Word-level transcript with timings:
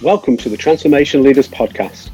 Welcome 0.00 0.36
to 0.36 0.48
the 0.48 0.56
Transformation 0.56 1.24
Leaders 1.24 1.48
Podcast. 1.48 2.10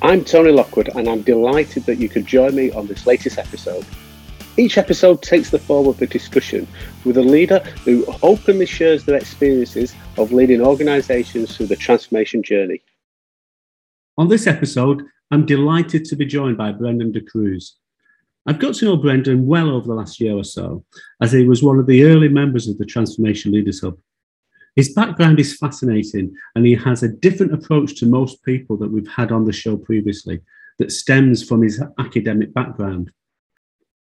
I'm 0.00 0.24
Tony 0.24 0.50
Lockwood 0.50 0.88
and 0.94 1.06
I'm 1.06 1.20
delighted 1.20 1.84
that 1.84 1.98
you 1.98 2.08
could 2.08 2.24
join 2.24 2.54
me 2.54 2.70
on 2.70 2.86
this 2.86 3.06
latest 3.06 3.36
episode. 3.36 3.84
Each 4.56 4.78
episode 4.78 5.20
takes 5.20 5.50
the 5.50 5.58
form 5.58 5.88
of 5.88 6.00
a 6.00 6.06
discussion 6.06 6.66
with 7.04 7.18
a 7.18 7.22
leader 7.22 7.58
who 7.84 8.06
openly 8.22 8.64
shares 8.64 9.04
their 9.04 9.18
experiences 9.18 9.94
of 10.16 10.32
leading 10.32 10.62
organisations 10.62 11.54
through 11.54 11.66
the 11.66 11.76
transformation 11.76 12.42
journey. 12.42 12.80
On 14.16 14.28
this 14.28 14.46
episode, 14.46 15.02
I'm 15.30 15.44
delighted 15.44 16.06
to 16.06 16.16
be 16.16 16.24
joined 16.24 16.56
by 16.56 16.72
Brendan 16.72 17.12
de 17.12 17.20
Cruz. 17.20 17.76
I've 18.46 18.58
got 18.58 18.74
to 18.76 18.86
know 18.86 18.96
Brendan 18.96 19.46
well 19.46 19.68
over 19.68 19.86
the 19.86 19.92
last 19.92 20.18
year 20.18 20.34
or 20.34 20.44
so, 20.44 20.82
as 21.20 21.32
he 21.32 21.44
was 21.44 21.62
one 21.62 21.78
of 21.78 21.86
the 21.86 22.04
early 22.04 22.30
members 22.30 22.68
of 22.68 22.78
the 22.78 22.86
Transformation 22.86 23.52
Leaders 23.52 23.82
Hub. 23.82 23.98
His 24.78 24.94
background 24.94 25.40
is 25.40 25.56
fascinating, 25.56 26.36
and 26.54 26.64
he 26.64 26.76
has 26.76 27.02
a 27.02 27.08
different 27.08 27.52
approach 27.52 27.96
to 27.96 28.06
most 28.06 28.44
people 28.44 28.76
that 28.76 28.92
we've 28.92 29.08
had 29.08 29.32
on 29.32 29.44
the 29.44 29.52
show 29.52 29.76
previously 29.76 30.38
that 30.78 30.92
stems 30.92 31.42
from 31.42 31.62
his 31.62 31.82
academic 31.98 32.54
background. 32.54 33.10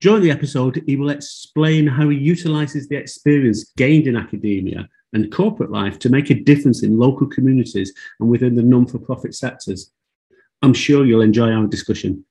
During 0.02 0.22
the 0.22 0.30
episode, 0.30 0.84
he 0.86 0.96
will 0.96 1.10
explain 1.10 1.88
how 1.88 2.10
he 2.10 2.18
utilizes 2.20 2.88
the 2.88 2.96
experience 2.96 3.74
gained 3.76 4.06
in 4.06 4.16
academia 4.16 4.88
and 5.14 5.32
corporate 5.32 5.72
life 5.72 5.98
to 5.98 6.12
make 6.12 6.30
a 6.30 6.36
difference 6.44 6.84
in 6.84 7.00
local 7.00 7.26
communities 7.26 7.92
and 8.20 8.30
within 8.30 8.54
the 8.54 8.62
non 8.62 8.86
for 8.86 9.00
profit 9.00 9.34
sectors. 9.34 9.92
I'm 10.62 10.76
sure 10.76 11.08
you'll 11.08 11.22
enjoy 11.22 11.54
our 11.54 11.66
discussion. 11.66 12.24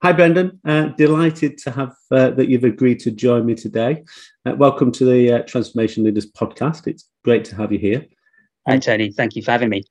Hi, 0.00 0.12
Brendan. 0.12 0.60
Uh, 0.64 0.90
delighted 0.96 1.58
to 1.58 1.72
have 1.72 1.92
uh, 2.12 2.30
that 2.30 2.48
you've 2.48 2.62
agreed 2.62 3.00
to 3.00 3.10
join 3.10 3.44
me 3.44 3.56
today. 3.56 4.04
Uh, 4.46 4.54
welcome 4.54 4.92
to 4.92 5.04
the 5.04 5.32
uh, 5.32 5.42
Transformation 5.42 6.04
Leaders 6.04 6.30
podcast. 6.30 6.86
It's 6.86 7.10
great 7.28 7.44
to 7.44 7.56
have 7.56 7.70
you 7.70 7.78
here. 7.78 8.06
Hi, 8.66 8.78
Tony. 8.78 9.12
Thank 9.12 9.36
you 9.36 9.42
for 9.42 9.50
having 9.50 9.68
me. 9.68 9.82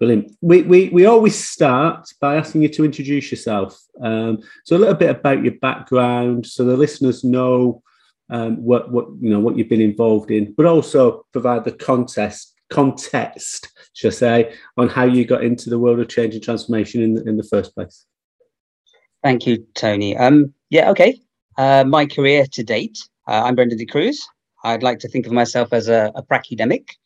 Brilliant. 0.00 0.32
We, 0.40 0.62
we, 0.62 0.88
we 0.88 1.06
always 1.06 1.36
start 1.38 2.08
by 2.20 2.34
asking 2.34 2.62
you 2.62 2.68
to 2.70 2.84
introduce 2.84 3.30
yourself. 3.30 3.80
Um, 4.02 4.40
so 4.64 4.76
a 4.76 4.82
little 4.82 4.96
bit 4.96 5.10
about 5.10 5.44
your 5.44 5.54
background, 5.68 6.46
so 6.46 6.64
the 6.64 6.76
listeners 6.76 7.22
know 7.22 7.80
um, 8.28 8.56
what 8.56 8.90
what 8.90 9.06
you 9.20 9.30
know 9.30 9.38
what 9.38 9.56
you've 9.56 9.68
been 9.68 9.88
involved 9.92 10.30
in, 10.32 10.52
but 10.56 10.66
also 10.66 11.24
provide 11.30 11.62
the 11.64 11.76
context 11.90 12.54
context, 12.70 13.70
shall 13.92 14.10
I 14.10 14.14
say, 14.14 14.54
on 14.76 14.88
how 14.88 15.04
you 15.04 15.24
got 15.24 15.44
into 15.44 15.70
the 15.70 15.78
world 15.78 16.00
of 16.00 16.08
change 16.08 16.34
and 16.34 16.42
transformation 16.42 17.02
in 17.02 17.14
the, 17.14 17.22
in 17.28 17.36
the 17.36 17.48
first 17.54 17.74
place. 17.74 18.06
Thank 19.22 19.46
you, 19.46 19.64
Tony. 19.74 20.16
Um, 20.16 20.54
yeah, 20.70 20.90
okay. 20.90 21.20
Uh, 21.56 21.84
my 21.86 22.06
career 22.06 22.46
to 22.52 22.64
date, 22.64 22.98
uh, 23.28 23.42
I'm 23.44 23.54
Brendan 23.54 23.78
de 23.78 23.86
Cruz. 23.86 24.26
I'd 24.64 24.82
like 24.82 24.98
to 25.00 25.08
think 25.08 25.26
of 25.26 25.32
myself 25.32 25.72
as 25.72 25.88
a, 25.88 26.10
a 26.14 26.22
pracademic. 26.22 26.96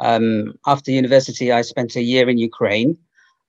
Um, 0.00 0.54
after 0.66 0.90
university, 0.90 1.52
I 1.52 1.62
spent 1.62 1.96
a 1.96 2.02
year 2.02 2.28
in 2.28 2.38
Ukraine 2.38 2.98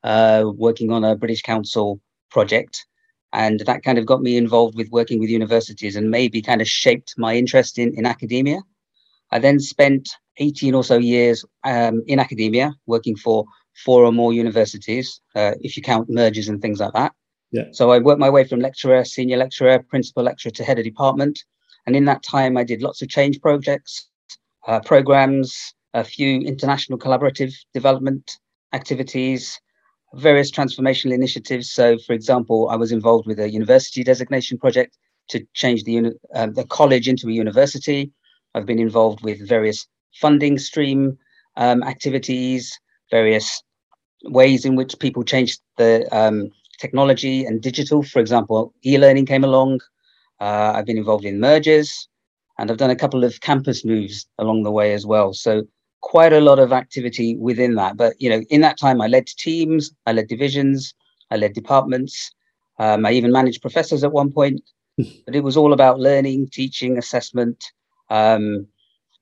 uh, 0.03 0.43
working 0.55 0.91
on 0.91 1.03
a 1.03 1.15
British 1.15 1.41
Council 1.41 1.99
project. 2.29 2.85
And 3.33 3.59
that 3.61 3.83
kind 3.83 3.97
of 3.97 4.05
got 4.05 4.21
me 4.21 4.37
involved 4.37 4.75
with 4.75 4.89
working 4.91 5.19
with 5.19 5.29
universities 5.29 5.95
and 5.95 6.09
maybe 6.09 6.41
kind 6.41 6.61
of 6.61 6.69
shaped 6.69 7.15
my 7.17 7.35
interest 7.35 7.77
in, 7.77 7.93
in 7.97 8.05
academia. 8.05 8.61
I 9.31 9.39
then 9.39 9.59
spent 9.59 10.07
18 10.37 10.73
or 10.75 10.83
so 10.83 10.97
years 10.97 11.43
um, 11.63 12.03
in 12.07 12.19
academia 12.19 12.73
working 12.85 13.15
for 13.15 13.45
four 13.83 14.05
or 14.05 14.11
more 14.11 14.31
universities, 14.31 15.19
uh, 15.35 15.53
if 15.59 15.75
you 15.75 15.83
count 15.83 16.09
mergers 16.09 16.47
and 16.47 16.61
things 16.61 16.79
like 16.79 16.93
that. 16.93 17.13
Yeah. 17.51 17.65
So 17.71 17.91
I 17.91 17.99
worked 17.99 18.19
my 18.19 18.29
way 18.29 18.43
from 18.43 18.59
lecturer, 18.59 19.03
senior 19.03 19.37
lecturer, 19.37 19.79
principal 19.79 20.23
lecturer 20.23 20.51
to 20.51 20.63
head 20.63 20.77
of 20.77 20.85
department. 20.85 21.43
And 21.85 21.95
in 21.95 22.05
that 22.05 22.23
time, 22.23 22.57
I 22.57 22.63
did 22.63 22.81
lots 22.81 23.01
of 23.01 23.09
change 23.09 23.39
projects, 23.41 24.09
uh, 24.67 24.79
programs, 24.79 25.73
a 25.93 26.03
few 26.03 26.41
international 26.41 26.99
collaborative 26.99 27.53
development 27.73 28.37
activities, 28.73 29.59
various 30.15 30.51
transformational 30.51 31.13
initiatives. 31.13 31.71
So, 31.71 31.97
for 31.99 32.13
example, 32.13 32.69
I 32.69 32.75
was 32.75 32.91
involved 32.91 33.27
with 33.27 33.39
a 33.39 33.49
university 33.49 34.03
designation 34.03 34.57
project 34.57 34.97
to 35.29 35.45
change 35.53 35.83
the, 35.83 35.93
uni- 35.93 36.19
uh, 36.33 36.47
the 36.47 36.65
college 36.65 37.07
into 37.07 37.27
a 37.29 37.31
university. 37.31 38.11
I've 38.53 38.65
been 38.65 38.79
involved 38.79 39.23
with 39.23 39.47
various 39.47 39.87
funding 40.21 40.57
stream 40.57 41.17
um, 41.57 41.83
activities, 41.83 42.77
various 43.11 43.61
ways 44.25 44.65
in 44.65 44.75
which 44.75 44.97
people 44.99 45.23
change 45.23 45.57
the 45.77 46.07
um, 46.15 46.49
technology 46.79 47.45
and 47.45 47.61
digital. 47.61 48.03
For 48.03 48.19
example, 48.19 48.73
e-learning 48.85 49.25
came 49.25 49.43
along. 49.43 49.81
Uh, 50.39 50.73
I've 50.75 50.85
been 50.85 50.97
involved 50.97 51.25
in 51.25 51.39
mergers, 51.39 52.07
and 52.57 52.69
I've 52.69 52.77
done 52.77 52.89
a 52.89 52.95
couple 52.95 53.23
of 53.23 53.41
campus 53.41 53.85
moves 53.85 54.27
along 54.37 54.63
the 54.63 54.71
way 54.71 54.93
as 54.93 55.05
well. 55.05 55.33
So 55.33 55.63
quite 56.01 56.33
a 56.33 56.41
lot 56.41 56.59
of 56.59 56.71
activity 56.71 57.35
within 57.37 57.75
that. 57.75 57.97
But 57.97 58.13
you 58.19 58.29
know, 58.29 58.41
in 58.49 58.61
that 58.61 58.77
time, 58.77 59.01
I 59.01 59.07
led 59.07 59.27
teams, 59.27 59.91
I 60.05 60.11
led 60.13 60.27
divisions, 60.27 60.93
I 61.31 61.37
led 61.37 61.53
departments. 61.53 62.31
Um, 62.77 63.05
I 63.05 63.11
even 63.13 63.31
managed 63.31 63.61
professors 63.61 64.03
at 64.03 64.11
one 64.11 64.31
point. 64.31 64.61
but 65.25 65.35
it 65.35 65.43
was 65.43 65.57
all 65.57 65.73
about 65.73 65.99
learning, 65.99 66.47
teaching, 66.51 66.97
assessment, 66.97 67.63
um, 68.09 68.67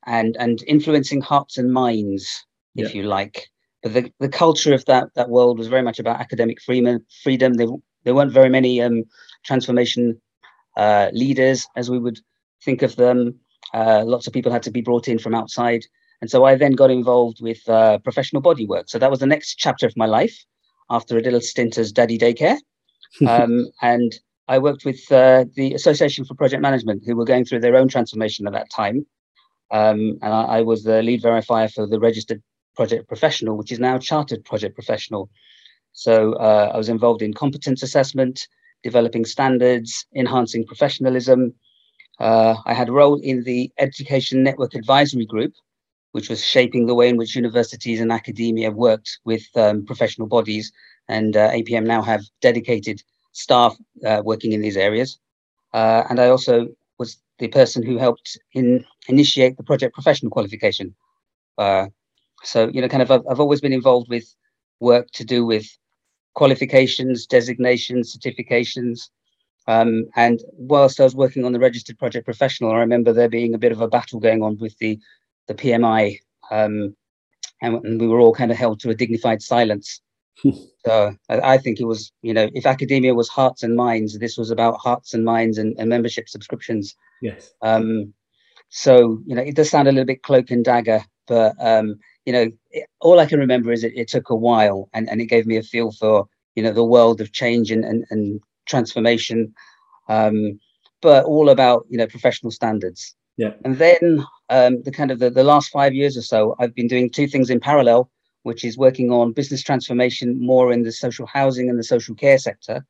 and 0.05 0.35
and 0.37 0.63
influencing 0.67 1.21
hearts 1.21 1.57
and 1.57 1.71
minds, 1.71 2.45
if 2.75 2.93
yeah. 2.93 3.01
you 3.01 3.07
like 3.07 3.47
But 3.81 3.93
the, 3.93 4.11
the 4.19 4.29
culture 4.29 4.73
of 4.73 4.85
that 4.85 5.09
that 5.15 5.29
world 5.29 5.57
was 5.57 5.67
very 5.67 5.81
much 5.81 5.99
about 5.99 6.19
academic 6.19 6.61
freedom. 6.61 7.05
Freedom. 7.23 7.53
There, 7.53 7.67
there 8.03 8.13
weren't 8.13 8.31
very 8.31 8.49
many 8.49 8.81
um, 8.81 9.03
transformation 9.45 10.21
uh, 10.77 11.09
leaders, 11.13 11.67
as 11.75 11.89
we 11.89 11.99
would 11.99 12.19
think 12.63 12.81
of 12.81 12.95
them. 12.95 13.39
Uh, 13.73 14.03
lots 14.05 14.27
of 14.27 14.33
people 14.33 14.51
had 14.51 14.63
to 14.63 14.71
be 14.71 14.81
brought 14.81 15.07
in 15.07 15.17
from 15.17 15.33
outside, 15.33 15.83
and 16.21 16.29
so 16.29 16.45
I 16.45 16.55
then 16.55 16.73
got 16.73 16.91
involved 16.91 17.41
with 17.41 17.67
uh, 17.67 17.97
professional 17.99 18.41
body 18.41 18.65
work. 18.65 18.89
So 18.89 18.99
that 18.99 19.09
was 19.09 19.19
the 19.19 19.25
next 19.25 19.55
chapter 19.55 19.85
of 19.85 19.97
my 19.97 20.05
life 20.05 20.37
after 20.89 21.17
a 21.17 21.21
little 21.21 21.41
stint 21.41 21.77
as 21.77 21.91
daddy 21.91 22.17
daycare, 22.17 22.57
um, 23.27 23.67
and 23.81 24.13
I 24.47 24.59
worked 24.59 24.85
with 24.85 25.11
uh, 25.11 25.45
the 25.55 25.73
Association 25.73 26.25
for 26.25 26.35
Project 26.35 26.61
Management, 26.61 27.03
who 27.05 27.15
were 27.15 27.25
going 27.25 27.45
through 27.45 27.61
their 27.61 27.77
own 27.77 27.87
transformation 27.87 28.45
at 28.45 28.53
that 28.53 28.69
time. 28.69 29.05
Um, 29.71 30.19
and 30.21 30.33
I, 30.33 30.43
I, 30.43 30.61
was 30.61 30.83
the 30.83 31.01
lead 31.01 31.23
verifier 31.23 31.71
for 31.71 31.87
the 31.87 31.99
registered 31.99 32.43
project 32.75 33.07
professional, 33.07 33.57
which 33.57 33.71
is 33.71 33.79
now 33.79 33.97
chartered 33.97 34.43
project 34.45 34.75
professional. 34.75 35.29
So 35.93 36.33
uh, 36.33 36.71
I 36.73 36.77
was 36.77 36.89
involved 36.89 37.21
in 37.21 37.33
competence 37.33 37.81
assessment, 37.81 38.47
developing 38.83 39.25
standards, 39.25 40.05
enhancing 40.15 40.65
professionalism. 40.65 41.53
Uh, 42.19 42.55
I 42.65 42.73
had 42.73 42.89
a 42.89 42.91
role 42.91 43.19
in 43.19 43.43
the 43.43 43.71
Education 43.79 44.43
Network 44.43 44.75
Advisory 44.75 45.25
Group, 45.25 45.53
which 46.11 46.29
was 46.29 46.45
shaping 46.45 46.85
the 46.85 46.95
way 46.95 47.09
in 47.09 47.17
which 47.17 47.35
universities 47.35 47.99
and 47.99 48.11
academia 48.11 48.71
worked 48.71 49.19
with 49.25 49.43
um, 49.55 49.85
professional 49.85 50.27
bodies. 50.27 50.71
And 51.07 51.35
uh, 51.35 51.49
APM 51.51 51.85
now 51.85 52.01
have 52.01 52.23
dedicated 52.41 53.01
staff 53.31 53.75
uh, 54.05 54.21
working 54.23 54.53
in 54.53 54.61
these 54.61 54.77
areas. 54.77 55.19
Uh, 55.73 56.03
and 56.09 56.19
I 56.19 56.29
also 56.29 56.67
was 56.99 57.17
the 57.39 57.47
person 57.47 57.81
who 57.83 57.97
helped 57.97 58.37
in 58.53 58.85
initiate 59.07 59.57
the 59.57 59.63
project 59.63 59.95
professional 59.95 60.29
qualification, 60.29 60.95
uh, 61.57 61.87
so, 62.43 62.67
you 62.67 62.81
know, 62.81 62.89
kind 62.89 63.01
of, 63.01 63.09
I've, 63.09 63.23
I've 63.29 63.39
always 63.39 63.61
been 63.61 63.73
involved 63.73 64.09
with 64.09 64.25
work 64.79 65.09
to 65.11 65.23
do 65.23 65.45
with 65.45 65.65
qualifications, 66.33 67.25
designations, 67.25 68.15
certifications. 68.15 69.09
Um, 69.67 70.05
and 70.15 70.41
whilst 70.53 70.99
I 70.99 71.03
was 71.03 71.15
working 71.15 71.45
on 71.45 71.53
the 71.53 71.59
registered 71.59 71.97
project 71.97 72.25
professional, 72.25 72.71
I 72.71 72.79
remember 72.79 73.13
there 73.13 73.29
being 73.29 73.53
a 73.53 73.59
bit 73.59 73.71
of 73.71 73.81
a 73.81 73.87
battle 73.87 74.19
going 74.19 74.43
on 74.43 74.57
with 74.57 74.77
the, 74.79 74.99
the 75.47 75.53
PMI. 75.53 76.19
Um, 76.51 76.95
and, 77.61 77.75
and, 77.85 78.01
we 78.01 78.07
were 78.07 78.19
all 78.19 78.33
kind 78.33 78.51
of 78.51 78.57
held 78.57 78.81
to 78.81 78.89
a 78.89 78.95
dignified 78.95 79.41
silence. 79.41 80.01
so 80.85 81.15
I, 81.29 81.39
I, 81.39 81.57
think 81.57 81.79
it 81.79 81.85
was, 81.85 82.11
you 82.21 82.33
know, 82.33 82.49
if 82.53 82.65
academia 82.65 83.13
was 83.13 83.29
hearts 83.29 83.63
and 83.63 83.75
minds, 83.75 84.19
this 84.19 84.37
was 84.37 84.51
about 84.51 84.79
hearts 84.79 85.13
and 85.13 85.23
minds 85.23 85.57
and, 85.57 85.75
and 85.79 85.87
membership 85.89 86.27
subscriptions. 86.27 86.95
Yes. 87.21 87.53
Um, 87.61 88.13
so, 88.67 89.21
you 89.25 89.35
know, 89.35 89.41
it 89.41 89.55
does 89.55 89.69
sound 89.69 89.87
a 89.87 89.91
little 89.91 90.05
bit 90.05 90.23
cloak 90.23 90.51
and 90.51 90.65
dagger, 90.65 91.05
but 91.27 91.55
um, 91.59 91.99
you 92.25 92.33
know, 92.33 92.51
it, 92.71 92.89
all 92.99 93.19
I 93.19 93.25
can 93.25 93.39
remember 93.39 93.71
is 93.71 93.83
it, 93.83 93.93
it 93.95 94.07
took 94.07 94.29
a 94.29 94.35
while 94.35 94.89
and, 94.93 95.09
and 95.09 95.21
it 95.21 95.27
gave 95.27 95.45
me 95.45 95.57
a 95.57 95.63
feel 95.63 95.91
for, 95.91 96.27
you 96.55 96.63
know, 96.63 96.71
the 96.71 96.83
world 96.83 97.21
of 97.21 97.31
change 97.31 97.71
and, 97.71 97.83
and, 97.83 98.05
and 98.09 98.41
transformation, 98.65 99.53
um, 100.09 100.59
but 101.01 101.25
all 101.25 101.49
about, 101.49 101.85
you 101.89 101.97
know, 101.97 102.07
professional 102.07 102.51
standards. 102.51 103.15
Yeah. 103.37 103.53
And 103.65 103.77
then 103.77 104.23
um, 104.49 104.83
the 104.83 104.91
kind 104.91 105.11
of 105.11 105.19
the, 105.19 105.29
the 105.29 105.43
last 105.43 105.71
five 105.71 105.93
years 105.93 106.15
or 106.17 106.21
so, 106.21 106.55
I've 106.59 106.75
been 106.75 106.87
doing 106.87 107.09
two 107.09 107.27
things 107.27 107.49
in 107.49 107.59
parallel, 107.59 108.09
which 108.43 108.63
is 108.63 108.77
working 108.77 109.11
on 109.11 109.33
business 109.33 109.63
transformation 109.63 110.39
more 110.39 110.71
in 110.71 110.83
the 110.83 110.91
social 110.91 111.25
housing 111.25 111.69
and 111.69 111.79
the 111.79 111.83
social 111.83 112.15
care 112.15 112.37
sector. 112.37 112.85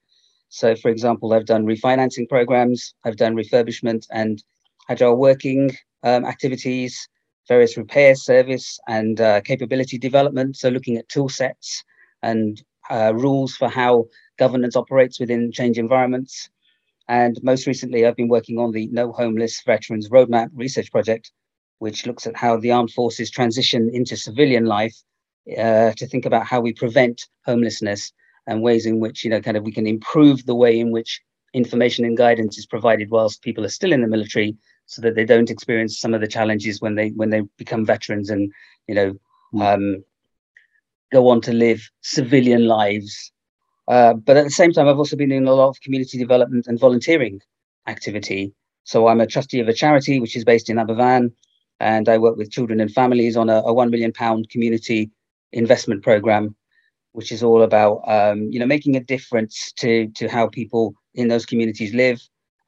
So, 0.49 0.75
for 0.75 0.89
example, 0.89 1.33
I've 1.33 1.45
done 1.45 1.65
refinancing 1.65 2.29
programs, 2.29 2.93
I've 3.05 3.17
done 3.17 3.35
refurbishment 3.35 4.05
and 4.11 4.43
agile 4.89 5.15
working 5.15 5.71
um, 6.03 6.25
activities, 6.25 7.07
various 7.47 7.77
repair 7.77 8.15
service 8.15 8.79
and 8.87 9.19
uh, 9.19 9.41
capability 9.41 9.97
development. 9.97 10.57
So 10.57 10.69
looking 10.69 10.97
at 10.97 11.09
tool 11.09 11.29
sets 11.29 11.83
and 12.21 12.61
uh, 12.89 13.13
rules 13.15 13.55
for 13.55 13.69
how 13.69 14.05
governance 14.37 14.75
operates 14.75 15.19
within 15.19 15.51
change 15.51 15.77
environments. 15.77 16.49
And 17.07 17.37
most 17.43 17.67
recently, 17.67 18.05
I've 18.05 18.15
been 18.15 18.29
working 18.29 18.57
on 18.57 18.71
the 18.71 18.87
No 18.87 19.11
Homeless 19.11 19.61
Veterans 19.65 20.09
Roadmap 20.09 20.49
research 20.53 20.91
project, 20.91 21.31
which 21.79 22.05
looks 22.05 22.25
at 22.25 22.35
how 22.35 22.57
the 22.57 22.71
armed 22.71 22.91
forces 22.91 23.29
transition 23.29 23.89
into 23.93 24.15
civilian 24.15 24.65
life 24.65 24.95
uh, 25.57 25.91
to 25.97 26.07
think 26.07 26.25
about 26.25 26.45
how 26.45 26.61
we 26.61 26.73
prevent 26.73 27.27
homelessness 27.45 28.13
and 28.47 28.61
ways 28.61 28.85
in 28.85 28.99
which 28.99 29.23
you 29.23 29.29
know 29.29 29.41
kind 29.41 29.57
of 29.57 29.63
we 29.63 29.71
can 29.71 29.87
improve 29.87 30.45
the 30.45 30.55
way 30.55 30.79
in 30.79 30.91
which 30.91 31.21
information 31.53 32.05
and 32.05 32.17
guidance 32.17 32.57
is 32.57 32.65
provided 32.65 33.09
whilst 33.09 33.41
people 33.41 33.65
are 33.65 33.69
still 33.69 33.93
in 33.93 34.01
the 34.01 34.07
military 34.07 34.55
so 34.85 35.01
that 35.01 35.15
they 35.15 35.25
don't 35.25 35.49
experience 35.49 35.99
some 35.99 36.13
of 36.13 36.21
the 36.21 36.27
challenges 36.27 36.81
when 36.81 36.95
they 36.95 37.09
when 37.09 37.29
they 37.29 37.41
become 37.57 37.85
veterans 37.85 38.29
and 38.29 38.51
you 38.87 38.95
know 38.95 39.13
mm. 39.53 39.61
um, 39.61 40.03
go 41.13 41.29
on 41.29 41.39
to 41.41 41.53
live 41.53 41.81
civilian 42.01 42.67
lives. 42.67 43.31
Uh, 43.87 44.13
but 44.13 44.37
at 44.37 44.45
the 44.45 44.57
same 44.61 44.71
time 44.73 44.87
i've 44.87 44.97
also 44.97 45.15
been 45.15 45.29
doing 45.29 45.47
a 45.47 45.53
lot 45.53 45.69
of 45.69 45.81
community 45.81 46.17
development 46.17 46.67
and 46.67 46.79
volunteering 46.79 47.39
activity. 47.87 48.53
So 48.83 49.07
i'm 49.07 49.21
a 49.21 49.27
trustee 49.27 49.59
of 49.61 49.67
a 49.67 49.79
charity 49.81 50.19
which 50.19 50.35
is 50.35 50.45
based 50.51 50.69
in 50.69 50.77
aberfan 50.77 51.31
and 51.79 52.09
i 52.09 52.17
work 52.17 52.37
with 52.37 52.51
children 52.51 52.79
and 52.79 52.91
families 52.91 53.35
on 53.37 53.49
a, 53.49 53.57
a 53.71 53.73
1 53.73 53.89
million 53.89 54.13
pound 54.13 54.49
community 54.49 55.11
investment 55.51 56.01
program 56.03 56.55
which 57.11 57.31
is 57.31 57.43
all 57.43 57.61
about 57.61 58.01
um, 58.15 58.49
you 58.51 58.59
know 58.59 58.65
making 58.65 58.95
a 58.95 59.03
difference 59.13 59.71
to 59.81 60.07
to 60.19 60.27
how 60.27 60.47
people 60.47 60.93
in 61.13 61.27
those 61.27 61.45
communities 61.45 61.93
live 61.93 62.19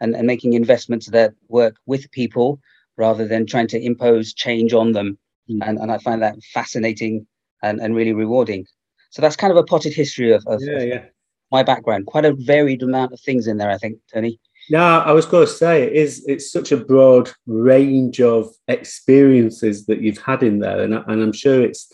and, 0.02 0.16
and 0.16 0.28
making 0.28 0.54
investments 0.54 1.08
that 1.08 1.34
work 1.48 1.76
with 1.86 2.12
people 2.12 2.60
rather 2.98 3.26
than 3.28 3.46
trying 3.46 3.68
to 3.68 3.82
impose 3.82 4.34
change 4.34 4.74
on 4.74 4.92
them. 4.92 5.18
Mm. 5.50 5.62
and, 5.68 5.78
and 5.82 5.92
i 5.96 5.98
find 6.00 6.22
that 6.22 6.36
fascinating 6.58 7.26
and, 7.64 7.80
and 7.80 7.96
really 7.96 8.14
rewarding 8.14 8.66
so 9.10 9.22
that's 9.22 9.36
kind 9.36 9.52
of 9.52 9.58
a 9.58 9.64
potted 9.64 9.94
history 9.94 10.32
of, 10.32 10.44
of, 10.48 10.62
yeah, 10.62 10.82
yeah. 10.82 11.06
my 11.52 11.64
background 11.64 12.06
quite 12.06 12.26
a 12.26 12.34
varied 12.34 12.84
amount 12.84 13.14
of 13.14 13.20
things 13.22 13.48
in 13.48 13.58
there 13.58 13.72
i 13.72 13.78
think 13.78 13.98
tony 14.14 14.40
no, 14.70 14.80
I 14.80 15.12
was 15.12 15.26
going 15.26 15.46
to 15.46 15.52
say 15.52 15.84
it 15.84 15.94
is. 15.94 16.26
It's 16.28 16.52
such 16.52 16.72
a 16.72 16.78
broad 16.78 17.30
range 17.46 18.20
of 18.20 18.50
experiences 18.68 19.86
that 19.86 20.02
you've 20.02 20.18
had 20.18 20.42
in 20.42 20.60
there, 20.60 20.82
and, 20.82 20.94
and 20.96 21.22
I'm 21.22 21.34
sure 21.34 21.62
it's 21.62 21.92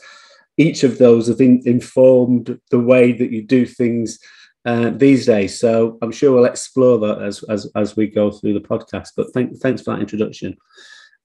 each 0.58 0.84
of 0.84 0.98
those 0.98 1.28
have 1.28 1.42
in, 1.42 1.62
informed 1.66 2.60
the 2.70 2.80
way 2.80 3.12
that 3.12 3.32
you 3.32 3.42
do 3.42 3.66
things 3.66 4.20
uh, 4.66 4.92
these 4.92 5.26
days. 5.26 5.60
So 5.60 5.98
I'm 6.02 6.12
sure 6.12 6.34
we'll 6.34 6.46
explore 6.46 6.98
that 7.00 7.22
as 7.22 7.44
as, 7.44 7.70
as 7.76 7.96
we 7.98 8.08
go 8.08 8.32
through 8.32 8.54
the 8.54 8.60
podcast. 8.60 9.10
But 9.18 9.34
thank, 9.34 9.58
thanks 9.58 9.82
for 9.82 9.94
that 9.94 10.02
introduction. 10.02 10.56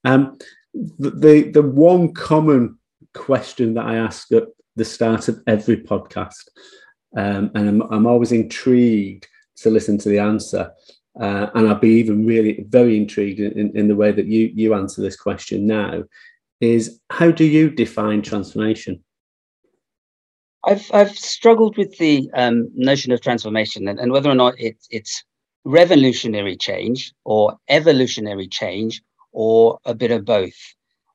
Um, 0.03 0.37
the 0.73 1.49
the 1.53 1.61
one 1.61 2.13
common 2.13 2.77
question 3.17 3.73
that 3.73 3.85
I 3.85 3.95
ask 3.95 4.31
at 4.31 4.45
the 4.75 4.85
start 4.85 5.27
of 5.27 5.41
every 5.47 5.77
podcast, 5.77 6.49
um, 7.15 7.51
and 7.55 7.69
I'm, 7.69 7.81
I'm 7.91 8.05
always 8.05 8.31
intrigued 8.31 9.27
to 9.57 9.69
listen 9.69 9.97
to 9.99 10.09
the 10.09 10.19
answer. 10.19 10.71
Uh, 11.19 11.49
and 11.55 11.67
I'll 11.67 11.79
be 11.79 11.89
even 11.95 12.27
really 12.27 12.63
very 12.69 12.95
intrigued 12.95 13.39
in, 13.39 13.51
in, 13.53 13.75
in 13.75 13.87
the 13.87 13.95
way 13.95 14.11
that 14.11 14.27
you 14.27 14.51
you 14.53 14.75
answer 14.75 15.01
this 15.01 15.15
question 15.15 15.65
now. 15.65 16.03
Is 16.61 16.99
how 17.09 17.31
do 17.31 17.43
you 17.43 17.69
define 17.69 18.21
transformation? 18.21 19.03
I've 20.63 20.89
I've 20.93 21.17
struggled 21.17 21.77
with 21.77 21.97
the 21.97 22.29
um, 22.35 22.69
notion 22.75 23.11
of 23.11 23.21
transformation 23.21 23.87
and, 23.87 23.99
and 23.99 24.11
whether 24.11 24.29
or 24.29 24.35
not 24.35 24.59
it, 24.59 24.77
it's 24.91 25.23
revolutionary 25.65 26.55
change 26.55 27.13
or 27.25 27.57
evolutionary 27.67 28.47
change 28.47 29.01
or 29.31 29.79
a 29.85 29.93
bit 29.93 30.11
of 30.11 30.25
both. 30.25 30.55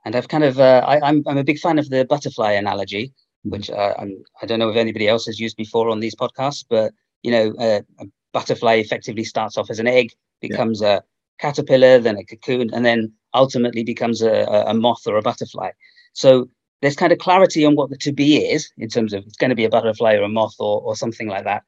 And 0.05 0.17
I've 0.17 0.29
kind 0.29 0.45
of 0.45 0.59
uh, 0.59 0.83
I, 0.87 0.97
am 0.97 1.03
I'm, 1.05 1.23
I'm 1.27 1.39
a 1.39 1.45
big 1.45 1.59
fan 1.59 1.79
of 1.79 1.89
the 1.91 2.05
butterfly 2.05 2.53
analogy, 2.53 3.13
which 3.45 3.71
uh, 3.71 3.95
I'm 3.99 4.23
I 4.41 4.47
don't 4.47 4.59
know 4.59 4.71
if 4.71 4.77
anybody 4.77 5.09
else 5.09 5.27
has 5.27 5.39
used 5.39 5.57
before 5.57 5.89
on 5.89 6.01
these 6.01 6.15
podcasts, 6.15 6.65
but 6.69 6.93
you 7.23 7.31
know 7.31 7.55
uh, 7.59 7.81
a 8.01 8.07
butterfly 8.33 8.75
effectively 8.75 9.25
starts 9.25 9.57
off 9.57 9.71
as 9.71 9.79
an 9.79 9.87
egg, 9.87 10.11
becomes 10.41 10.81
yeah. 10.81 10.97
a 10.97 11.01
caterpillar, 11.39 11.99
then 11.99 12.17
a 12.17 12.25
cocoon, 12.25 12.71
and 12.73 12.85
then 12.85 13.13
ultimately 13.35 13.85
becomes 13.85 14.23
a, 14.23 14.65
a 14.67 14.75
moth 14.75 15.07
or 15.07 15.17
a 15.17 15.23
butterfly. 15.23 15.71
So 16.13 16.49
there's 16.81 16.97
kind 16.97 17.13
of 17.13 17.19
clarity 17.19 17.65
on 17.65 17.77
what 17.77 17.91
the 17.91 17.97
to 17.99 18.13
be 18.13 18.39
is 18.39 18.71
in 18.77 18.89
terms 18.89 19.13
of 19.13 19.25
it's 19.25 19.37
going 19.37 19.51
to 19.51 19.57
be 19.57 19.65
a 19.65 19.71
butterfly 19.71 20.15
or 20.15 20.23
a 20.23 20.29
moth 20.29 20.57
or, 20.59 20.81
or 20.83 20.97
something 20.97 21.29
like 21.29 21.45
that. 21.45 21.63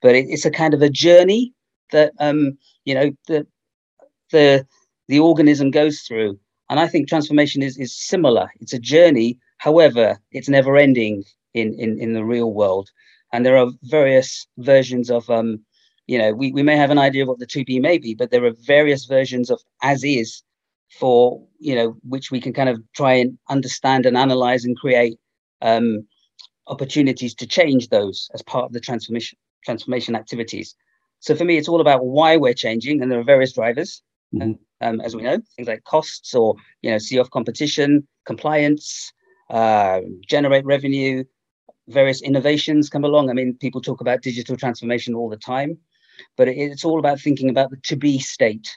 But 0.00 0.14
it, 0.14 0.26
it's 0.28 0.44
a 0.44 0.50
kind 0.50 0.74
of 0.74 0.80
a 0.80 0.88
journey 0.88 1.52
that 1.90 2.12
um, 2.20 2.56
you 2.84 2.94
know 2.94 3.10
the 3.26 3.46
the 4.30 4.66
the 5.08 5.18
organism 5.18 5.70
goes 5.70 6.00
through. 6.00 6.38
And 6.70 6.80
I 6.80 6.86
think 6.86 7.08
transformation 7.08 7.62
is 7.62 7.76
is 7.76 7.94
similar. 7.94 8.50
It's 8.60 8.72
a 8.72 8.78
journey. 8.78 9.38
However, 9.58 10.18
it's 10.32 10.48
never 10.48 10.76
ending 10.76 11.24
in 11.52 11.74
in 11.74 12.00
in 12.00 12.14
the 12.14 12.24
real 12.24 12.54
world. 12.54 12.88
And 13.32 13.44
there 13.44 13.58
are 13.58 13.70
various 13.82 14.46
versions 14.56 15.10
of 15.10 15.28
um, 15.28 15.64
you 16.10 16.18
know, 16.18 16.32
we, 16.32 16.50
we 16.50 16.64
may 16.64 16.76
have 16.76 16.90
an 16.90 16.98
idea 16.98 17.22
of 17.22 17.28
what 17.28 17.38
the 17.38 17.46
to 17.46 17.64
be 17.64 17.78
may 17.78 17.96
be, 17.96 18.14
but 18.14 18.32
there 18.32 18.44
are 18.44 18.54
various 18.66 19.04
versions 19.04 19.48
of 19.48 19.60
as 19.82 20.02
is 20.02 20.42
for 20.98 21.40
you 21.58 21.74
know 21.74 21.96
which 22.02 22.30
we 22.32 22.40
can 22.40 22.52
kind 22.52 22.68
of 22.68 22.82
try 22.96 23.12
and 23.14 23.38
understand 23.48 24.06
and 24.06 24.16
analyze 24.16 24.64
and 24.64 24.76
create 24.76 25.18
um, 25.62 26.06
opportunities 26.66 27.34
to 27.34 27.46
change 27.46 27.88
those 27.88 28.28
as 28.34 28.42
part 28.42 28.64
of 28.64 28.72
the 28.72 28.80
transformation 28.80 29.38
transformation 29.64 30.16
activities. 30.16 30.74
So 31.20 31.34
for 31.34 31.44
me, 31.44 31.58
it's 31.58 31.68
all 31.68 31.80
about 31.80 32.04
why 32.04 32.36
we're 32.36 32.54
changing, 32.54 33.02
and 33.02 33.10
there 33.10 33.20
are 33.20 33.34
various 33.34 33.52
drivers, 33.52 34.02
mm-hmm. 34.34 34.52
um, 34.80 35.00
as 35.00 35.14
we 35.14 35.22
know, 35.22 35.38
things 35.56 35.68
like 35.68 35.84
costs 35.84 36.34
or 36.34 36.54
you 36.82 36.90
know 36.90 36.98
see 36.98 37.18
off 37.18 37.30
competition, 37.30 38.06
compliance, 38.26 39.12
uh, 39.50 40.00
generate 40.26 40.64
revenue, 40.64 41.24
various 41.88 42.22
innovations 42.22 42.88
come 42.88 43.04
along. 43.04 43.30
I 43.30 43.34
mean, 43.34 43.56
people 43.60 43.80
talk 43.80 44.00
about 44.00 44.22
digital 44.22 44.56
transformation 44.56 45.14
all 45.14 45.28
the 45.28 45.36
time, 45.36 45.78
but 46.36 46.48
it's 46.48 46.84
all 46.84 46.98
about 46.98 47.20
thinking 47.20 47.50
about 47.50 47.70
the 47.70 47.76
to 47.84 47.96
be 47.96 48.18
state 48.18 48.68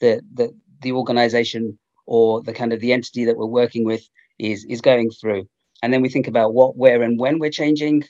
that 0.00 0.22
that 0.34 0.50
the 0.80 0.92
organization 0.92 1.78
or 2.06 2.42
the 2.42 2.52
kind 2.52 2.72
of 2.72 2.80
the 2.80 2.92
entity 2.92 3.24
that 3.24 3.36
we're 3.36 3.46
working 3.46 3.84
with 3.84 4.08
is 4.38 4.64
is 4.64 4.80
going 4.80 5.10
through 5.10 5.46
and 5.82 5.92
then 5.92 6.00
we 6.00 6.08
think 6.08 6.26
about 6.26 6.54
what 6.54 6.76
where 6.76 7.02
and 7.02 7.18
when 7.18 7.38
we're 7.38 7.50
changing 7.50 8.04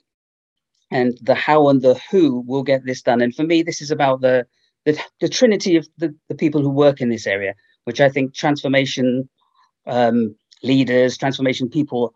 and 0.91 1.19
the 1.23 1.35
how 1.35 1.69
and 1.69 1.83
the 1.83 1.99
who 2.11 2.41
will 2.47 2.63
get 2.63 2.85
this 2.85 3.03
done 3.03 3.21
and 3.21 3.35
for 3.35 3.45
me 3.45 3.63
this 3.63 3.81
is 3.81 3.91
about 3.91 4.21
the 4.21 4.47
the, 4.85 4.99
the 5.21 5.29
trinity 5.29 5.77
of 5.77 5.87
the, 5.99 6.15
the 6.29 6.35
people 6.35 6.61
who 6.61 6.71
work 6.71 7.01
in 7.01 7.09
this 7.09 7.27
area 7.27 7.55
which 7.85 8.01
i 8.01 8.09
think 8.09 8.35
transformation 8.35 9.29
um, 9.87 10.35
leaders 10.63 11.17
transformation 11.17 11.69
people 11.69 12.15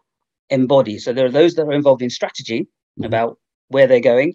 embody 0.50 0.98
so 0.98 1.12
there 1.12 1.26
are 1.26 1.30
those 1.30 1.54
that 1.54 1.66
are 1.66 1.72
involved 1.72 2.02
in 2.02 2.10
strategy 2.10 2.62
mm-hmm. 2.62 3.04
about 3.04 3.38
where 3.68 3.86
they're 3.86 4.00
going 4.00 4.32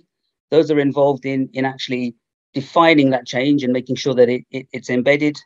those 0.50 0.70
are 0.70 0.80
involved 0.80 1.26
in 1.26 1.50
in 1.54 1.66
actually 1.66 2.16
defining 2.54 3.12
that 3.12 3.26
change 3.26 3.64
and 3.64 3.72
making 3.72 3.96
sure 3.96 4.14
that 4.14 4.28
it, 4.28 4.44
it, 4.52 4.68
it's 4.74 4.90
embedded 4.90 5.38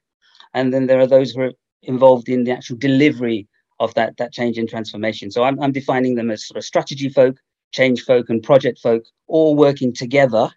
and 0.55 0.73
then 0.73 0.87
there 0.87 0.99
are 0.99 1.07
those 1.07 1.31
who 1.31 1.41
are 1.41 1.51
involved 1.83 2.29
in 2.29 2.45
the 2.45 2.51
actual 2.51 2.77
delivery 2.77 3.47
of 3.79 3.93
that 3.95 4.17
that 4.17 4.31
change 4.31 4.57
and 4.57 4.69
transformation. 4.69 5.31
So 5.31 5.43
I'm, 5.43 5.59
I'm 5.61 5.71
defining 5.71 6.15
them 6.15 6.31
as 6.31 6.47
sort 6.47 6.57
of 6.57 6.63
strategy 6.63 7.09
folk, 7.09 7.37
change 7.71 8.01
folk, 8.01 8.29
and 8.29 8.41
project 8.41 8.79
folk 8.79 9.03
all 9.27 9.55
working 9.55 9.93
together. 9.93 10.49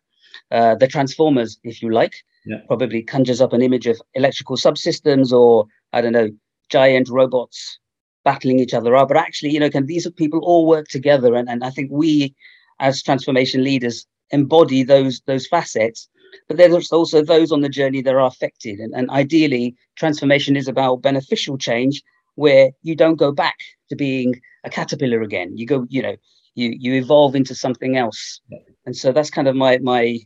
Uh, 0.51 0.75
the 0.75 0.89
transformers, 0.89 1.59
if 1.63 1.83
you 1.83 1.91
like, 1.91 2.15
yeah. 2.47 2.59
probably 2.67 3.03
conjures 3.03 3.41
up 3.41 3.53
an 3.53 3.63
image 3.63 3.87
of 3.87 4.01
electrical 4.15 4.57
subsystems 4.57 5.33
or 5.33 5.67
I 5.93 6.01
don't 6.01 6.13
know 6.13 6.31
giant 6.71 7.09
robots 7.09 7.79
battling 8.25 8.59
each 8.59 8.75
other 8.75 8.95
up. 8.97 9.09
But 9.09 9.17
actually, 9.17 9.51
you 9.51 9.61
know, 9.61 9.71
can 9.71 9.87
these 9.87 10.11
people 10.13 10.41
all 10.43 10.67
work 10.67 10.89
together? 10.89 11.35
And 11.35 11.49
and 11.49 11.65
I 11.65 11.71
think 11.71 11.91
we, 11.93 12.35
as 12.81 13.03
transformation 13.03 13.63
leaders, 13.63 14.07
embody 14.31 14.83
those 14.83 15.21
those 15.27 15.47
facets 15.47 16.09
but 16.47 16.57
there's 16.57 16.93
also 16.93 17.23
those 17.23 17.53
on 17.53 17.61
the 17.61 17.69
journey 17.69 18.03
that 18.03 18.15
are 18.15 18.27
affected. 18.27 18.79
And, 18.79 18.95
and 18.95 19.11
ideally, 19.11 19.77
transformation 19.97 20.57
is 20.57 20.69
about 20.69 21.03
beneficial 21.03 21.59
change 21.59 22.03
where 22.35 22.71
you 22.83 22.95
don't 22.95 23.17
go 23.17 23.33
back 23.33 23.57
to 23.89 23.97
being 23.97 24.41
a 24.65 24.71
caterpillar 24.71 25.23
again. 25.23 25.57
You 25.57 25.67
go, 25.67 25.87
you 25.89 26.03
know, 26.03 26.17
you 26.55 26.75
you 26.79 26.95
evolve 26.95 27.35
into 27.35 27.55
something 27.55 27.97
else. 27.97 28.41
And 28.87 28.97
so 28.97 29.13
that's 29.13 29.31
kind 29.31 29.49
of 29.49 29.57
my 29.57 29.79
my 29.79 30.21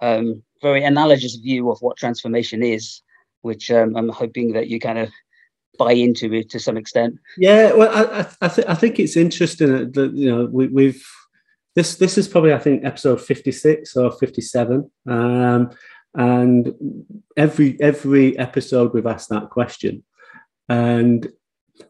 um, 0.00 0.42
very 0.62 0.84
analogous 0.84 1.36
view 1.36 1.70
of 1.70 1.80
what 1.80 1.96
transformation 1.96 2.62
is, 2.62 3.02
which 3.42 3.70
um, 3.70 3.96
I'm 3.96 4.08
hoping 4.08 4.52
that 4.52 4.68
you 4.68 4.80
kind 4.80 4.98
of 4.98 5.10
buy 5.78 5.92
into 5.92 6.32
it 6.34 6.50
to 6.50 6.60
some 6.60 6.76
extent. 6.76 7.18
Yeah, 7.38 7.72
well, 7.72 7.90
I 7.92 8.26
I, 8.42 8.48
th- 8.48 8.66
I 8.68 8.74
think 8.74 8.98
it's 8.98 9.16
interesting 9.16 9.92
that 9.92 10.12
you 10.14 10.30
know 10.30 10.46
we, 10.46 10.66
we've 10.68 11.06
this 11.74 11.96
this 11.96 12.18
is 12.18 12.28
probably 12.28 12.52
I 12.52 12.58
think 12.58 12.84
episode 12.84 13.20
fifty 13.20 13.52
six 13.52 13.96
or 13.96 14.12
fifty 14.12 14.42
seven, 14.42 14.90
um, 15.08 15.70
and 16.14 16.72
every 17.36 17.80
every 17.80 18.38
episode 18.38 18.92
we've 18.92 19.06
asked 19.06 19.30
that 19.30 19.50
question, 19.50 20.04
and 20.68 21.28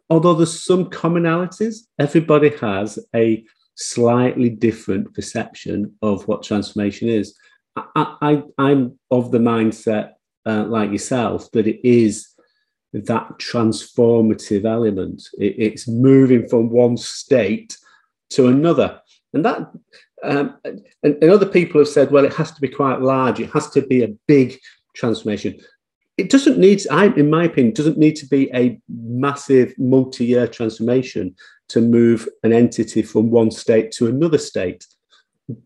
although 0.08 0.34
there's 0.34 0.62
some 0.62 0.86
commonalities, 0.86 1.86
everybody 1.98 2.50
has 2.58 2.98
a 3.14 3.44
slightly 3.76 4.50
different 4.50 5.14
perception 5.14 5.96
of 6.02 6.28
what 6.28 6.42
transformation 6.42 7.08
is. 7.08 7.34
I, 7.76 8.42
I 8.58 8.70
am 8.70 8.98
of 9.10 9.30
the 9.30 9.38
mindset, 9.38 10.12
uh, 10.46 10.64
like 10.64 10.90
yourself, 10.90 11.50
that 11.52 11.66
it 11.66 11.86
is 11.86 12.28
that 12.92 13.38
transformative 13.38 14.64
element. 14.64 15.22
It, 15.38 15.54
it's 15.58 15.88
moving 15.88 16.48
from 16.48 16.70
one 16.70 16.96
state 16.96 17.76
to 18.30 18.48
another. 18.48 19.00
And 19.32 19.44
that, 19.44 19.70
um, 20.24 20.58
and, 20.64 20.84
and 21.02 21.30
other 21.30 21.46
people 21.46 21.80
have 21.80 21.88
said, 21.88 22.10
well, 22.10 22.24
it 22.24 22.34
has 22.34 22.52
to 22.52 22.60
be 22.60 22.68
quite 22.68 23.00
large. 23.00 23.40
It 23.40 23.50
has 23.50 23.70
to 23.70 23.82
be 23.82 24.02
a 24.02 24.14
big 24.26 24.58
transformation. 24.96 25.58
It 26.16 26.28
doesn't 26.28 26.58
need, 26.58 26.82
I, 26.90 27.06
in 27.06 27.30
my 27.30 27.44
opinion, 27.44 27.72
doesn't 27.72 27.96
need 27.96 28.16
to 28.16 28.26
be 28.26 28.50
a 28.52 28.80
massive 28.88 29.72
multi-year 29.78 30.48
transformation 30.48 31.34
to 31.68 31.80
move 31.80 32.28
an 32.42 32.52
entity 32.52 33.02
from 33.02 33.30
one 33.30 33.50
state 33.50 33.92
to 33.92 34.08
another 34.08 34.36
state. 34.36 34.84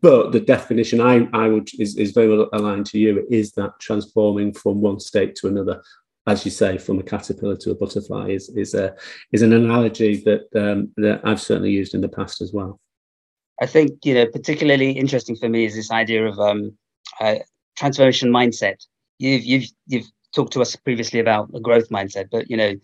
But 0.01 0.33
the 0.33 0.41
definition 0.41 1.01
I, 1.01 1.29
I 1.33 1.49
would 1.49 1.69
is, 1.79 1.97
is 1.97 2.13
very 2.13 2.29
well 2.29 2.49
aligned 2.53 2.87
to 2.87 2.99
you 2.99 3.27
is 3.31 3.53
that 3.53 3.79
transforming 3.81 4.53
from 4.53 4.81
one 4.81 5.01
state 5.01 5.35
to 5.37 5.49
another, 5.49 5.83
as 6.27 6.45
you 6.45 6.51
say, 6.51 6.79
from 6.79 6.99
a 6.99 7.03
caterpillar 7.03 7.57
to 7.57 7.73
a 7.73 7.75
butterfly 7.75 8.31
is 8.31 8.49
is 8.51 8.75
a 8.75 8.95
is 9.33 9.43
an 9.43 9.53
analogy 9.53 10.23
that 10.25 10.49
um, 10.57 10.91
that 10.97 11.21
I've 11.25 11.41
certainly 11.41 11.71
used 11.71 11.95
in 11.95 12.01
the 12.01 12.09
past 12.09 12.41
as 12.41 12.53
well. 12.53 12.81
I 13.61 13.67
think 13.67 14.05
you 14.05 14.15
know 14.15 14.27
particularly 14.27 14.93
interesting 14.93 15.37
for 15.37 15.49
me 15.49 15.67
is 15.67 15.75
this 15.75 15.91
idea 15.91 16.27
of 16.27 16.39
um, 16.39 16.77
uh, 17.21 17.37
transformation 17.77 18.31
mindset. 18.31 18.77
You've 19.19 19.45
you've 19.45 19.71
you've 19.87 20.11
talked 20.35 20.53
to 20.55 20.63
us 20.63 20.77
previously 20.77 21.21
about 21.21 21.51
a 21.55 21.61
growth 21.61 21.91
mindset, 21.91 22.29
but 22.31 22.49
you 22.49 22.57
know 22.57 22.75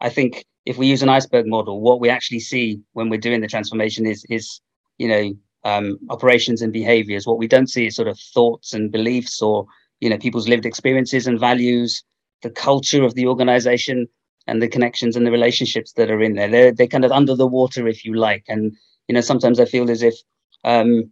I 0.00 0.10
think 0.10 0.44
if 0.66 0.76
we 0.76 0.88
use 0.88 1.02
an 1.02 1.08
iceberg 1.08 1.46
model, 1.46 1.80
what 1.80 2.00
we 2.00 2.10
actually 2.10 2.40
see 2.40 2.80
when 2.92 3.08
we're 3.08 3.20
doing 3.20 3.40
the 3.40 3.48
transformation 3.48 4.04
is 4.04 4.26
is 4.28 4.60
you 4.98 5.08
know 5.08 5.32
um, 5.64 5.98
operations 6.08 6.62
and 6.62 6.72
behaviors. 6.72 7.26
What 7.26 7.38
we 7.38 7.48
don't 7.48 7.68
see 7.68 7.86
is 7.86 7.96
sort 7.96 8.08
of 8.08 8.18
thoughts 8.18 8.72
and 8.72 8.90
beliefs 8.90 9.42
or 9.42 9.66
you 10.00 10.08
know 10.08 10.18
people's 10.18 10.48
lived 10.48 10.66
experiences 10.66 11.26
and 11.26 11.38
values, 11.38 12.02
the 12.42 12.50
culture 12.50 13.02
of 13.04 13.14
the 13.14 13.26
organization 13.26 14.06
and 14.46 14.62
the 14.62 14.68
connections 14.68 15.16
and 15.16 15.26
the 15.26 15.30
relationships 15.30 15.92
that 15.92 16.10
are 16.10 16.22
in 16.22 16.34
there. 16.34 16.48
They're 16.48 16.72
they're 16.72 16.86
kind 16.86 17.04
of 17.04 17.12
under 17.12 17.34
the 17.34 17.46
water, 17.46 17.86
if 17.86 18.04
you 18.04 18.14
like. 18.14 18.44
And 18.48 18.72
you 19.08 19.14
know 19.14 19.20
sometimes 19.20 19.60
I 19.60 19.64
feel 19.64 19.90
as 19.90 20.02
if 20.02 20.14
um, 20.64 21.10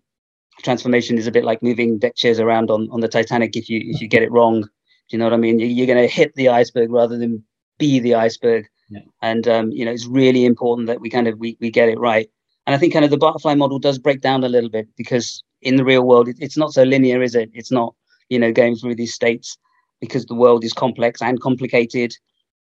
transformation 0.63 1.19
is 1.19 1.27
a 1.27 1.33
bit 1.33 1.45
like 1.45 1.63
moving 1.63 1.99
deck 1.99 2.17
chairs 2.17 2.41
around 2.41 2.71
on 2.71 2.89
on 2.91 3.01
the 3.01 3.09
Titanic. 3.09 3.57
If 3.57 3.69
you 3.69 3.81
if 3.85 4.01
you 4.01 4.09
get 4.09 4.23
it 4.23 4.33
wrong, 4.33 4.63
do 4.63 4.69
you 5.11 5.19
know 5.19 5.27
what 5.27 5.35
I 5.35 5.39
mean? 5.39 5.59
You're 5.59 5.87
going 5.87 6.03
to 6.03 6.13
hit 6.13 6.35
the 6.35 6.49
iceberg 6.49 6.91
rather 6.91 7.19
than 7.19 7.45
be 7.79 8.01
the 8.01 8.15
iceberg. 8.15 8.67
Yeah. 8.91 9.01
And 9.21 9.47
um, 9.47 9.71
you 9.71 9.85
know 9.85 9.93
it's 9.93 10.07
really 10.07 10.45
important 10.45 10.89
that 10.89 11.01
we 11.01 11.11
kind 11.11 11.29
of 11.29 11.39
we, 11.39 11.57
we 11.61 11.71
get 11.71 11.89
it 11.89 11.99
right. 11.99 12.31
And 12.69 12.75
I 12.75 12.79
think 12.79 12.93
kind 12.93 13.05
of 13.07 13.11
the 13.11 13.17
butterfly 13.17 13.55
model 13.55 13.79
does 13.79 13.99
break 13.99 14.21
down 14.21 14.45
a 14.45 14.49
little 14.51 14.69
bit 14.69 14.89
because 14.95 15.43
in 15.63 15.77
the 15.77 15.85
real 15.87 16.03
world, 16.03 16.29
it, 16.29 16.37
it's 16.39 16.59
not 16.59 16.75
so 16.75 16.83
linear, 16.83 17.23
is 17.23 17.35
it? 17.35 17.49
It's 17.55 17.73
not, 17.73 17.95
you 18.29 18.39
know, 18.39 18.53
going 18.53 18.77
through 18.77 18.97
these 18.97 19.15
states 19.15 19.57
because 20.03 20.27
the 20.27 20.35
world 20.35 20.65
is 20.65 20.75
complex 20.75 21.23
and 21.23 21.41
complicated. 21.41 22.13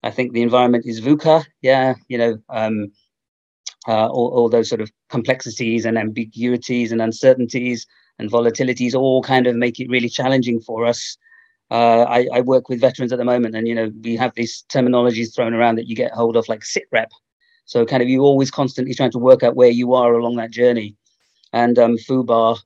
I 0.05 0.13
think 0.13 0.33
the 0.33 0.43
environment 0.43 0.85
is 0.87 1.01
VUCA, 1.01 1.45
yeah, 1.61 1.95
you 2.07 2.19
know, 2.19 2.39
um, 2.51 2.93
uh, 3.89 4.07
all, 4.07 4.29
all 4.29 4.49
those 4.49 4.69
sort 4.69 4.81
of 4.81 4.93
complexities 5.09 5.85
and 5.85 5.99
ambiguities 5.99 6.93
and 6.93 7.03
uncertainties 7.03 7.85
and 8.21 8.31
volatilities 8.31 8.95
all 8.95 9.25
kind 9.25 9.49
of 9.49 9.57
make 9.57 9.81
it 9.81 9.91
really 9.91 10.09
challenging 10.09 10.61
for 10.61 10.87
us. 10.87 11.17
Uh, 11.73 12.03
I, 12.03 12.29
I, 12.33 12.41
work 12.43 12.69
with 12.69 12.81
veterans 12.81 13.13
at 13.13 13.19
the 13.19 13.25
moment, 13.25 13.57
and 13.57 13.67
you 13.67 13.75
know 13.75 13.91
we 14.05 14.15
have 14.15 14.33
these 14.37 14.65
terminologies 14.73 15.35
thrown 15.35 15.53
around 15.53 15.75
that 15.75 15.89
you 15.89 15.97
get 15.97 16.13
hold 16.13 16.37
of, 16.37 16.49
like 16.49 16.65
sit 16.65 16.85
rep, 16.93 17.11
so 17.67 17.85
kind 17.85 18.03
of 18.03 18.09
you 18.09 18.23
always 18.23 18.51
constantly 18.51 18.95
trying 18.95 19.11
to 19.11 19.19
work 19.19 19.43
out 19.43 19.57
where 19.57 19.71
you 19.71 19.93
are 19.95 20.15
along 20.15 20.37
that 20.37 20.53
journey. 20.53 20.97
And 21.53 21.79
um, 21.79 21.97
FUBAR, 21.97 22.59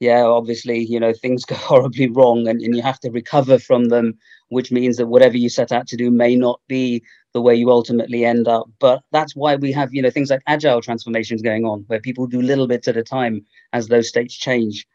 yeah, 0.00 0.24
obviously, 0.24 0.80
you 0.84 0.98
know, 1.00 1.12
things 1.12 1.44
go 1.46 1.54
horribly 1.54 2.08
wrong 2.10 2.46
and, 2.46 2.60
and 2.60 2.76
you 2.76 2.82
have 2.82 3.00
to 3.00 3.10
recover 3.10 3.58
from 3.58 3.86
them, 3.86 4.18
which 4.48 4.72
means 4.72 4.96
that 4.96 5.06
whatever 5.06 5.36
you 5.36 5.48
set 5.48 5.72
out 5.72 5.86
to 5.88 5.96
do 5.96 6.10
may 6.10 6.34
not 6.34 6.60
be 6.68 7.02
the 7.34 7.40
way 7.40 7.54
you 7.54 7.70
ultimately 7.70 8.24
end 8.24 8.48
up. 8.48 8.68
But 8.80 9.02
that's 9.12 9.36
why 9.36 9.54
we 9.54 9.70
have, 9.72 9.94
you 9.94 10.02
know, 10.02 10.10
things 10.10 10.30
like 10.30 10.42
agile 10.46 10.82
transformations 10.82 11.40
going 11.40 11.64
on, 11.64 11.84
where 11.86 12.00
people 12.00 12.26
do 12.26 12.42
little 12.42 12.66
bits 12.66 12.88
at 12.88 12.96
a 12.96 13.02
time 13.04 13.44
as 13.72 13.88
those 13.88 14.08
states 14.08 14.34
change. 14.34 14.86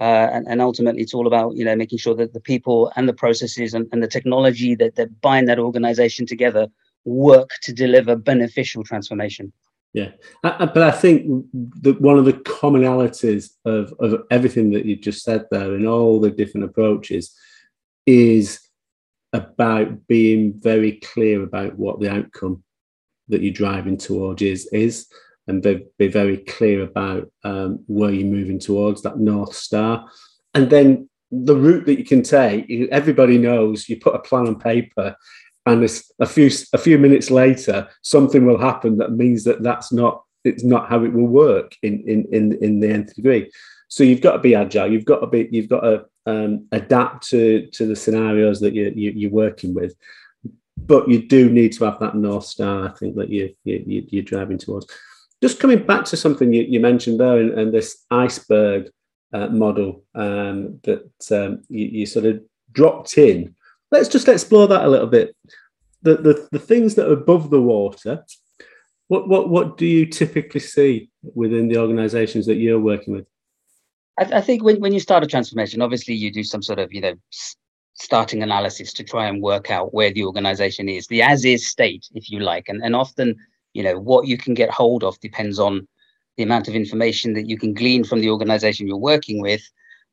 Uh, 0.00 0.30
and, 0.32 0.48
and, 0.48 0.62
ultimately, 0.62 1.02
it's 1.02 1.12
all 1.12 1.26
about 1.26 1.54
you 1.56 1.62
know 1.62 1.76
making 1.76 1.98
sure 1.98 2.14
that 2.14 2.32
the 2.32 2.40
people 2.40 2.90
and 2.96 3.06
the 3.06 3.12
processes 3.12 3.74
and, 3.74 3.86
and 3.92 4.02
the 4.02 4.08
technology 4.08 4.74
that, 4.74 4.94
that 4.94 5.20
bind 5.20 5.46
that 5.46 5.58
organization 5.58 6.24
together 6.24 6.68
work 7.04 7.50
to 7.62 7.72
deliver 7.72 8.16
beneficial 8.16 8.84
transformation. 8.84 9.52
Yeah, 9.92 10.10
but 10.42 10.78
I 10.78 10.92
think 10.92 11.46
that 11.82 12.00
one 12.00 12.16
of 12.16 12.24
the 12.24 12.34
commonalities 12.34 13.50
of, 13.64 13.92
of 13.98 14.22
everything 14.30 14.70
that 14.70 14.84
you 14.84 14.94
just 14.94 15.24
said 15.24 15.46
there 15.50 15.74
and 15.74 15.86
all 15.86 16.20
the 16.20 16.30
different 16.30 16.66
approaches 16.66 17.34
is 18.06 18.60
about 19.32 20.06
being 20.06 20.52
very 20.60 20.92
clear 20.92 21.42
about 21.42 21.76
what 21.76 21.98
the 21.98 22.10
outcome 22.10 22.62
that 23.28 23.42
you're 23.42 23.52
driving 23.52 23.96
towards 23.96 24.42
is 24.42 24.68
is 24.72 25.06
and 25.46 25.62
be, 25.62 25.84
be 25.98 26.08
very 26.08 26.38
clear 26.38 26.82
about 26.82 27.30
um, 27.44 27.82
where 27.86 28.10
you're 28.10 28.26
moving 28.26 28.58
towards 28.58 29.02
that 29.02 29.18
north 29.18 29.54
star 29.54 30.08
and 30.54 30.68
then 30.68 31.08
the 31.30 31.54
route 31.54 31.86
that 31.86 31.98
you 31.98 32.04
can 32.04 32.22
take 32.22 32.68
everybody 32.90 33.38
knows 33.38 33.88
you 33.88 34.00
put 34.00 34.16
a 34.16 34.18
plan 34.18 34.48
on 34.48 34.58
paper 34.58 35.14
and 35.72 36.02
a 36.20 36.26
few 36.26 36.50
a 36.72 36.78
few 36.78 36.98
minutes 36.98 37.30
later 37.30 37.88
something 38.02 38.46
will 38.46 38.58
happen 38.58 38.98
that 38.98 39.12
means 39.12 39.44
that 39.44 39.62
that's 39.62 39.92
not 39.92 40.24
it's 40.44 40.64
not 40.64 40.88
how 40.88 41.04
it 41.04 41.12
will 41.12 41.26
work 41.26 41.76
in 41.82 42.02
in 42.06 42.26
in, 42.32 42.52
in 42.62 42.80
the 42.80 42.88
nth 42.88 43.14
degree. 43.14 43.50
So 43.88 44.04
you've 44.04 44.20
got 44.20 44.32
to 44.32 44.38
be 44.38 44.54
agile. 44.54 44.90
You've 44.90 45.04
got 45.04 45.20
to 45.20 45.26
be 45.26 45.48
you've 45.50 45.68
got 45.68 45.80
to 45.80 46.04
um, 46.26 46.66
adapt 46.72 47.28
to 47.28 47.66
to 47.72 47.86
the 47.86 47.96
scenarios 47.96 48.60
that 48.60 48.74
you, 48.74 48.92
you 48.94 49.12
you're 49.14 49.30
working 49.30 49.74
with. 49.74 49.94
But 50.76 51.08
you 51.08 51.26
do 51.26 51.50
need 51.50 51.72
to 51.74 51.84
have 51.84 52.00
that 52.00 52.16
north 52.16 52.46
star 52.46 52.88
i 52.88 52.92
think 52.92 53.14
that 53.16 53.28
you, 53.28 53.54
you 53.64 54.06
you're 54.08 54.22
driving 54.22 54.58
towards. 54.58 54.86
Just 55.42 55.58
coming 55.58 55.86
back 55.86 56.04
to 56.06 56.18
something 56.18 56.52
you, 56.52 56.62
you 56.62 56.80
mentioned 56.80 57.18
there 57.18 57.38
and, 57.38 57.58
and 57.58 57.72
this 57.72 58.04
iceberg 58.10 58.90
uh, 59.32 59.46
model 59.46 60.04
um, 60.14 60.80
that 60.82 61.10
um, 61.30 61.62
you, 61.68 61.86
you 61.86 62.06
sort 62.06 62.26
of 62.26 62.42
dropped 62.72 63.16
in. 63.16 63.54
Let's 63.90 64.08
just 64.08 64.28
explore 64.28 64.68
that 64.68 64.84
a 64.84 64.88
little 64.88 65.06
bit. 65.06 65.34
The, 66.02 66.16
the, 66.16 66.48
the 66.52 66.58
things 66.58 66.94
that 66.94 67.08
are 67.08 67.12
above 67.12 67.50
the 67.50 67.60
water, 67.60 68.24
what, 69.08 69.28
what, 69.28 69.50
what 69.50 69.76
do 69.76 69.86
you 69.86 70.06
typically 70.06 70.60
see 70.60 71.10
within 71.34 71.68
the 71.68 71.78
organizations 71.78 72.46
that 72.46 72.56
you're 72.56 72.80
working 72.80 73.12
with? 73.12 73.26
I, 74.18 74.38
I 74.38 74.40
think 74.40 74.62
when, 74.62 74.80
when 74.80 74.92
you 74.92 75.00
start 75.00 75.24
a 75.24 75.26
transformation, 75.26 75.82
obviously 75.82 76.14
you 76.14 76.32
do 76.32 76.44
some 76.44 76.62
sort 76.62 76.78
of, 76.78 76.92
you 76.92 77.00
know, 77.00 77.14
starting 77.94 78.42
analysis 78.42 78.92
to 78.94 79.04
try 79.04 79.26
and 79.26 79.42
work 79.42 79.70
out 79.70 79.92
where 79.92 80.10
the 80.10 80.24
organization 80.24 80.88
is, 80.88 81.06
the 81.08 81.20
as 81.20 81.44
is 81.44 81.68
state, 81.68 82.06
if 82.14 82.30
you 82.30 82.40
like. 82.40 82.68
And, 82.68 82.82
and 82.82 82.96
often, 82.96 83.36
you 83.74 83.82
know, 83.82 83.98
what 83.98 84.26
you 84.26 84.38
can 84.38 84.54
get 84.54 84.70
hold 84.70 85.04
of 85.04 85.20
depends 85.20 85.58
on 85.58 85.86
the 86.36 86.42
amount 86.42 86.68
of 86.68 86.74
information 86.74 87.34
that 87.34 87.48
you 87.48 87.58
can 87.58 87.74
glean 87.74 88.04
from 88.04 88.20
the 88.20 88.30
organization 88.30 88.86
you're 88.86 88.96
working 88.96 89.40
with. 89.42 89.60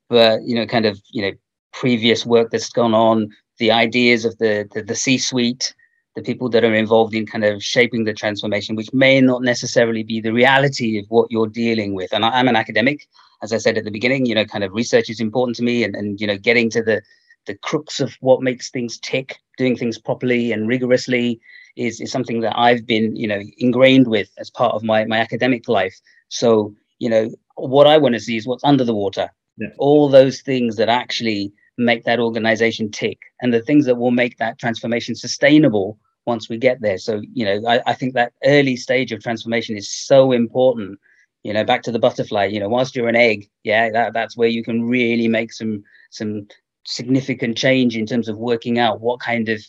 But, 0.09 0.43
you 0.43 0.55
know, 0.55 0.65
kind 0.65 0.85
of, 0.85 0.99
you 1.11 1.21
know, 1.21 1.31
previous 1.71 2.25
work 2.25 2.51
that's 2.51 2.69
gone 2.69 2.93
on, 2.93 3.29
the 3.59 3.71
ideas 3.71 4.25
of 4.25 4.37
the, 4.37 4.67
the, 4.73 4.83
the 4.83 4.95
C-suite, 4.95 5.73
the 6.17 6.23
people 6.23 6.49
that 6.49 6.63
are 6.63 6.73
involved 6.73 7.13
in 7.13 7.27
kind 7.27 7.45
of 7.45 7.61
shaping 7.61 8.03
the 8.03 8.11
transformation, 8.11 8.75
which 8.75 8.91
may 8.91 9.21
not 9.21 9.43
necessarily 9.43 10.01
be 10.01 10.19
the 10.19 10.33
reality 10.33 10.97
of 10.97 11.05
what 11.09 11.31
you're 11.31 11.45
dealing 11.45 11.93
with. 11.93 12.11
And 12.11 12.25
I, 12.25 12.39
am 12.39 12.47
an 12.47 12.55
academic, 12.55 13.07
as 13.43 13.53
I 13.53 13.59
said 13.59 13.77
at 13.77 13.83
the 13.83 13.91
beginning, 13.91 14.25
you 14.25 14.33
know, 14.33 14.43
kind 14.43 14.63
of 14.63 14.73
research 14.73 15.11
is 15.11 15.19
important 15.19 15.55
to 15.57 15.63
me 15.63 15.83
and, 15.83 15.95
and 15.95 16.19
you 16.19 16.25
know, 16.25 16.35
getting 16.35 16.71
to 16.71 16.81
the 16.81 17.03
the 17.45 17.55
crux 17.59 17.99
of 17.99 18.17
what 18.19 18.41
makes 18.41 18.71
things 18.71 18.97
tick, 18.99 19.37
doing 19.57 19.77
things 19.77 19.99
properly 19.99 20.51
and 20.51 20.67
rigorously 20.67 21.39
is, 21.77 22.01
is 22.01 22.11
something 22.11 22.41
that 22.41 22.57
I've 22.57 22.85
been, 22.85 23.15
you 23.15 23.27
know, 23.27 23.39
ingrained 23.59 24.07
with 24.07 24.29
as 24.39 24.49
part 24.49 24.73
of 24.73 24.83
my, 24.83 25.05
my 25.05 25.19
academic 25.19 25.69
life. 25.69 25.95
So, 26.29 26.73
you 26.97 27.09
know, 27.09 27.29
what 27.55 27.87
I 27.87 27.99
want 27.99 28.15
to 28.15 28.19
see 28.19 28.35
is 28.35 28.47
what's 28.47 28.65
under 28.65 28.83
the 28.83 28.93
water. 28.93 29.29
Yeah. 29.57 29.69
All 29.77 30.09
those 30.09 30.41
things 30.41 30.75
that 30.75 30.89
actually 30.89 31.53
make 31.77 32.03
that 32.03 32.19
organization 32.19 32.91
tick 32.91 33.19
and 33.39 33.53
the 33.53 33.61
things 33.61 33.85
that 33.85 33.95
will 33.95 34.11
make 34.11 34.39
that 34.39 34.59
transformation 34.59 35.15
sustainable 35.15 35.97
once 36.27 36.49
we 36.49 36.57
get 36.57 36.81
there. 36.81 36.97
So, 36.97 37.21
you 37.33 37.45
know, 37.45 37.67
I, 37.67 37.81
I 37.87 37.93
think 37.93 38.13
that 38.13 38.33
early 38.43 38.75
stage 38.75 39.11
of 39.11 39.23
transformation 39.23 39.77
is 39.77 39.89
so 39.89 40.33
important. 40.33 40.99
You 41.43 41.53
know, 41.53 41.63
back 41.63 41.81
to 41.83 41.91
the 41.91 41.99
butterfly, 41.99 42.45
you 42.45 42.59
know, 42.59 42.67
whilst 42.67 42.95
you're 42.95 43.07
an 43.07 43.15
egg, 43.15 43.49
yeah, 43.63 43.89
that, 43.91 44.13
that's 44.13 44.35
where 44.35 44.49
you 44.49 44.63
can 44.63 44.83
really 44.83 45.27
make 45.27 45.53
some 45.53 45.83
some 46.11 46.47
significant 46.85 47.57
change 47.57 47.95
in 47.95 48.05
terms 48.05 48.27
of 48.27 48.37
working 48.37 48.79
out 48.79 49.01
what 49.01 49.19
kind 49.19 49.49
of 49.49 49.61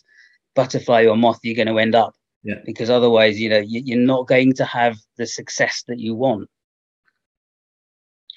butterfly 0.55 1.07
or 1.07 1.17
moth 1.17 1.39
you're 1.43 1.55
going 1.55 1.69
to 1.69 1.79
end 1.79 1.95
up. 1.95 2.15
Yeah. 2.43 2.61
Because 2.65 2.91
otherwise, 2.91 3.41
you 3.41 3.49
know, 3.49 3.59
you, 3.59 3.83
you're 3.85 3.99
not 3.99 4.27
going 4.27 4.53
to 4.55 4.65
have 4.65 4.97
the 5.17 5.27
success 5.27 5.85
that 5.89 5.99
you 5.99 6.15
want. 6.15 6.49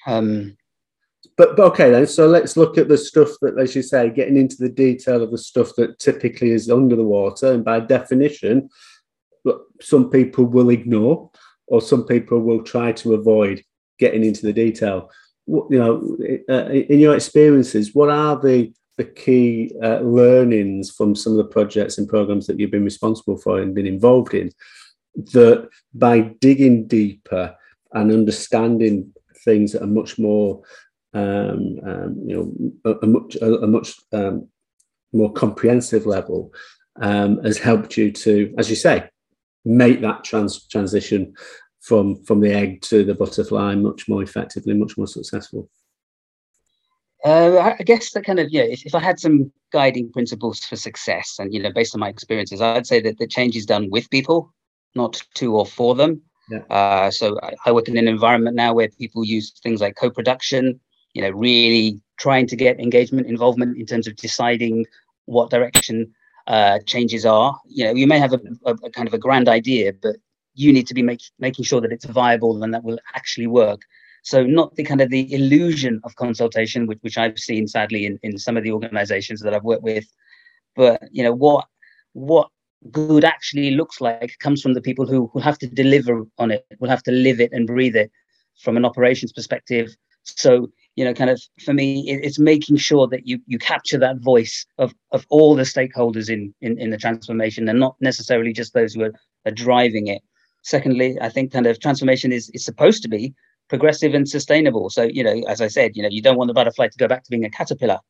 Um, 0.06 0.56
but, 1.36 1.56
but 1.56 1.64
okay 1.64 1.90
then 1.90 2.06
so 2.06 2.26
let's 2.26 2.56
look 2.56 2.76
at 2.78 2.88
the 2.88 2.98
stuff 2.98 3.28
that 3.40 3.58
as 3.58 3.74
you 3.74 3.82
say 3.82 4.10
getting 4.10 4.36
into 4.36 4.56
the 4.58 4.68
detail 4.68 5.22
of 5.22 5.30
the 5.30 5.38
stuff 5.38 5.70
that 5.76 5.98
typically 5.98 6.50
is 6.50 6.70
under 6.70 6.96
the 6.96 7.04
water 7.04 7.52
and 7.52 7.64
by 7.64 7.80
definition 7.80 8.68
some 9.80 10.10
people 10.10 10.44
will 10.44 10.70
ignore 10.70 11.30
or 11.66 11.80
some 11.80 12.04
people 12.04 12.40
will 12.40 12.62
try 12.62 12.92
to 12.92 13.14
avoid 13.14 13.62
getting 13.98 14.24
into 14.24 14.42
the 14.42 14.52
detail. 14.52 15.10
You 15.46 15.66
know 15.70 16.16
uh, 16.48 16.68
in 16.70 17.00
your 17.00 17.14
experiences 17.14 17.94
what 17.94 18.10
are 18.10 18.38
the 18.40 18.72
the 18.98 19.04
key 19.04 19.72
uh, 19.82 20.00
learnings 20.00 20.90
from 20.90 21.16
some 21.16 21.32
of 21.32 21.38
the 21.38 21.52
projects 21.52 21.98
and 21.98 22.08
programs 22.08 22.46
that 22.46 22.60
you've 22.60 22.70
been 22.70 22.84
responsible 22.84 23.38
for 23.38 23.58
and 23.58 23.74
been 23.74 23.86
involved 23.86 24.34
in 24.34 24.50
that 25.32 25.68
by 25.94 26.20
digging 26.40 26.86
deeper 26.86 27.56
and 27.92 28.12
understanding 28.12 29.12
things 29.44 29.74
at 29.74 29.82
a 29.82 29.86
much 29.86 30.18
more 30.18 30.62
um, 31.14 31.78
um, 31.86 32.22
you 32.24 32.36
know, 32.36 32.72
a, 32.84 33.04
a 33.04 33.06
much 33.06 33.36
a, 33.36 33.54
a 33.62 33.66
much 33.66 33.94
um, 34.12 34.48
more 35.12 35.32
comprehensive 35.32 36.06
level 36.06 36.52
um, 37.00 37.42
has 37.42 37.58
helped 37.58 37.96
you 37.96 38.10
to, 38.12 38.54
as 38.58 38.70
you 38.70 38.76
say, 38.76 39.08
make 39.64 40.00
that 40.00 40.24
trans- 40.24 40.66
transition 40.66 41.34
from 41.80 42.22
from 42.24 42.40
the 42.40 42.52
egg 42.52 42.80
to 42.82 43.04
the 43.04 43.14
butterfly 43.14 43.74
much 43.74 44.08
more 44.08 44.22
effectively, 44.22 44.74
much 44.74 44.96
more 44.96 45.06
successful? 45.06 45.68
Uh, 47.24 47.74
I 47.78 47.82
guess 47.84 48.12
that 48.12 48.24
kind 48.24 48.40
of 48.40 48.50
yeah. 48.50 48.62
If, 48.62 48.86
if 48.86 48.94
I 48.94 49.00
had 49.00 49.20
some 49.20 49.52
guiding 49.72 50.10
principles 50.10 50.60
for 50.60 50.76
success, 50.76 51.36
and 51.38 51.52
you 51.52 51.60
know, 51.60 51.72
based 51.72 51.94
on 51.94 52.00
my 52.00 52.08
experiences, 52.08 52.60
I'd 52.60 52.86
say 52.86 53.00
that 53.02 53.18
the 53.18 53.26
change 53.26 53.56
is 53.56 53.66
done 53.66 53.90
with 53.90 54.10
people, 54.10 54.52
not 54.94 55.22
to 55.34 55.54
or 55.56 55.66
for 55.66 55.94
them. 55.94 56.22
Yeah. 56.50 56.62
Uh, 56.70 57.10
so 57.10 57.38
I, 57.42 57.54
I, 57.66 57.72
work 57.72 57.88
in 57.88 57.96
an 57.96 58.08
environment 58.08 58.56
now 58.56 58.74
where 58.74 58.88
people 58.88 59.24
use 59.24 59.52
things 59.62 59.80
like 59.80 59.94
co-production. 59.96 60.80
You 61.14 61.22
know, 61.22 61.30
really 61.30 62.00
trying 62.18 62.46
to 62.46 62.56
get 62.56 62.80
engagement, 62.80 63.26
involvement 63.26 63.76
in 63.76 63.86
terms 63.86 64.06
of 64.06 64.16
deciding 64.16 64.86
what 65.26 65.50
direction 65.50 66.12
uh, 66.46 66.78
changes 66.86 67.26
are. 67.26 67.58
You 67.66 67.84
know, 67.84 67.92
you 67.92 68.06
may 68.06 68.18
have 68.18 68.32
a, 68.32 68.40
a, 68.64 68.74
a, 68.84 68.90
kind 68.90 69.08
of 69.08 69.14
a 69.14 69.18
grand 69.18 69.48
idea, 69.48 69.92
but 69.92 70.16
you 70.54 70.72
need 70.72 70.86
to 70.86 70.94
be 70.94 71.02
make, 71.02 71.20
making 71.38 71.64
sure 71.64 71.80
that 71.80 71.92
it's 71.92 72.04
viable 72.04 72.62
and 72.62 72.72
that 72.74 72.84
will 72.84 72.98
actually 73.14 73.46
work. 73.46 73.82
So 74.22 74.44
not 74.44 74.74
the 74.76 74.84
kind 74.84 75.00
of 75.00 75.10
the 75.10 75.32
illusion 75.32 76.00
of 76.04 76.14
consultation, 76.16 76.86
which, 76.86 76.98
which 77.00 77.18
I've 77.18 77.38
seen 77.38 77.66
sadly 77.66 78.06
in, 78.06 78.18
in 78.22 78.38
some 78.38 78.56
of 78.56 78.62
the 78.62 78.72
organizations 78.72 79.40
that 79.40 79.54
I've 79.54 79.64
worked 79.64 79.82
with, 79.82 80.06
but 80.76 81.02
you 81.10 81.22
know 81.22 81.32
what 81.32 81.66
what 82.12 82.48
good 82.90 83.24
actually 83.24 83.72
looks 83.72 84.00
like 84.00 84.36
comes 84.40 84.60
from 84.60 84.74
the 84.74 84.80
people 84.80 85.06
who 85.06 85.30
will 85.32 85.40
have 85.40 85.58
to 85.58 85.66
deliver 85.66 86.24
on 86.38 86.50
it, 86.50 86.64
will 86.78 86.88
have 86.88 87.02
to 87.04 87.12
live 87.12 87.40
it 87.40 87.52
and 87.52 87.66
breathe 87.66 87.96
it 87.96 88.10
from 88.60 88.76
an 88.76 88.84
operations 88.84 89.32
perspective. 89.32 89.94
So 90.24 90.70
you 90.96 91.04
know, 91.04 91.14
kind 91.14 91.30
of 91.30 91.40
for 91.64 91.72
me, 91.72 92.08
it, 92.08 92.24
it's 92.24 92.38
making 92.38 92.76
sure 92.76 93.06
that 93.08 93.26
you 93.26 93.40
you 93.46 93.58
capture 93.58 93.98
that 93.98 94.18
voice 94.18 94.66
of 94.78 94.94
of 95.12 95.26
all 95.30 95.54
the 95.54 95.62
stakeholders 95.62 96.28
in 96.28 96.54
in, 96.60 96.78
in 96.78 96.90
the 96.90 96.98
transformation 96.98 97.68
and 97.68 97.80
not 97.80 97.96
necessarily 98.00 98.52
just 98.52 98.74
those 98.74 98.94
who 98.94 99.04
are, 99.04 99.12
are 99.46 99.52
driving 99.52 100.08
it. 100.08 100.22
Secondly, 100.62 101.16
I 101.20 101.28
think 101.28 101.52
kind 101.52 101.66
of 101.66 101.80
transformation 101.80 102.32
is 102.32 102.50
is 102.50 102.64
supposed 102.64 103.02
to 103.02 103.08
be 103.08 103.34
progressive 103.68 104.12
and 104.12 104.28
sustainable. 104.28 104.90
So, 104.90 105.04
you 105.04 105.24
know, 105.24 105.42
as 105.48 105.60
I 105.60 105.68
said, 105.68 105.96
you 105.96 106.02
know, 106.02 106.10
you 106.10 106.20
don't 106.20 106.36
want 106.36 106.48
the 106.48 106.54
butterfly 106.54 106.88
to 106.88 106.98
go 106.98 107.08
back 107.08 107.24
to 107.24 107.30
being 107.30 107.44
a 107.44 107.50
caterpillar. 107.50 108.00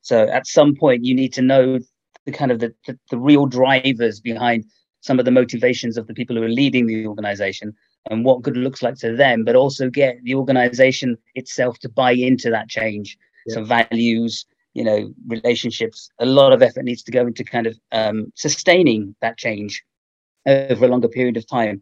So 0.00 0.26
at 0.28 0.46
some 0.46 0.74
point 0.74 1.04
you 1.04 1.14
need 1.14 1.32
to 1.34 1.42
know 1.42 1.78
the 2.24 2.32
kind 2.32 2.50
of 2.50 2.60
the, 2.60 2.74
the, 2.86 2.98
the 3.10 3.18
real 3.18 3.46
drivers 3.46 4.20
behind 4.20 4.64
some 5.00 5.18
of 5.18 5.24
the 5.24 5.30
motivations 5.30 5.96
of 5.96 6.06
the 6.06 6.14
people 6.14 6.36
who 6.36 6.42
are 6.42 6.48
leading 6.48 6.86
the 6.86 7.06
organization 7.06 7.74
and 8.10 8.24
what 8.24 8.42
good 8.42 8.56
looks 8.56 8.82
like 8.82 8.96
to 8.96 9.14
them, 9.14 9.44
but 9.44 9.56
also 9.56 9.88
get 9.88 10.22
the 10.24 10.34
organization 10.34 11.16
itself 11.34 11.78
to 11.80 11.88
buy 11.88 12.12
into 12.12 12.50
that 12.50 12.68
change. 12.68 13.16
Yeah. 13.46 13.54
So 13.54 13.64
values, 13.64 14.46
you 14.74 14.84
know, 14.84 15.12
relationships, 15.26 16.10
a 16.18 16.26
lot 16.26 16.52
of 16.52 16.62
effort 16.62 16.84
needs 16.84 17.02
to 17.04 17.12
go 17.12 17.26
into 17.26 17.44
kind 17.44 17.66
of 17.66 17.78
um, 17.92 18.32
sustaining 18.34 19.14
that 19.20 19.38
change 19.38 19.84
over 20.46 20.86
a 20.86 20.88
longer 20.88 21.08
period 21.08 21.36
of 21.36 21.46
time. 21.46 21.80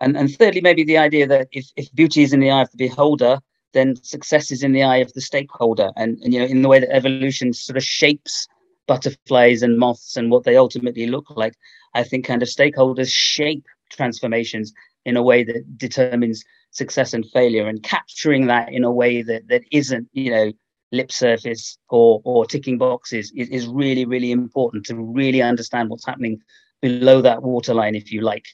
And, 0.00 0.16
and 0.16 0.34
thirdly, 0.34 0.62
maybe 0.62 0.84
the 0.84 0.96
idea 0.96 1.26
that 1.26 1.48
if, 1.52 1.66
if 1.76 1.92
beauty 1.94 2.22
is 2.22 2.32
in 2.32 2.40
the 2.40 2.50
eye 2.50 2.62
of 2.62 2.70
the 2.70 2.88
beholder, 2.88 3.38
then 3.72 3.96
success 4.02 4.50
is 4.50 4.62
in 4.62 4.72
the 4.72 4.82
eye 4.82 4.96
of 4.96 5.12
the 5.12 5.20
stakeholder. 5.20 5.90
And, 5.96 6.18
and 6.22 6.32
you 6.32 6.40
know, 6.40 6.46
in 6.46 6.62
the 6.62 6.68
way 6.68 6.80
that 6.80 6.94
evolution 6.94 7.52
sort 7.52 7.76
of 7.76 7.84
shapes 7.84 8.48
butterflies 8.86 9.62
and 9.62 9.78
moths 9.78 10.16
and 10.16 10.30
what 10.30 10.44
they 10.44 10.56
ultimately 10.56 11.06
look 11.06 11.30
like, 11.30 11.54
I 11.94 12.02
think 12.02 12.24
kind 12.24 12.42
of 12.42 12.48
stakeholders 12.48 13.10
shape 13.10 13.64
transformations 13.90 14.72
in 15.04 15.16
a 15.16 15.22
way 15.22 15.44
that 15.44 15.78
determines 15.78 16.44
success 16.70 17.12
and 17.14 17.26
failure 17.32 17.66
and 17.66 17.82
capturing 17.82 18.46
that 18.46 18.72
in 18.72 18.84
a 18.84 18.92
way 18.92 19.22
that 19.22 19.48
that 19.48 19.62
isn't, 19.72 20.08
you 20.12 20.30
know, 20.30 20.52
lip 20.92 21.10
surface 21.12 21.78
or 21.88 22.20
or 22.24 22.44
ticking 22.46 22.78
boxes 22.78 23.32
is, 23.36 23.48
is 23.48 23.66
really, 23.66 24.04
really 24.04 24.32
important 24.32 24.86
to 24.86 24.96
really 24.96 25.42
understand 25.42 25.88
what's 25.88 26.06
happening 26.06 26.40
below 26.80 27.20
that 27.20 27.42
waterline, 27.42 27.94
if 27.94 28.10
you 28.10 28.22
like 28.22 28.46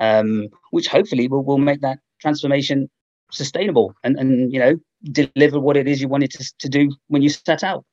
um, 0.00 0.48
which 0.70 0.88
hopefully 0.88 1.28
will, 1.28 1.44
will 1.44 1.58
make 1.58 1.82
that 1.82 1.98
transformation 2.20 2.90
sustainable 3.30 3.94
and, 4.02 4.18
and 4.18 4.52
you 4.52 4.58
know 4.58 4.76
deliver 5.12 5.60
what 5.60 5.76
it 5.76 5.86
is 5.86 6.00
you 6.00 6.08
wanted 6.08 6.30
to, 6.32 6.52
to 6.58 6.68
do 6.68 6.90
when 7.06 7.22
you 7.22 7.28
set 7.28 7.62
out. 7.62 7.84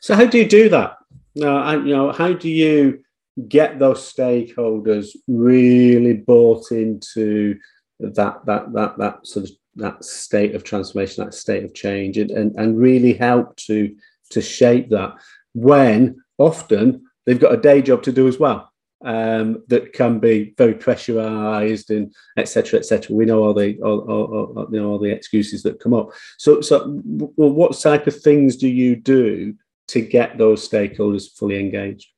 So 0.00 0.14
how 0.14 0.24
do 0.24 0.38
you 0.38 0.48
do 0.48 0.68
that? 0.70 0.96
Uh, 1.42 1.78
you 1.84 1.94
know 1.94 2.12
how 2.12 2.32
do 2.32 2.48
you 2.48 3.02
get 3.46 3.78
those 3.78 4.12
stakeholders 4.12 5.10
really 5.28 6.14
bought 6.14 6.72
into 6.72 7.58
that 8.00 8.44
that 8.46 8.72
that 8.72 8.98
that 8.98 9.26
sort 9.26 9.46
of 9.46 9.52
that 9.76 10.04
state 10.04 10.54
of 10.54 10.64
transformation 10.64 11.24
that 11.24 11.34
state 11.34 11.64
of 11.64 11.74
change 11.74 12.18
and, 12.18 12.30
and, 12.30 12.54
and 12.56 12.78
really 12.78 13.12
help 13.12 13.54
to 13.56 13.94
to 14.30 14.40
shape 14.40 14.90
that 14.90 15.14
when 15.54 16.16
often 16.38 17.04
they've 17.26 17.40
got 17.40 17.54
a 17.54 17.60
day 17.60 17.80
job 17.80 18.02
to 18.02 18.12
do 18.12 18.26
as 18.26 18.38
well 18.38 18.72
um, 19.04 19.62
that 19.68 19.92
can 19.92 20.18
be 20.18 20.54
very 20.58 20.74
pressurized 20.74 21.90
and 21.90 22.12
etc 22.36 22.80
etc 22.80 23.14
we 23.14 23.24
know 23.24 23.44
all 23.44 23.54
the 23.54 23.78
all, 23.82 24.00
all, 24.00 24.54
all, 24.56 24.68
you 24.72 24.80
know 24.80 24.90
all 24.90 24.98
the 24.98 25.10
excuses 25.10 25.62
that 25.62 25.80
come 25.80 25.94
up. 25.94 26.10
So 26.38 26.60
so 26.60 27.00
well, 27.04 27.52
what 27.52 27.78
type 27.78 28.06
of 28.08 28.20
things 28.20 28.56
do 28.56 28.68
you 28.68 28.96
do 28.96 29.54
to 29.88 30.00
get 30.00 30.36
those 30.36 30.68
stakeholders 30.68 31.30
fully 31.36 31.60
engaged 31.60 32.08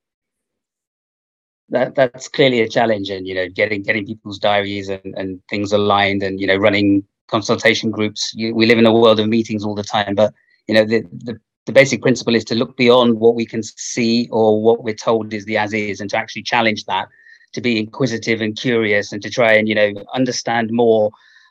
that 1.70 1.94
that's 1.94 2.28
clearly 2.28 2.61
a 2.61 2.68
challenge 2.68 3.11
and 3.11 3.26
you 3.26 3.35
know 3.35 3.48
getting 3.48 3.83
getting 3.83 4.06
people's 4.06 4.38
diaries 4.38 4.88
and, 4.88 5.14
and 5.16 5.40
things 5.48 5.72
aligned 5.72 6.22
and 6.22 6.40
you 6.40 6.46
know 6.46 6.56
running 6.56 7.04
consultation 7.28 7.90
groups. 7.90 8.33
You, 8.35 8.54
we 8.54 8.66
live 8.66 8.78
in 8.78 8.87
a 8.87 8.92
world 8.92 9.20
of 9.20 9.28
meetings 9.28 9.64
all 9.64 9.74
the 9.74 9.85
time 9.85 10.14
but 10.14 10.35
you 10.66 10.74
know 10.74 10.85
the, 10.85 11.02
the 11.24 11.38
the 11.66 11.72
basic 11.72 12.02
principle 12.02 12.35
is 12.35 12.44
to 12.46 12.54
look 12.54 12.76
beyond 12.76 13.20
what 13.20 13.35
we 13.35 13.46
can 13.46 13.62
see 13.62 14.28
or 14.33 14.61
what 14.61 14.83
we're 14.83 14.94
told 14.94 15.33
is 15.33 15.44
the 15.44 15.56
as 15.56 15.72
is 15.72 16.00
and 16.00 16.11
to 16.11 16.16
actually 16.16 16.42
challenge 16.42 16.85
that 16.87 17.09
to 17.52 17.61
be 17.61 17.78
inquisitive 17.78 18.40
and 18.40 18.56
curious 18.56 19.12
and 19.12 19.22
to 19.22 19.30
try 19.30 19.52
and 19.52 19.68
you 19.68 19.74
know 19.74 19.92
understand 20.14 20.70
more 20.72 21.11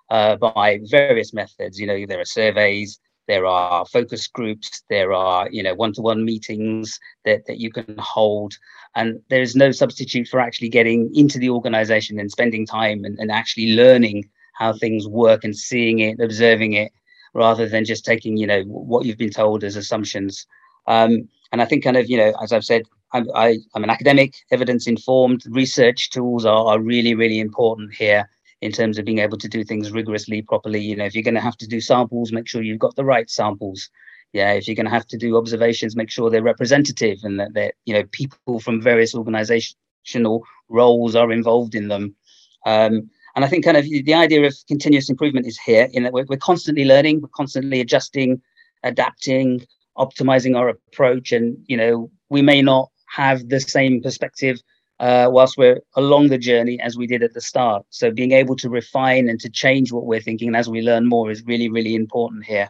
uh, 0.09 0.35
by 0.35 0.79
various 0.85 1.33
methods. 1.33 1.79
You 1.79 1.87
know 1.87 2.05
there 2.05 2.19
are 2.19 2.25
surveys 2.25 2.99
there 3.29 3.45
are 3.45 3.85
focus 3.85 4.27
groups. 4.27 4.83
There 4.89 5.13
are 5.13 5.47
you 5.49 5.63
know 5.63 5.75
one-to-one 5.75 6.25
meetings 6.25 6.99
that, 7.23 7.45
that 7.45 7.59
you 7.59 7.71
can 7.71 7.95
hold. 7.97 8.57
And 8.95 9.21
there's 9.29 9.55
no 9.55 9.71
substitute 9.71 10.27
for 10.27 10.39
actually 10.39 10.69
getting 10.69 11.09
into 11.15 11.37
the 11.39 11.51
organization 11.51 12.19
and 12.19 12.31
spending 12.31 12.65
time 12.65 13.05
and, 13.05 13.17
and 13.19 13.31
actually 13.31 13.75
learning 13.75 14.27
how 14.55 14.73
things 14.73 15.07
work 15.07 15.43
and 15.43 15.55
seeing 15.55 15.99
it 15.99 16.19
observing 16.19 16.73
it 16.73 16.91
rather 17.33 17.69
than 17.69 17.85
just 17.85 18.03
taking 18.03 18.35
you 18.35 18.47
know 18.47 18.63
what 18.63 19.05
you've 19.05 19.23
been 19.25 19.29
told 19.29 19.63
as 19.63 19.77
assumptions. 19.77 20.45
Um, 20.87 21.29
and 21.51 21.61
i 21.61 21.65
think 21.65 21.83
kind 21.83 21.97
of 21.97 22.09
you 22.09 22.17
know 22.17 22.33
as 22.41 22.51
i've 22.53 22.65
said 22.65 22.83
i'm, 23.13 23.27
I, 23.35 23.57
am 23.75 23.83
an 23.83 23.89
academic 23.89 24.35
evidence 24.51 24.87
informed 24.87 25.43
research 25.49 26.09
tools 26.11 26.45
are, 26.45 26.65
are 26.65 26.79
really 26.79 27.15
really 27.15 27.39
important 27.39 27.93
here 27.93 28.29
in 28.61 28.71
terms 28.71 28.97
of 28.97 29.05
being 29.05 29.19
able 29.19 29.37
to 29.37 29.47
do 29.47 29.63
things 29.63 29.91
rigorously 29.91 30.41
properly. 30.41 30.81
You 30.81 30.95
know 30.95 31.05
if 31.05 31.15
you're 31.15 31.23
going 31.23 31.35
to 31.35 31.41
have 31.41 31.57
to 31.57 31.67
do 31.67 31.81
samples 31.81 32.31
make 32.31 32.47
sure 32.47 32.61
you've 32.61 32.79
got 32.79 32.95
the 32.95 33.05
right 33.05 33.29
samples. 33.29 33.89
Yeah 34.33 34.53
if 34.53 34.67
you're 34.67 34.75
going 34.75 34.85
to 34.85 34.91
have 34.91 35.07
to 35.07 35.17
do 35.17 35.37
observations 35.37 35.95
make 35.95 36.11
sure 36.11 36.29
they're 36.29 36.43
representative 36.43 37.19
and 37.23 37.39
that 37.39 37.53
they're 37.53 37.73
you 37.85 37.93
know 37.93 38.03
people 38.11 38.59
from 38.59 38.81
various 38.81 39.15
organizational 39.15 40.43
roles 40.69 41.15
are 41.15 41.31
involved 41.31 41.75
in 41.75 41.87
them. 41.87 42.15
Um, 42.65 43.09
and 43.35 43.45
I 43.45 43.47
think 43.47 43.63
kind 43.63 43.77
of 43.77 43.85
the 43.85 44.13
idea 44.13 44.45
of 44.45 44.55
continuous 44.67 45.09
improvement 45.09 45.47
is 45.47 45.57
here 45.57 45.87
in 45.93 46.03
that 46.03 46.13
we're, 46.13 46.25
we're 46.27 46.37
constantly 46.37 46.85
learning, 46.85 47.21
we're 47.21 47.29
constantly 47.29 47.79
adjusting, 47.79 48.41
adapting, 48.83 49.65
optimizing 49.97 50.57
our 50.57 50.69
approach. 50.69 51.31
And, 51.31 51.57
you 51.67 51.77
know, 51.77 52.11
we 52.29 52.41
may 52.41 52.61
not 52.61 52.89
have 53.07 53.49
the 53.49 53.59
same 53.59 54.01
perspective 54.01 54.61
uh, 54.99 55.27
whilst 55.31 55.57
we're 55.57 55.79
along 55.95 56.27
the 56.27 56.37
journey 56.37 56.79
as 56.81 56.97
we 56.97 57.07
did 57.07 57.23
at 57.23 57.33
the 57.33 57.41
start. 57.41 57.85
So 57.89 58.11
being 58.11 58.31
able 58.31 58.55
to 58.57 58.69
refine 58.69 59.29
and 59.29 59.39
to 59.39 59.49
change 59.49 59.91
what 59.91 60.05
we're 60.05 60.21
thinking 60.21 60.55
as 60.55 60.69
we 60.69 60.81
learn 60.81 61.07
more 61.07 61.31
is 61.31 61.43
really, 61.45 61.69
really 61.69 61.95
important 61.95 62.45
here, 62.45 62.69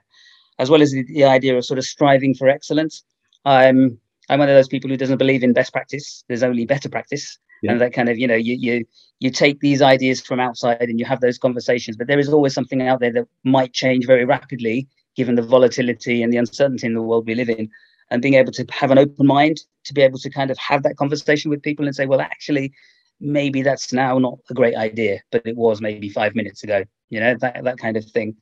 as 0.60 0.70
well 0.70 0.82
as 0.82 0.92
the, 0.92 1.04
the 1.04 1.26
idea 1.26 1.58
of 1.58 1.66
sort 1.66 1.80
of 1.80 1.86
striving 1.86 2.34
for 2.36 2.48
excellence. 2.48 3.04
I'm 3.46 4.00
I'm 4.30 4.40
one 4.40 4.50
of 4.50 4.56
those 4.56 4.68
people 4.68 4.90
who 4.90 4.98
doesn't 4.98 5.18
believe 5.18 5.44
in 5.44 5.54
best 5.54 5.74
practice. 5.74 6.24
There's 6.28 6.44
only 6.44 6.66
better 6.66 6.88
practice 6.88 7.40
yeah. 7.62 7.72
and 7.72 7.82
that 7.82 7.94
kind 7.94 8.10
of 8.10 8.18
you 8.18 8.28
know 8.28 8.36
you 8.36 8.56
you 8.56 8.86
you 9.20 9.30
take 9.30 9.60
these 9.60 9.82
ideas 9.82 10.22
from 10.22 10.40
outside 10.40 10.82
and 10.82 11.00
you 11.00 11.06
have 11.06 11.22
those 11.22 11.38
conversations 11.38 11.98
but 11.98 12.08
there 12.08 12.20
is 12.20 12.30
always 12.30 12.54
something 12.54 12.82
out 12.82 13.00
there 13.00 13.12
that 13.12 13.28
might 13.44 13.74
change 13.74 14.06
very 14.06 14.26
rapidly 14.26 14.88
given 15.16 15.36
the 15.36 15.42
volatility 15.42 16.24
and 16.24 16.32
the 16.32 16.38
uncertainty 16.38 16.88
in 16.88 16.94
the 16.94 17.02
world 17.02 17.28
we 17.28 17.36
live 17.36 17.50
in 17.50 17.70
and 18.12 18.22
being 18.22 18.36
able 18.36 18.52
to 18.52 18.66
have 18.72 18.92
an 18.92 18.98
open 18.98 19.28
mind 19.28 19.60
to 19.90 19.94
be 19.94 20.02
able 20.02 20.20
to 20.20 20.30
kind 20.30 20.52
of 20.52 20.58
have 20.58 20.84
that 20.84 20.96
conversation 20.96 21.52
with 21.52 21.62
people 21.62 21.86
and 21.86 21.96
say 21.96 22.06
well 22.06 22.22
actually 22.22 22.72
maybe 23.20 23.62
that's 23.62 23.92
now 23.92 24.18
not 24.18 24.40
a 24.50 24.54
great 24.54 24.76
idea 24.76 25.20
but 25.32 25.46
it 25.46 25.58
was 25.58 25.82
maybe 25.82 26.10
five 26.10 26.34
minutes 26.36 26.64
ago 26.64 26.84
you 27.10 27.20
know 27.20 27.36
that, 27.42 27.64
that 27.64 27.78
kind 27.78 27.98
of 27.98 28.06
thing 28.06 28.36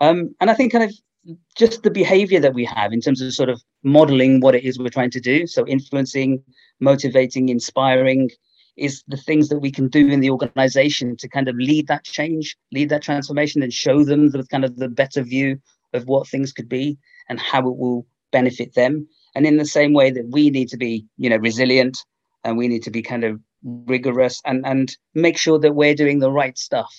um, 0.00 0.34
and 0.40 0.50
i 0.50 0.54
think 0.54 0.70
kind 0.70 0.84
of 0.84 0.94
just 1.56 1.82
the 1.82 1.90
behavior 1.90 2.40
that 2.40 2.54
we 2.54 2.64
have 2.64 2.92
in 2.92 3.00
terms 3.00 3.20
of 3.20 3.32
sort 3.32 3.48
of 3.48 3.62
modeling 3.84 4.40
what 4.40 4.54
it 4.54 4.64
is 4.64 4.78
we're 4.78 4.88
trying 4.88 5.10
to 5.10 5.20
do 5.20 5.46
so 5.46 5.66
influencing 5.66 6.42
motivating 6.80 7.48
inspiring 7.48 8.28
is 8.76 9.02
the 9.08 9.16
things 9.16 9.48
that 9.48 9.60
we 9.60 9.70
can 9.70 9.88
do 9.88 10.08
in 10.08 10.20
the 10.20 10.30
organization 10.30 11.16
to 11.16 11.28
kind 11.28 11.48
of 11.48 11.56
lead 11.56 11.86
that 11.88 12.04
change, 12.04 12.56
lead 12.72 12.88
that 12.88 13.02
transformation, 13.02 13.62
and 13.62 13.72
show 13.72 14.04
them 14.04 14.30
the 14.30 14.44
kind 14.44 14.64
of 14.64 14.76
the 14.76 14.88
better 14.88 15.22
view 15.22 15.60
of 15.92 16.06
what 16.06 16.26
things 16.26 16.52
could 16.52 16.68
be 16.68 16.98
and 17.28 17.38
how 17.38 17.60
it 17.60 17.76
will 17.76 18.06
benefit 18.30 18.74
them. 18.74 19.06
And 19.34 19.46
in 19.46 19.56
the 19.56 19.64
same 19.64 19.92
way 19.92 20.10
that 20.10 20.28
we 20.30 20.50
need 20.50 20.68
to 20.68 20.76
be, 20.76 21.06
you 21.16 21.30
know, 21.30 21.36
resilient 21.36 21.98
and 22.44 22.56
we 22.58 22.68
need 22.68 22.82
to 22.82 22.90
be 22.90 23.02
kind 23.02 23.24
of 23.24 23.40
rigorous 23.64 24.40
and 24.44 24.66
and 24.66 24.96
make 25.14 25.38
sure 25.38 25.58
that 25.58 25.74
we're 25.74 25.94
doing 25.94 26.18
the 26.18 26.30
right 26.30 26.58
stuff. 26.58 26.92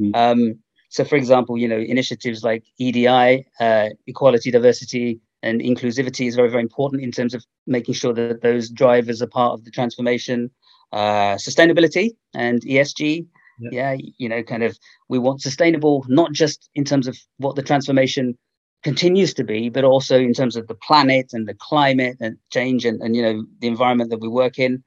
Mm. 0.00 0.14
Um, 0.14 0.58
so, 0.90 1.04
for 1.04 1.16
example, 1.16 1.58
you 1.58 1.68
know, 1.68 1.78
initiatives 1.78 2.42
like 2.42 2.64
EDI, 2.78 3.46
uh, 3.60 3.88
equality, 4.06 4.50
diversity, 4.50 5.20
and 5.42 5.60
inclusivity 5.60 6.26
is 6.26 6.34
very, 6.34 6.50
very 6.50 6.62
important 6.62 7.02
in 7.02 7.12
terms 7.12 7.34
of 7.34 7.44
making 7.66 7.94
sure 7.94 8.12
that 8.14 8.42
those 8.42 8.70
drivers 8.70 9.22
are 9.22 9.26
part 9.26 9.52
of 9.52 9.64
the 9.64 9.70
transformation. 9.70 10.50
Uh, 10.90 11.36
sustainability 11.36 12.12
and 12.34 12.62
ESG, 12.62 13.26
yeah. 13.60 13.92
yeah, 13.92 13.96
you 14.16 14.28
know, 14.28 14.42
kind 14.42 14.62
of 14.62 14.78
we 15.08 15.18
want 15.18 15.42
sustainable, 15.42 16.04
not 16.08 16.32
just 16.32 16.70
in 16.74 16.84
terms 16.84 17.06
of 17.06 17.18
what 17.36 17.56
the 17.56 17.62
transformation 17.62 18.38
continues 18.82 19.34
to 19.34 19.44
be, 19.44 19.68
but 19.68 19.84
also 19.84 20.18
in 20.18 20.32
terms 20.32 20.56
of 20.56 20.66
the 20.66 20.74
planet 20.74 21.32
and 21.32 21.48
the 21.48 21.54
climate 21.54 22.16
and 22.20 22.36
change 22.50 22.84
and, 22.84 23.00
and 23.02 23.16
you 23.16 23.22
know 23.22 23.44
the 23.60 23.66
environment 23.66 24.10
that 24.10 24.20
we 24.20 24.28
work 24.28 24.58
in. 24.58 24.82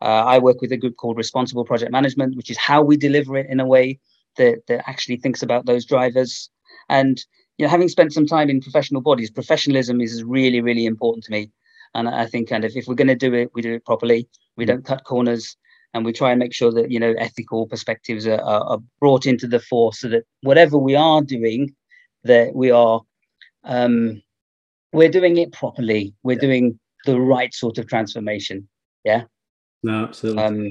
Uh, 0.00 0.24
I 0.26 0.38
work 0.38 0.60
with 0.60 0.72
a 0.72 0.76
group 0.76 0.96
called 0.96 1.16
Responsible 1.16 1.64
Project 1.64 1.92
Management, 1.92 2.36
which 2.36 2.50
is 2.50 2.58
how 2.58 2.82
we 2.82 2.96
deliver 2.96 3.36
it 3.36 3.46
in 3.48 3.60
a 3.60 3.66
way 3.66 4.00
that, 4.36 4.62
that 4.66 4.88
actually 4.88 5.16
thinks 5.16 5.42
about 5.42 5.66
those 5.66 5.84
drivers. 5.84 6.50
And 6.88 7.22
you 7.58 7.64
know, 7.64 7.70
having 7.70 7.88
spent 7.88 8.12
some 8.12 8.26
time 8.26 8.50
in 8.50 8.60
professional 8.60 9.00
bodies, 9.00 9.30
professionalism 9.30 10.00
is 10.00 10.24
really, 10.24 10.60
really 10.60 10.86
important 10.86 11.24
to 11.24 11.30
me. 11.30 11.50
And 11.94 12.08
I 12.08 12.26
think 12.26 12.48
kind 12.48 12.64
of 12.64 12.72
if 12.74 12.86
we're 12.86 12.94
going 12.94 13.08
to 13.08 13.14
do 13.14 13.34
it, 13.34 13.50
we 13.54 13.62
do 13.62 13.74
it 13.74 13.84
properly. 13.84 14.28
We 14.56 14.64
don't 14.64 14.84
cut 14.84 15.04
corners, 15.04 15.56
and 15.94 16.04
we 16.04 16.12
try 16.12 16.30
and 16.30 16.38
make 16.38 16.54
sure 16.54 16.72
that 16.72 16.90
you 16.90 16.98
know 16.98 17.14
ethical 17.18 17.66
perspectives 17.66 18.26
are, 18.26 18.40
are, 18.40 18.78
brought 18.98 19.26
into 19.26 19.46
the 19.46 19.60
fore, 19.60 19.92
so 19.92 20.08
that 20.08 20.24
whatever 20.42 20.78
we 20.78 20.94
are 20.94 21.22
doing, 21.22 21.74
that 22.24 22.54
we 22.54 22.70
are 22.70 23.02
um, 23.64 24.22
we're 24.92 25.10
doing 25.10 25.36
it 25.38 25.52
properly. 25.52 26.14
We're 26.22 26.34
yeah. 26.34 26.40
doing 26.40 26.80
the 27.04 27.20
right 27.20 27.52
sort 27.52 27.78
of 27.78 27.88
transformation. 27.88 28.68
Yeah. 29.04 29.24
No, 29.82 30.04
absolutely. 30.04 30.42
Um, 30.42 30.70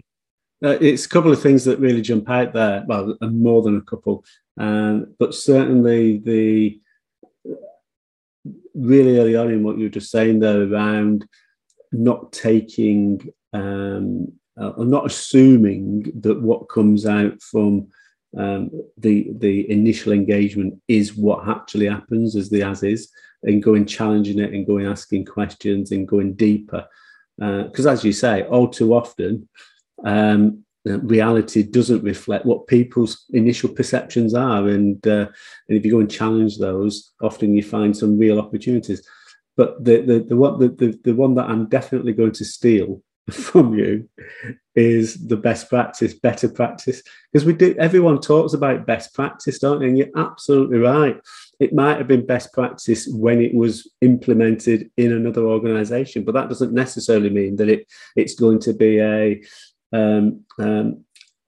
uh, 0.64 0.78
it's 0.80 1.06
a 1.06 1.10
couple 1.10 1.32
of 1.32 1.42
things 1.42 1.66
that 1.66 1.80
really 1.80 2.02
jump 2.02 2.30
out 2.30 2.54
there. 2.54 2.84
Well, 2.88 3.18
more 3.22 3.62
than 3.64 3.78
a 3.78 3.82
couple, 3.82 4.24
um, 4.60 5.16
but 5.18 5.34
certainly 5.34 6.20
the 6.20 6.80
really 8.74 9.18
early 9.18 9.36
on 9.36 9.52
in 9.52 9.64
what 9.64 9.78
you 9.78 9.84
were 9.84 9.90
just 9.90 10.12
saying 10.12 10.40
there 10.40 10.62
around 10.64 11.28
not 11.92 12.32
taking 12.32 13.22
um, 13.54 14.32
uh, 14.60 14.70
or 14.70 14.86
not 14.86 15.06
assuming 15.06 16.12
that 16.22 16.42
what 16.42 16.70
comes 16.70 17.06
out 17.06 17.42
from 17.42 17.88
um, 18.38 18.70
the 18.98 19.32
the 19.38 19.70
initial 19.70 20.14
engagement 20.14 20.82
is 20.88 21.16
what 21.16 21.48
actually 21.48 21.88
happens 21.88 22.36
as 22.36 22.50
the 22.50 22.64
as 22.64 22.84
is 22.84 23.10
and 23.44 23.64
going 23.64 23.86
challenging 23.86 24.40
it 24.40 24.54
and 24.54 24.68
going 24.68 24.86
asking 24.86 25.26
questions 25.26 25.92
and 25.92 26.08
going 26.08 26.34
deeper. 26.34 26.86
Because 27.38 27.86
uh, 27.86 27.92
as 27.92 28.04
you 28.06 28.14
say 28.14 28.44
all 28.44 28.68
too 28.68 28.94
often 28.94 29.50
um, 30.06 30.64
reality 30.86 31.64
doesn't 31.64 32.04
reflect 32.04 32.46
what 32.46 32.68
people's 32.68 33.26
initial 33.32 33.70
perceptions 33.70 34.34
are 34.34 34.68
and 34.68 35.06
uh, 35.08 35.28
and 35.68 35.78
if 35.78 35.86
you 35.86 35.92
go 35.92 36.00
and 36.00 36.12
challenge 36.12 36.58
those 36.58 37.12
often 37.22 37.56
you 37.56 37.64
find 37.64 37.96
some 37.96 38.18
real 38.18 38.40
opportunities. 38.40 39.06
But 39.58 39.84
the 39.84 40.02
the 40.02 40.20
the, 40.20 40.36
what, 40.38 40.60
the, 40.60 40.70
the, 40.70 41.00
the 41.04 41.14
one 41.14 41.36
that 41.36 41.50
i'm 41.50 41.68
definitely 41.68 42.14
going 42.14 42.32
to 42.32 42.46
steal 42.46 43.02
from 43.32 43.78
you 43.78 44.10
is 44.76 45.28
the 45.28 45.38
best 45.38 45.70
practice, 45.70 46.14
better 46.14 46.50
practice. 46.50 47.02
Because 47.32 47.46
we 47.46 47.54
do 47.54 47.76
everyone 47.78 48.20
talks 48.20 48.54
about 48.54 48.88
best 48.88 49.14
practice, 49.14 49.60
don't 49.60 49.80
they? 49.80 49.88
And 49.88 49.98
you're 49.98 50.08
absolutely 50.18 50.80
right. 50.80 51.20
It 51.60 51.74
might 51.74 51.98
have 51.98 52.08
been 52.08 52.26
best 52.26 52.52
practice 52.54 53.08
when 53.08 53.42
it 53.42 53.54
was 53.54 53.90
implemented 54.02 54.90
in 54.98 55.12
another 55.14 55.46
organization, 55.46 56.24
but 56.24 56.34
that 56.34 56.50
doesn't 56.50 56.74
necessarily 56.74 57.30
mean 57.30 57.58
that 57.58 57.70
it 57.70 57.86
it's 58.16 58.36
going 58.36 58.60
to 58.62 58.74
be 58.74 59.00
a 59.00 59.42
um, 59.94 60.46
um, 60.58 61.04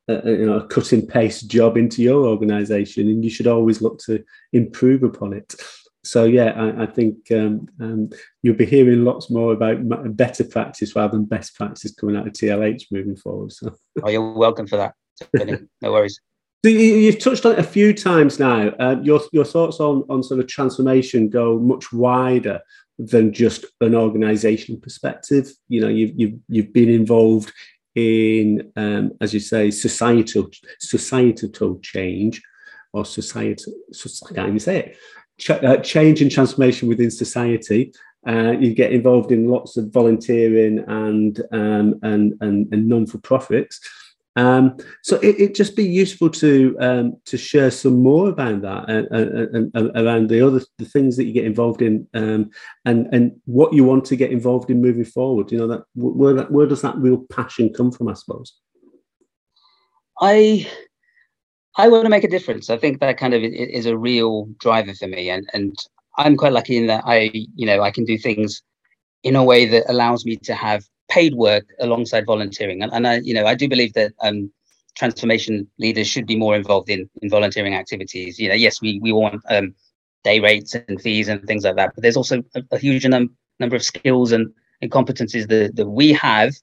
you 0.08 0.46
know, 0.46 0.58
a 0.58 0.68
cut 0.68 0.92
and 0.92 1.08
paste 1.08 1.50
job 1.50 1.78
into 1.78 2.02
your 2.02 2.26
organization, 2.28 3.08
and 3.08 3.24
you 3.24 3.30
should 3.30 3.48
always 3.48 3.82
look 3.82 4.00
to 4.00 4.24
improve 4.52 5.04
upon 5.04 5.34
it 5.34 5.56
so 6.04 6.26
yeah, 6.26 6.52
I, 6.56 6.84
I 6.84 6.86
think 6.86 7.32
um, 7.32 7.68
um, 7.80 8.10
you'll 8.42 8.56
be 8.56 8.66
hearing 8.66 9.06
lots 9.06 9.30
more 9.30 9.54
about 9.54 9.78
better 10.18 10.44
practice 10.44 10.96
rather 10.96 11.14
than 11.14 11.26
best 11.26 11.56
practice 11.56 11.94
coming 11.94 12.18
out 12.18 12.28
of 12.28 12.34
TLH 12.34 12.84
moving 12.92 13.16
forward. 13.16 13.54
So, 13.54 13.74
oh, 14.02 14.10
you're 14.10 14.34
welcome 14.34 14.68
for 14.68 14.78
that. 14.78 14.96
no 15.82 15.92
worries. 15.92 16.20
So 16.66 16.70
you, 16.70 17.12
have 17.12 17.20
touched 17.20 17.46
on 17.46 17.54
it 17.54 17.60
a 17.60 17.64
few 17.64 17.94
times 17.94 18.40
now. 18.40 18.70
Uh, 18.80 18.98
your 19.02 19.22
your 19.32 19.46
thoughts 19.46 19.80
on 19.80 20.04
on 20.10 20.24
sort 20.24 20.40
of 20.40 20.48
transformation 20.48 21.30
go 21.30 21.58
much 21.60 21.92
wider 21.94 22.60
than 22.98 23.34
just 23.34 23.66
an 23.82 23.96
organizational 23.96 24.80
perspective. 24.82 25.52
You 25.70 25.82
know, 25.82 25.90
you've 25.90 26.12
you've 26.16 26.40
you've 26.48 26.74
been 26.74 26.90
involved 26.90 27.52
in, 27.96 28.72
um, 28.76 29.12
as 29.22 29.34
you 29.34 29.40
say, 29.40 29.72
societal 29.72 30.50
societal 30.80 31.80
change 31.80 32.42
or 32.92 33.06
societal. 33.06 33.74
I 33.94 34.34
can't 34.34 34.48
even 34.48 34.60
say 34.60 34.80
it 34.80 34.98
ch- 35.40 35.52
uh, 35.52 35.78
change 35.78 36.22
and 36.22 36.32
transformation 36.32 36.88
within 36.88 37.12
society. 37.12 37.94
Uh, 38.26 38.52
you 38.52 38.74
get 38.74 38.94
involved 38.94 39.32
in 39.32 39.50
lots 39.50 39.76
of 39.76 39.92
volunteering 39.92 40.80
and 40.88 41.42
um, 41.52 42.00
and, 42.04 42.34
and, 42.42 42.72
and 42.74 42.88
non 42.88 43.06
for 43.06 43.18
profits. 43.18 43.80
Um, 44.36 44.78
so 45.04 45.20
it, 45.22 45.40
would 45.40 45.56
just 45.56 45.76
be 45.76 45.84
useful 45.84 46.30
to 46.32 46.76
um, 46.80 47.18
to 47.26 47.38
share 47.38 47.70
some 47.70 48.02
more 48.02 48.30
about 48.30 48.62
that 48.62 48.90
and, 48.90 49.08
and, 49.12 49.72
and, 49.76 49.92
around 49.96 50.30
the 50.30 50.46
other 50.46 50.62
the 50.80 50.86
things 50.86 51.18
that 51.18 51.26
you 51.26 51.34
get 51.34 51.46
involved 51.46 51.84
in 51.84 52.08
um, 52.16 52.50
and 52.86 53.14
and 53.14 53.34
what 53.46 53.74
you 53.74 53.84
want 53.84 54.06
to 54.06 54.16
get 54.16 54.32
involved 54.32 54.72
in 54.72 54.82
moving 54.82 55.06
forward. 55.06 55.52
You 55.52 55.60
know 55.60 55.68
that 55.68 55.84
where 55.94 56.34
that 56.34 56.52
where 56.52 56.66
does 56.66 56.82
that 56.82 56.98
real 56.98 57.26
passion 57.30 57.72
come 57.74 57.92
from? 57.92 58.08
I 58.08 58.14
suppose. 58.14 58.56
I 60.20 60.68
I 61.76 61.88
want 61.88 62.04
to 62.04 62.10
make 62.10 62.24
a 62.24 62.30
difference. 62.30 62.70
I 62.70 62.78
think 62.78 63.00
that 63.00 63.18
kind 63.18 63.34
of 63.34 63.42
is 63.44 63.86
a 63.86 63.98
real 63.98 64.46
driver 64.60 64.94
for 64.94 65.08
me, 65.08 65.30
and 65.30 65.50
and 65.54 65.76
I'm 66.18 66.38
quite 66.38 66.54
lucky 66.54 66.78
in 66.78 66.88
that 66.88 67.04
I, 67.06 67.32
you 67.56 67.66
know, 67.66 67.82
I 67.82 67.92
can 67.92 68.06
do 68.06 68.18
things 68.18 68.62
in 69.24 69.36
a 69.36 69.44
way 69.44 69.66
that 69.66 69.90
allows 69.90 70.26
me 70.26 70.36
to 70.38 70.54
have 70.54 70.84
paid 71.10 71.34
work 71.34 71.66
alongside 71.80 72.26
volunteering, 72.26 72.84
and, 72.84 72.94
and 72.94 73.08
I, 73.08 73.20
you 73.24 73.34
know, 73.34 73.46
I 73.46 73.56
do 73.56 73.68
believe 73.68 73.94
that 73.94 74.14
um, 74.22 74.52
transformation 74.96 75.68
leaders 75.80 76.08
should 76.08 76.28
be 76.28 76.36
more 76.36 76.56
involved 76.56 76.90
in 76.90 77.10
in 77.22 77.30
volunteering 77.30 77.74
activities. 77.76 78.40
You 78.40 78.50
know, 78.50 78.56
yes, 78.56 78.82
we 78.82 79.00
we 79.00 79.12
want 79.12 79.42
um, 79.50 79.74
day 80.24 80.40
rates 80.40 80.76
and 80.76 81.02
fees 81.02 81.28
and 81.28 81.44
things 81.48 81.64
like 81.64 81.76
that, 81.78 81.94
but 81.96 82.04
there's 82.04 82.18
also 82.18 82.44
a, 82.56 82.62
a 82.72 82.78
huge 82.78 83.06
num- 83.08 83.36
number 83.60 83.76
of 83.76 83.84
skills 83.84 84.32
and 84.32 84.54
and 84.82 84.92
competencies 84.92 85.48
that 85.48 85.76
that 85.76 85.90
we 85.90 86.14
have 86.14 86.54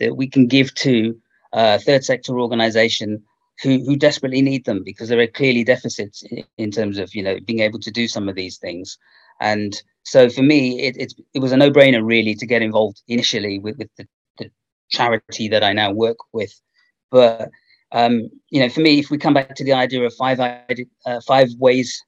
that 0.00 0.16
we 0.16 0.26
can 0.26 0.46
give 0.46 0.74
to 0.74 1.20
a 1.52 1.78
third 1.78 2.02
sector 2.02 2.40
organization 2.40 3.22
who, 3.62 3.84
who 3.84 3.96
desperately 3.96 4.42
need 4.42 4.64
them 4.64 4.82
because 4.84 5.08
there 5.08 5.20
are 5.20 5.26
clearly 5.26 5.64
deficits 5.64 6.22
in, 6.30 6.44
in, 6.58 6.70
terms 6.70 6.98
of 6.98 7.14
you 7.14 7.22
know 7.22 7.38
being 7.44 7.60
able 7.60 7.78
to 7.80 7.90
do 7.90 8.08
some 8.08 8.28
of 8.28 8.34
these 8.34 8.58
things. 8.58 8.98
And 9.40 9.80
so 10.02 10.28
for 10.28 10.42
me 10.42 10.80
it, 10.80 10.96
it, 10.96 11.14
it 11.34 11.38
was 11.40 11.52
a 11.52 11.56
no-brainer 11.56 12.04
really 12.04 12.34
to 12.34 12.46
get 12.46 12.62
involved 12.62 13.02
initially 13.08 13.58
with, 13.58 13.76
with 13.78 13.90
the, 13.96 14.06
the 14.38 14.50
charity 14.90 15.48
that 15.48 15.64
i 15.64 15.72
now 15.72 15.92
work 15.92 16.18
with. 16.32 16.52
But 17.10 17.50
um, 17.92 18.28
you 18.50 18.60
know 18.60 18.68
for 18.68 18.80
me 18.80 18.98
if 18.98 19.10
we 19.10 19.18
come 19.18 19.34
back 19.34 19.54
to 19.54 19.64
the 19.64 19.72
idea 19.72 20.02
of 20.02 20.14
five 20.14 20.40
uh, 20.40 21.20
five 21.26 21.48
ways 21.58 22.02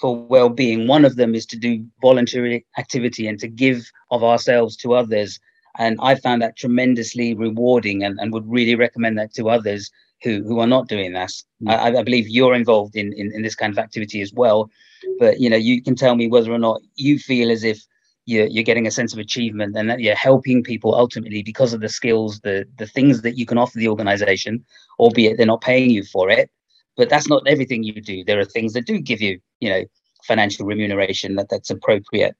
for 0.00 0.16
well-being 0.16 0.86
one 0.86 1.04
of 1.04 1.16
them 1.16 1.34
is 1.34 1.44
to 1.46 1.58
do 1.58 1.84
voluntary 2.00 2.64
activity 2.78 3.26
and 3.26 3.38
to 3.38 3.48
give 3.48 3.90
of 4.10 4.24
ourselves 4.24 4.76
to 4.76 4.94
others. 4.94 5.38
And 5.78 5.98
i 6.02 6.14
found 6.14 6.42
that 6.42 6.56
tremendously 6.56 7.34
rewarding 7.34 8.02
and, 8.04 8.18
and 8.20 8.32
would 8.32 8.50
really 8.50 8.74
recommend 8.74 9.18
that 9.18 9.32
to 9.34 9.48
others 9.48 9.90
who 10.22 10.42
who 10.42 10.60
are 10.60 10.66
not 10.66 10.88
doing 10.88 11.12
this. 11.12 11.44
Mm. 11.62 11.70
I, 11.70 11.98
I, 11.98 12.02
believe 12.02 12.28
you're 12.28 12.54
involved 12.54 12.96
in, 12.96 13.12
in 13.12 13.32
in 13.32 13.42
this 13.42 13.54
kind 13.54 13.72
of 13.72 13.78
activity 13.78 14.20
as 14.20 14.32
well, 14.32 14.70
but 15.18 15.40
you 15.40 15.50
know 15.50 15.56
you 15.56 15.82
can 15.82 15.94
tell 15.94 16.14
me 16.14 16.28
whether 16.28 16.52
or 16.52 16.58
not 16.58 16.80
you 16.96 17.18
feel 17.18 17.50
as 17.50 17.64
if 17.64 17.84
you're, 18.26 18.46
you're 18.46 18.64
getting 18.64 18.86
a 18.86 18.90
sense 18.90 19.12
of 19.12 19.18
achievement 19.18 19.76
and 19.76 19.88
that 19.90 20.00
you're 20.00 20.14
helping 20.14 20.62
people 20.62 20.94
ultimately 20.94 21.42
because 21.42 21.72
of 21.72 21.80
the 21.80 21.88
skills, 21.88 22.40
the 22.40 22.66
the 22.76 22.86
things 22.86 23.22
that 23.22 23.36
you 23.36 23.46
can 23.46 23.58
offer 23.58 23.78
the 23.78 23.88
organization, 23.88 24.64
albeit 24.98 25.36
they're 25.36 25.46
not 25.46 25.62
paying 25.62 25.90
you 25.90 26.04
for 26.04 26.30
it. 26.30 26.50
But 26.96 27.08
that's 27.08 27.28
not 27.28 27.46
everything 27.46 27.82
you 27.82 28.00
do. 28.00 28.24
There 28.24 28.38
are 28.38 28.44
things 28.44 28.72
that 28.74 28.86
do 28.86 28.98
give 28.98 29.20
you, 29.20 29.40
you 29.60 29.70
know, 29.70 29.84
financial 30.24 30.66
remuneration 30.66 31.36
that 31.36 31.48
that's 31.48 31.70
appropriate. 31.70 32.36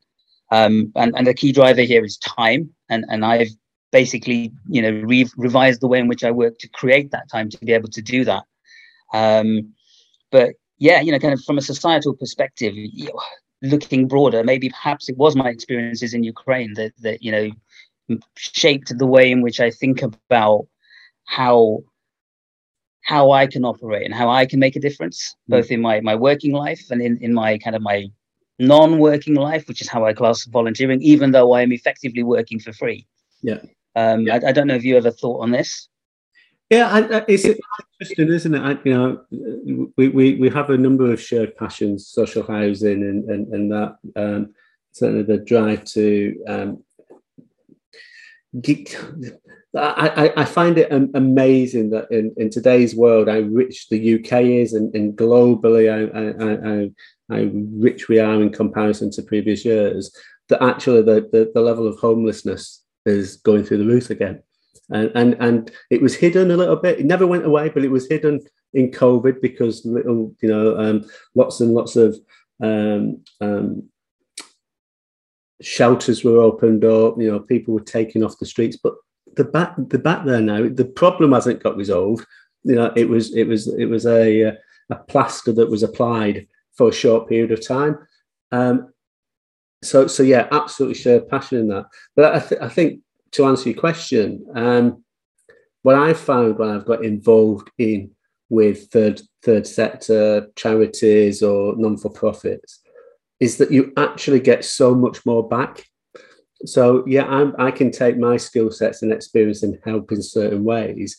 Um, 0.51 0.93
and, 0.97 1.15
and 1.17 1.27
the 1.27 1.35
key 1.35 1.53
driver 1.53 1.83
here 1.83 2.05
is 2.05 2.19
time. 2.19 2.71
And, 2.89 3.05
and 3.09 3.25
I've 3.25 3.51
basically 3.93 4.53
you 4.69 4.83
know 4.83 4.91
re- 5.07 5.31
revise 5.37 5.79
the 5.79 5.89
way 5.89 5.99
in 5.99 6.09
which 6.09 6.25
I 6.25 6.31
work 6.31 6.59
to 6.59 6.69
create 6.69 7.11
that 7.11 7.29
time 7.31 7.49
to 7.51 7.59
be 7.59 7.73
able 7.73 7.89
to 7.91 8.03
do 8.03 8.25
that. 8.25 8.45
Um, 9.13 9.75
but 10.31 10.55
yeah, 10.79 11.01
you 11.01 11.13
know, 11.13 11.19
kind 11.19 11.35
of 11.35 11.43
from 11.45 11.59
a 11.59 11.63
societal 11.63 12.15
perspective, 12.15 12.75
looking 13.63 14.09
broader, 14.09 14.43
maybe 14.43 14.71
perhaps 14.71 15.09
it 15.09 15.17
was 15.17 15.37
my 15.37 15.49
experiences 15.49 16.15
in 16.15 16.25
Ukraine 16.25 16.75
that 16.75 16.93
that 17.01 17.23
you 17.23 17.33
know 17.33 18.19
shaped 18.37 18.97
the 18.97 19.07
way 19.07 19.31
in 19.31 19.43
which 19.43 19.61
I 19.61 19.71
think 19.71 20.03
about 20.03 20.67
how 21.27 21.81
how 23.03 23.33
I 23.33 23.47
can 23.47 23.65
operate 23.65 24.05
and 24.05 24.15
how 24.15 24.31
I 24.31 24.47
can 24.47 24.61
make 24.61 24.77
a 24.77 24.81
difference, 24.81 25.35
mm. 25.49 25.57
both 25.57 25.71
in 25.71 25.81
my 25.81 26.01
my 26.01 26.15
working 26.15 26.53
life 26.53 26.83
and 26.91 27.03
in 27.03 27.19
in 27.19 27.35
my 27.35 27.59
kind 27.59 27.77
of 27.77 27.83
my 27.83 28.09
non-working 28.59 29.35
life, 29.35 29.67
which 29.69 29.81
is 29.81 29.89
how 29.89 30.05
I 30.05 30.13
class 30.13 30.45
volunteering, 30.45 31.01
even 31.03 31.33
though 31.33 31.53
I 31.53 31.63
am 31.63 31.73
effectively 31.73 32.23
working 32.23 32.59
for 32.61 32.73
free. 32.73 33.07
Yeah. 33.43 33.63
Um, 33.97 34.27
yeah. 34.27 34.39
I, 34.43 34.49
I, 34.49 34.53
don't 34.53 34.67
know 34.67 34.75
if 34.75 34.85
you 34.85 34.97
ever 34.97 35.11
thought 35.11 35.43
on 35.43 35.51
this. 35.51 35.89
Yeah, 36.71 36.89
I, 36.89 37.25
it's 37.27 37.45
interesting, 37.45 38.29
isn't 38.29 38.55
it? 38.55 38.61
I, 38.61 38.79
you 38.85 38.95
know, 38.95 39.91
we, 39.97 40.09
we, 40.09 40.35
we 40.37 40.49
have 40.51 40.71
a 40.71 40.79
number 40.79 41.13
of 41.13 41.21
shared 41.21 41.57
passions, 41.57 42.07
social 42.07 42.45
housing, 42.45 43.03
and 43.03 43.29
and, 43.29 43.53
and 43.53 43.73
that 43.73 43.97
um, 44.15 44.55
certainly 44.93 45.25
the 45.25 45.39
drive 45.39 45.85
to 45.87 46.45
um, 46.47 46.85
geek. 48.61 48.97
I, 49.77 50.33
I, 50.37 50.45
find 50.45 50.79
it 50.79 50.91
amazing 50.91 51.91
that 51.91 52.11
in, 52.11 52.35
in 52.37 52.51
today's 52.51 52.97
world 52.97 53.29
how 53.29 53.39
rich 53.39 53.89
the 53.89 54.17
UK 54.17 54.43
is 54.43 54.73
and, 54.73 54.93
and 54.97 55.17
globally 55.17 55.87
how, 55.89 56.35
how, 56.45 56.89
how, 57.29 57.49
rich 57.79 58.09
we 58.09 58.19
are 58.19 58.43
in 58.43 58.51
comparison 58.51 59.13
to 59.13 59.23
previous 59.23 59.65
years, 59.65 60.13
that 60.49 60.61
actually 60.61 61.03
the, 61.03 61.29
the, 61.31 61.53
the 61.55 61.61
level 61.61 61.87
of 61.87 61.97
homelessness 62.01 62.80
is 63.07 63.37
going 63.37 63.65
through 63.65 63.79
the 63.79 63.87
roof 63.87 64.11
again 64.11 64.43
and 64.91 65.11
and 65.15 65.37
and 65.41 65.71
it 65.91 66.03
was 66.03 66.15
hidden 66.15 66.51
a 66.51 66.57
little 66.57 66.77
bit. 66.77 66.99
It 66.99 67.07
never 67.07 67.27
went 67.27 67.47
away, 67.47 67.69
but 67.69 67.85
it 67.85 67.91
was 67.91 68.09
hidden 68.09 68.41
in 68.75 68.91
COVID 68.91 69.41
because 69.41 69.85
little, 69.85 70.35
you 70.41 70.49
know, 70.49 70.79
um, 70.79 71.05
lots 71.35 71.61
and 71.61 71.73
lots 71.73 71.97
of 71.97 72.17
um, 72.63 73.23
um, 73.41 73.89
shelters 75.61 76.23
were 76.25 76.39
opened 76.39 76.85
up. 76.85 77.15
You 77.19 77.31
know, 77.31 77.41
people 77.41 77.75
were 77.75 77.81
taken 77.81 78.23
off 78.23 78.39
the 78.39 78.47
streets, 78.47 78.77
but 78.77 78.95
the 79.37 79.45
back 79.45 79.75
the 79.77 79.99
back 79.99 80.25
there 80.25 80.41
now, 80.41 80.69
the 80.69 80.85
problem 80.85 81.33
hasn't 81.33 81.63
got 81.63 81.77
resolved. 81.77 82.27
You 82.65 82.75
know, 82.75 82.93
it 82.97 83.09
was 83.09 83.35
it 83.35 83.45
was 83.45 83.73
it 83.75 83.87
was 83.87 84.07
a 84.07 84.57
a 84.91 84.97
plaster 85.09 85.53
that 85.53 85.71
was 85.71 85.83
applied 85.83 86.47
for 86.77 86.89
a 86.89 86.93
short 86.93 87.29
period 87.29 87.53
of 87.53 87.67
time. 87.67 87.97
Um, 88.53 88.93
so 89.83 90.07
so 90.07 90.23
yeah, 90.23 90.49
absolutely 90.53 90.95
share 90.95 91.21
passion 91.21 91.59
in 91.59 91.69
that. 91.69 91.87
But 92.17 92.35
I, 92.35 92.39
th- 92.41 92.61
I 92.61 92.69
think 92.69 93.01
to 93.33 93.47
answer 93.47 93.71
your 93.71 93.79
question, 93.79 94.45
um, 94.55 95.05
what 95.83 95.97
I've 95.97 96.21
found 96.21 96.59
when 96.59 96.69
I've 96.69 96.85
got 96.85 97.05
involved 97.05 97.71
in 97.79 98.11
with 98.51 98.91
third 98.91 99.23
third 99.43 99.67
sector 99.67 100.49
charities 100.57 101.43
or 101.43 101.75
non 101.77 101.97
for 101.97 102.11
profits 102.11 102.81
is 103.39 103.57
that 103.57 103.71
you 103.71 103.93
actually 103.97 104.41
get 104.41 104.65
so 104.65 104.95
much 104.95 105.25
more 105.25 105.49
back. 105.49 105.87
So 106.67 107.05
yeah, 107.07 107.25
I'm, 107.25 107.55
I 107.59 107.71
can 107.71 107.91
take 107.91 108.19
my 108.19 108.37
skill 108.37 108.71
sets 108.71 109.01
and 109.01 109.13
experience 109.13 109.63
and 109.63 109.79
help 109.83 110.13
in 110.13 110.23
certain 110.23 110.63
ways, 110.63 111.17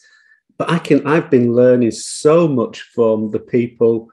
but 0.60 0.70
I 0.70 0.78
can 0.78 1.08
I've 1.08 1.32
been 1.32 1.54
learning 1.54 1.92
so 1.92 2.48
much 2.48 2.82
from 2.94 3.32
the 3.32 3.40
people 3.40 4.10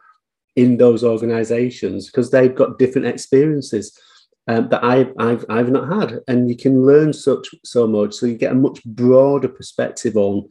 in 0.56 0.78
those 0.78 1.04
organizations 1.04 2.06
because 2.06 2.30
they've 2.30 2.54
got 2.54 2.78
different 2.78 3.06
experiences 3.06 3.96
um, 4.48 4.68
that 4.70 4.82
I've, 4.82 5.12
I've, 5.18 5.44
I've 5.48 5.70
not 5.70 5.92
had. 5.92 6.20
And 6.26 6.48
you 6.48 6.56
can 6.56 6.84
learn 6.84 7.12
such 7.12 7.48
so 7.64 7.86
much. 7.86 8.14
So 8.14 8.26
you 8.26 8.36
get 8.36 8.52
a 8.52 8.56
much 8.56 8.82
broader 8.84 9.48
perspective 9.48 10.16
on 10.16 10.48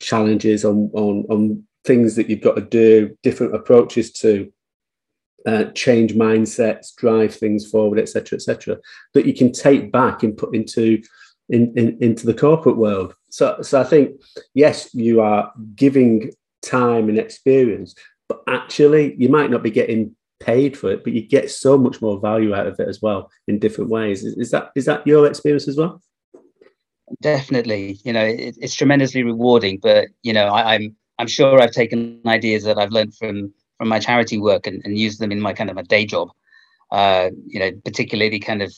challenges, 0.00 0.64
on, 0.64 0.90
on, 0.94 1.24
on 1.30 1.64
things 1.84 2.16
that 2.16 2.28
you've 2.28 2.42
got 2.42 2.56
to 2.56 2.62
do, 2.62 3.16
different 3.22 3.54
approaches 3.54 4.12
to 4.12 4.52
uh, 5.46 5.64
change 5.74 6.14
mindsets, 6.14 6.94
drive 6.94 7.34
things 7.34 7.70
forward, 7.70 7.98
etc., 7.98 8.36
etc., 8.36 8.76
that 9.14 9.26
you 9.26 9.32
can 9.32 9.52
take 9.52 9.90
back 9.92 10.22
and 10.22 10.36
put 10.36 10.54
into 10.54 11.00
in, 11.48 11.72
in, 11.76 11.98
into 12.00 12.26
the 12.26 12.34
corporate 12.34 12.76
world. 12.76 13.14
So, 13.30 13.60
so 13.62 13.80
I 13.80 13.84
think 13.84 14.20
yes, 14.54 14.94
you 14.94 15.20
are 15.20 15.52
giving 15.74 16.32
time 16.62 17.08
and 17.08 17.18
experience, 17.18 17.94
but 18.28 18.42
actually 18.46 19.14
you 19.16 19.28
might 19.28 19.50
not 19.50 19.62
be 19.62 19.70
getting 19.70 20.14
paid 20.40 20.76
for 20.76 20.90
it, 20.90 21.04
but 21.04 21.12
you 21.12 21.22
get 21.22 21.50
so 21.50 21.78
much 21.78 22.02
more 22.02 22.18
value 22.18 22.54
out 22.54 22.66
of 22.66 22.80
it 22.80 22.88
as 22.88 23.00
well 23.00 23.30
in 23.46 23.58
different 23.58 23.90
ways. 23.90 24.24
Is, 24.24 24.36
is 24.36 24.50
that 24.50 24.72
is 24.74 24.86
that 24.86 25.06
your 25.06 25.26
experience 25.26 25.68
as 25.68 25.76
well? 25.76 26.00
Definitely, 27.20 28.00
you 28.04 28.12
know, 28.12 28.24
it, 28.24 28.56
it's 28.60 28.74
tremendously 28.74 29.22
rewarding. 29.22 29.78
But 29.80 30.08
you 30.22 30.32
know, 30.32 30.46
I, 30.46 30.74
am 30.74 30.82
I'm, 30.82 30.96
I'm 31.20 31.26
sure 31.28 31.60
I've 31.60 31.72
taken 31.72 32.20
ideas 32.26 32.64
that 32.64 32.78
I've 32.78 32.92
learned 32.92 33.14
from 33.14 33.52
from 33.78 33.88
my 33.88 34.00
charity 34.00 34.38
work 34.38 34.66
and, 34.66 34.82
and 34.84 34.98
used 34.98 35.20
them 35.20 35.32
in 35.32 35.40
my 35.40 35.52
kind 35.52 35.70
of 35.70 35.76
a 35.76 35.82
day 35.82 36.04
job. 36.04 36.30
Uh, 36.90 37.30
you 37.46 37.60
know, 37.60 37.70
particularly 37.84 38.40
kind 38.40 38.62
of 38.62 38.74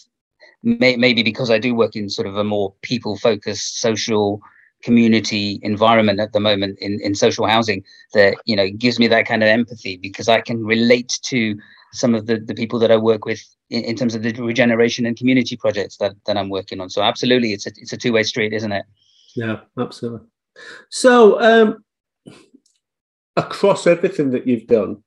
may, 0.62 0.96
maybe 0.96 1.22
because 1.22 1.50
I 1.50 1.58
do 1.58 1.74
work 1.74 1.96
in 1.96 2.10
sort 2.10 2.26
of 2.26 2.36
a 2.36 2.44
more 2.44 2.74
people 2.82 3.16
focused 3.16 3.80
social 3.80 4.40
community 4.82 5.58
environment 5.62 6.20
at 6.20 6.32
the 6.32 6.40
moment 6.40 6.78
in, 6.80 7.00
in 7.00 7.14
social 7.14 7.46
housing 7.46 7.84
that 8.14 8.34
you 8.44 8.56
know 8.56 8.68
gives 8.70 8.98
me 8.98 9.06
that 9.08 9.26
kind 9.26 9.42
of 9.42 9.48
empathy 9.48 9.96
because 9.96 10.28
I 10.28 10.40
can 10.40 10.64
relate 10.64 11.18
to 11.24 11.56
some 11.92 12.14
of 12.14 12.26
the, 12.26 12.38
the 12.38 12.54
people 12.54 12.78
that 12.78 12.90
I 12.90 12.96
work 12.96 13.24
with 13.24 13.42
in, 13.70 13.84
in 13.84 13.96
terms 13.96 14.14
of 14.14 14.22
the 14.22 14.32
regeneration 14.32 15.06
and 15.06 15.16
community 15.16 15.56
projects 15.56 15.98
that, 15.98 16.14
that 16.26 16.36
I'm 16.36 16.48
working 16.48 16.80
on. 16.80 16.90
So 16.90 17.02
absolutely 17.02 17.52
it's 17.52 17.66
a 17.66 17.70
it's 17.76 17.92
a 17.92 17.96
two-way 17.96 18.22
street, 18.22 18.52
isn't 18.52 18.72
it? 18.72 18.84
Yeah, 19.36 19.60
absolutely. 19.78 20.26
So 20.90 21.40
um 21.40 21.84
across 23.36 23.86
everything 23.86 24.30
that 24.30 24.46
you've 24.46 24.66
done, 24.66 25.02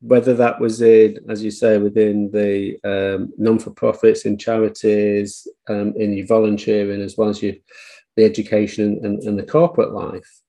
whether 0.00 0.34
that 0.34 0.60
was 0.60 0.80
in, 0.80 1.18
as 1.28 1.42
you 1.42 1.50
say, 1.50 1.78
within 1.78 2.30
the 2.30 2.78
um, 2.84 3.32
non-for-profits, 3.38 4.24
in 4.24 4.38
charities, 4.38 5.46
um, 5.68 5.92
in 5.96 6.12
your 6.14 6.26
volunteering, 6.26 7.02
as 7.02 7.16
well 7.16 7.28
as 7.28 7.42
your 7.42 7.54
the 8.16 8.24
education 8.24 9.00
and, 9.02 9.22
and 9.22 9.38
the 9.38 9.42
corporate 9.42 9.92
life, 9.92 10.40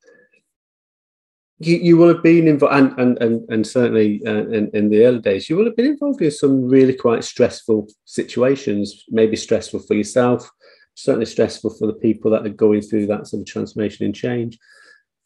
you, 1.60 1.77
you 1.77 1.97
will 1.97 2.08
have 2.08 2.23
been 2.23 2.47
involved, 2.47 2.75
and, 2.75 2.99
and, 2.99 3.17
and, 3.21 3.49
and 3.49 3.65
certainly 3.65 4.21
uh, 4.25 4.45
in, 4.47 4.69
in 4.73 4.89
the 4.89 5.06
early 5.06 5.19
days, 5.19 5.49
you 5.49 5.56
will 5.56 5.65
have 5.65 5.75
been 5.75 5.88
involved 5.88 6.21
in 6.21 6.32
some 6.32 6.67
really 6.67 6.93
quite 6.93 7.23
stressful 7.23 7.88
situations, 8.06 9.06
maybe 9.10 9.36
stressful 9.36 9.80
for 9.80 9.95
yourself, 9.95 10.49
certainly 10.93 11.25
stressful 11.25 11.71
for 11.77 11.88
the 11.88 11.93
people 11.93 12.30
that 12.32 12.45
are 12.45 12.49
going 12.49 12.82
through 12.82 13.08
that 13.08 13.27
sort 13.27 13.41
of 13.41 13.47
transformation 13.47 14.06
and 14.06 14.15
change. 14.15 14.58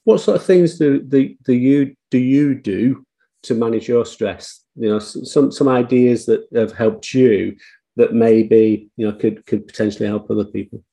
What 0.04 0.20
sort 0.20 0.38
of 0.38 0.46
things 0.46 0.78
do, 0.78 1.02
do, 1.02 1.36
do 1.44 1.54
you 1.54 1.96
do 2.10 2.18
you 2.18 2.56
do 2.56 3.06
to 3.44 3.54
manage 3.54 3.88
your 3.88 4.06
stress? 4.06 4.64
You 4.76 4.90
know, 4.90 5.00
some 5.00 5.52
some 5.52 5.68
ideas 5.68 6.26
that 6.26 6.48
have 6.56 6.72
helped 6.72 7.14
you 7.14 7.56
that 7.98 8.14
maybe 8.14 8.90
you 8.98 9.06
know 9.06 9.14
could 9.14 9.46
could 9.46 9.68
potentially 9.68 10.08
help 10.08 10.30
other 10.30 10.46
people. 10.46 10.84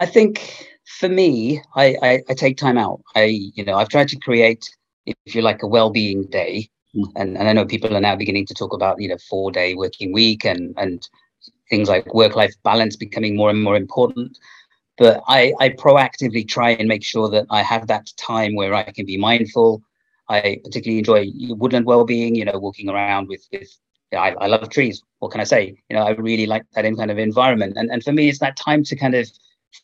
I 0.00 0.06
think 0.06 0.68
for 0.84 1.08
me, 1.08 1.60
I, 1.74 1.96
I, 2.02 2.22
I, 2.28 2.34
take 2.34 2.56
time 2.56 2.78
out. 2.78 3.00
I, 3.14 3.24
you 3.54 3.64
know, 3.64 3.74
I've 3.74 3.88
tried 3.88 4.08
to 4.08 4.18
create, 4.18 4.68
if 5.06 5.34
you 5.34 5.42
like, 5.42 5.62
a 5.62 5.66
well-being 5.66 6.24
day. 6.24 6.68
And, 7.14 7.38
and 7.38 7.48
I 7.48 7.52
know 7.52 7.64
people 7.64 7.96
are 7.96 8.00
now 8.00 8.16
beginning 8.16 8.46
to 8.46 8.54
talk 8.54 8.72
about, 8.72 9.00
you 9.00 9.08
know, 9.08 9.16
four-day 9.30 9.74
working 9.74 10.12
week 10.12 10.44
and 10.44 10.74
and 10.76 11.08
things 11.70 11.88
like 11.88 12.12
work-life 12.12 12.54
balance 12.64 12.96
becoming 12.96 13.34
more 13.34 13.48
and 13.48 13.62
more 13.62 13.76
important. 13.76 14.38
But 14.98 15.22
I, 15.26 15.54
I 15.58 15.70
proactively 15.70 16.46
try 16.46 16.70
and 16.70 16.86
make 16.86 17.02
sure 17.02 17.30
that 17.30 17.46
I 17.50 17.62
have 17.62 17.86
that 17.86 18.10
time 18.18 18.54
where 18.54 18.74
I 18.74 18.84
can 18.84 19.06
be 19.06 19.16
mindful. 19.16 19.82
I 20.28 20.60
particularly 20.62 20.98
enjoy 20.98 21.30
woodland 21.56 21.86
well-being. 21.86 22.34
You 22.34 22.44
know, 22.44 22.58
walking 22.58 22.90
around 22.90 23.28
with 23.28 23.46
with 23.52 23.70
I, 24.12 24.32
I 24.32 24.46
love 24.48 24.68
trees. 24.68 25.02
What 25.20 25.32
can 25.32 25.40
I 25.40 25.44
say? 25.44 25.74
You 25.88 25.96
know, 25.96 26.02
I 26.02 26.10
really 26.10 26.46
like 26.46 26.64
that 26.74 26.84
in 26.84 26.96
kind 26.96 27.10
of 27.10 27.18
environment. 27.18 27.74
And 27.76 27.90
and 27.90 28.04
for 28.04 28.12
me, 28.12 28.28
it's 28.28 28.40
that 28.40 28.56
time 28.56 28.84
to 28.84 28.96
kind 28.96 29.14
of 29.14 29.30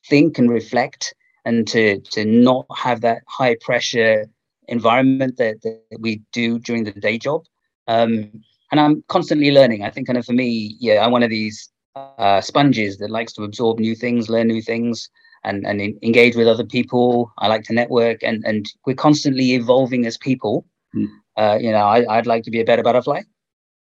think 0.09 0.39
and 0.39 0.51
reflect 0.51 1.15
and 1.45 1.67
to 1.69 2.01
to 2.01 2.25
not 2.25 2.67
have 2.77 3.01
that 3.01 3.23
high 3.27 3.57
pressure 3.61 4.27
environment 4.69 5.39
that, 5.39 5.63
that 5.63 5.81
we 5.99 6.21
do 6.33 6.59
during 6.59 6.85
the 6.85 6.93
day 6.93 7.19
job. 7.19 7.45
Um, 7.87 8.31
and 8.71 8.81
i'm 8.81 9.03
constantly 9.09 9.51
learning. 9.51 9.83
I 9.83 9.91
think 9.91 10.07
kind 10.07 10.19
of 10.19 10.27
for 10.27 10.35
me 10.35 10.77
yeah 10.79 11.05
i'm 11.05 11.13
one 11.13 11.23
of 11.23 11.31
these 11.31 11.71
uh, 11.97 12.41
sponges 12.41 12.99
that 12.99 13.11
likes 13.11 13.33
to 13.33 13.43
absorb 13.43 13.79
new 13.79 13.95
things 13.95 14.29
learn 14.29 14.49
new 14.49 14.63
things 14.63 15.09
and, 15.45 15.67
and 15.67 15.81
engage 16.03 16.37
with 16.37 16.49
other 16.49 16.65
people. 16.65 17.33
I 17.39 17.49
like 17.49 17.65
to 17.65 17.73
network 17.73 18.23
and 18.23 18.45
and 18.45 18.67
we're 18.87 18.95
constantly 18.95 19.53
evolving 19.53 20.07
as 20.07 20.19
people. 20.19 20.67
Mm. 20.95 21.07
uh, 21.37 21.59
you 21.61 21.71
know 21.71 21.85
I, 21.85 22.17
would 22.17 22.27
like 22.27 22.45
to 22.45 22.51
be 22.51 22.61
a 22.61 22.65
better 22.65 22.83
butterfly. 22.83 23.23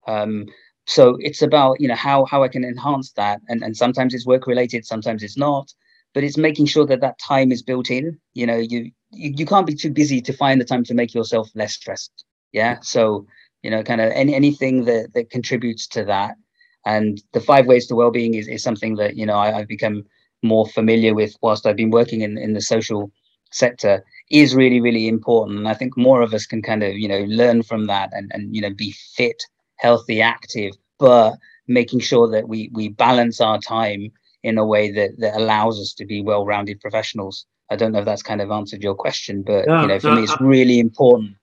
Um, 0.08 0.46
so 0.88 1.18
it's 1.20 1.42
about 1.42 1.80
you 1.82 1.88
know 1.88 1.96
how 1.96 2.26
how 2.26 2.44
i 2.44 2.48
can 2.48 2.64
enhance 2.64 3.12
that. 3.14 3.42
And 3.50 3.64
and 3.64 3.76
sometimes 3.76 4.14
it's 4.14 4.26
work 4.26 4.46
related 4.48 4.86
sometimes 4.86 5.24
it's 5.24 5.38
not 5.38 5.74
but 6.16 6.24
it's 6.24 6.38
making 6.38 6.66
sure 6.66 6.86
that 6.86 7.02
that 7.02 7.20
time 7.20 7.52
is 7.52 7.62
built 7.62 7.92
in. 7.92 8.18
You 8.34 8.48
know 8.48 8.58
you, 8.58 8.92
you 9.12 9.34
you 9.38 9.46
can't 9.46 9.68
be 9.68 9.76
too 9.76 9.92
busy 9.92 10.22
to 10.22 10.34
find 10.34 10.60
the 10.60 10.66
time 10.66 10.84
to 10.86 10.96
make 10.96 11.14
yourself 11.14 11.50
less 11.54 11.76
stressed. 11.76 12.26
Yeah? 12.54 12.80
So 12.82 13.28
you 13.62 13.70
know 13.70 13.84
kind 13.84 14.02
of 14.02 14.12
any, 14.14 14.34
anything 14.34 14.86
that 14.86 15.14
that 15.14 15.30
contributes 15.30 15.86
to 15.90 16.04
that. 16.06 16.38
And 16.88 17.22
the 17.34 17.42
five 17.42 17.66
ways 17.66 17.88
to 17.88 17.96
well-being 17.96 18.36
is, 18.36 18.48
is 18.48 18.64
something 18.64 18.96
that 18.96 19.18
you 19.18 19.26
know 19.26 19.38
I, 19.38 19.52
have 19.52 19.68
become 19.68 20.04
more 20.42 20.68
familiar 20.68 21.14
with 21.16 21.36
whilst 21.42 21.66
i've 21.66 21.76
been 21.76 21.90
working 21.90 22.22
in, 22.22 22.38
in 22.38 22.54
the 22.54 22.62
social 22.62 23.12
sector 23.52 24.04
is 24.30 24.56
really 24.56 24.80
really 24.80 25.08
important. 25.08 25.60
And 25.60 25.68
i 25.68 25.74
think 25.74 25.98
more 25.98 26.22
of 26.22 26.34
us 26.34 26.46
can 26.46 26.62
kind 26.62 26.82
of 26.84 26.94
you 26.94 27.10
know 27.10 27.24
learn 27.28 27.62
from 27.62 27.88
that 27.88 28.10
and 28.14 28.32
and 28.34 28.56
you 28.56 28.62
know 28.62 28.74
be 28.74 28.94
fit 29.16 29.44
healthy 29.78 30.22
active 30.22 30.72
but 30.98 31.36
making 31.68 32.00
sure 32.00 32.30
that 32.30 32.48
we 32.48 32.70
we 32.74 32.88
balance 32.88 33.42
our 33.42 33.60
time 33.60 34.12
in 34.46 34.58
a 34.58 34.66
way 34.66 34.92
that 34.92 35.12
that 35.18 35.36
allows 35.36 35.80
us 35.80 35.94
to 35.94 36.06
be 36.06 36.22
well-rounded 36.22 36.80
professionals. 36.80 37.46
I 37.72 37.76
don't 37.76 37.92
know 37.92 38.00
if 38.00 38.06
that's 38.06 38.30
kind 38.32 38.42
of 38.42 38.52
answered 38.52 38.84
your 38.84 38.96
question, 38.96 39.42
but 39.42 39.68
no, 39.68 39.82
you 39.82 39.88
know, 39.88 40.00
for 40.00 40.10
no, 40.10 40.16
me, 40.16 40.24
it's 40.24 40.42
really 40.42 40.80
important. 40.80 41.36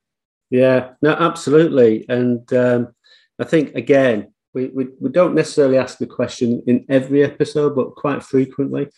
Yeah, 0.50 0.90
no, 1.02 1.12
absolutely, 1.12 2.06
and 2.08 2.50
um, 2.52 2.94
I 3.38 3.44
think 3.44 3.74
again, 3.74 4.32
we, 4.54 4.68
we 4.68 4.88
we 5.00 5.10
don't 5.10 5.34
necessarily 5.34 5.78
ask 5.78 5.98
the 5.98 6.06
question 6.06 6.62
in 6.66 6.84
every 6.88 7.24
episode, 7.24 7.74
but 7.74 7.96
quite 7.96 8.22
frequently. 8.22 8.88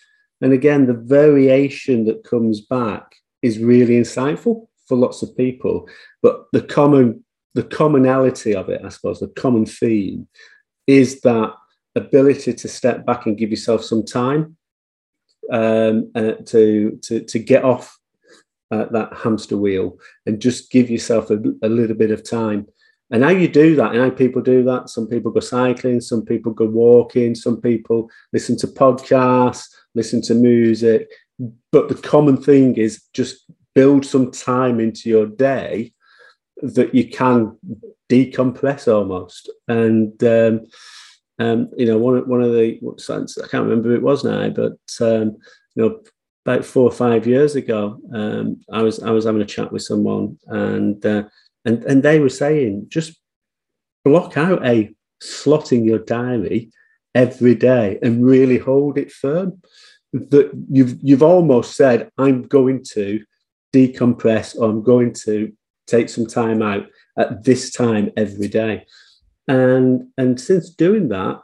And 0.40 0.52
again, 0.52 0.86
the 0.86 1.00
variation 1.18 2.04
that 2.06 2.24
comes 2.24 2.60
back 2.60 3.14
is 3.40 3.58
really 3.58 3.94
insightful 3.94 4.66
for 4.86 4.96
lots 4.96 5.22
of 5.22 5.36
people. 5.36 5.88
But 6.22 6.44
the 6.52 6.62
common 6.62 7.24
the 7.54 7.62
commonality 7.62 8.54
of 8.54 8.68
it, 8.68 8.82
I 8.84 8.88
suppose, 8.88 9.20
the 9.20 9.28
common 9.28 9.64
theme 9.64 10.28
is 10.86 11.20
that 11.20 11.54
ability 11.96 12.52
to 12.52 12.68
step 12.68 13.06
back 13.06 13.26
and 13.26 13.38
give 13.38 13.50
yourself 13.50 13.84
some 13.84 14.04
time 14.04 14.56
um, 15.52 16.10
uh, 16.14 16.32
to, 16.46 16.98
to 17.02 17.20
to 17.20 17.38
get 17.38 17.64
off 17.64 17.98
uh, 18.70 18.86
that 18.90 19.14
hamster 19.16 19.56
wheel 19.56 19.98
and 20.26 20.40
just 20.40 20.70
give 20.70 20.90
yourself 20.90 21.30
a, 21.30 21.38
a, 21.62 21.68
little 21.68 21.96
bit 21.96 22.10
of 22.10 22.28
time. 22.28 22.66
And 23.10 23.22
how 23.22 23.30
you 23.30 23.46
do 23.46 23.76
that, 23.76 23.92
and 23.92 24.00
how 24.00 24.10
people 24.10 24.42
do 24.42 24.64
that, 24.64 24.88
some 24.88 25.06
people 25.06 25.30
go 25.30 25.40
cycling, 25.40 26.00
some 26.00 26.24
people 26.24 26.52
go 26.52 26.64
walking, 26.64 27.34
some 27.34 27.60
people 27.60 28.10
listen 28.32 28.56
to 28.58 28.66
podcasts, 28.66 29.68
listen 29.94 30.22
to 30.22 30.34
music. 30.34 31.08
But 31.70 31.88
the 31.88 31.94
common 31.94 32.38
thing 32.38 32.76
is 32.76 33.02
just 33.12 33.44
build 33.74 34.06
some 34.06 34.30
time 34.30 34.80
into 34.80 35.08
your 35.10 35.26
day 35.26 35.92
that 36.62 36.94
you 36.94 37.08
can 37.08 37.58
decompress 38.08 38.92
almost. 38.92 39.50
And 39.68 40.22
um, 40.24 40.66
um, 41.38 41.70
you 41.76 41.86
know, 41.86 41.98
one 41.98 42.28
one 42.28 42.42
of 42.42 42.52
the 42.52 42.78
I 42.78 43.48
can't 43.48 43.64
remember 43.64 43.88
who 43.88 43.94
it 43.96 44.02
was 44.02 44.24
now, 44.24 44.48
but 44.50 44.72
um, 45.00 45.36
you 45.74 45.82
know, 45.82 46.00
about 46.46 46.64
four 46.64 46.84
or 46.84 46.92
five 46.92 47.26
years 47.26 47.56
ago, 47.56 47.98
um, 48.14 48.60
I 48.72 48.82
was 48.82 49.02
I 49.02 49.10
was 49.10 49.24
having 49.24 49.42
a 49.42 49.46
chat 49.46 49.72
with 49.72 49.82
someone, 49.82 50.38
and 50.46 51.04
uh, 51.04 51.24
and 51.64 51.82
and 51.84 52.02
they 52.02 52.20
were 52.20 52.28
saying 52.28 52.86
just 52.88 53.18
block 54.04 54.36
out 54.36 54.64
a 54.64 54.94
slot 55.20 55.72
in 55.72 55.84
your 55.84 55.98
diary 55.98 56.70
every 57.14 57.54
day 57.54 57.98
and 58.02 58.24
really 58.24 58.58
hold 58.58 58.98
it 58.98 59.10
firm. 59.10 59.60
That 60.12 60.52
you've 60.70 60.96
you've 61.02 61.24
almost 61.24 61.76
said, 61.76 62.10
I'm 62.16 62.42
going 62.42 62.84
to 62.92 63.24
decompress 63.74 64.56
or 64.56 64.70
I'm 64.70 64.82
going 64.82 65.12
to 65.24 65.52
take 65.88 66.08
some 66.08 66.26
time 66.26 66.62
out 66.62 66.86
at 67.18 67.42
this 67.42 67.72
time 67.72 68.12
every 68.16 68.46
day. 68.46 68.86
And 69.46 70.08
and 70.16 70.40
since 70.40 70.70
doing 70.70 71.08
that, 71.08 71.40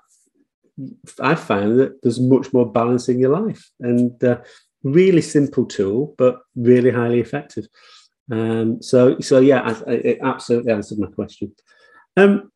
I 1.21 1.35
found 1.35 1.79
that 1.79 2.03
there's 2.03 2.21
much 2.21 2.53
more 2.53 2.71
balance 2.71 3.09
in 3.09 3.19
your 3.19 3.39
life. 3.39 3.71
And 3.81 4.23
uh, 4.25 4.39
really 4.83 5.23
simple 5.23 5.67
tool, 5.67 6.15
but 6.17 6.41
really 6.57 6.91
highly 6.91 7.21
effective. 7.21 7.67
Um, 8.31 8.81
so, 8.81 9.19
so 9.21 9.41
yeah, 9.41 9.79
I, 9.87 9.91
it 9.91 10.19
absolutely 10.23 10.73
answered 10.73 10.99
my 10.99 11.09
question. 11.09 11.55
Um, 12.17 12.51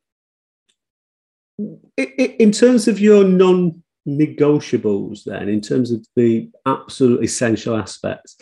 in 1.96 2.52
terms 2.52 2.88
of 2.88 2.98
your 2.98 3.24
non-negotiables, 3.24 5.24
then, 5.24 5.48
in 5.48 5.60
terms 5.60 5.92
of 5.92 6.04
the 6.16 6.50
absolute 6.66 7.22
essential 7.22 7.76
aspects 7.76 8.36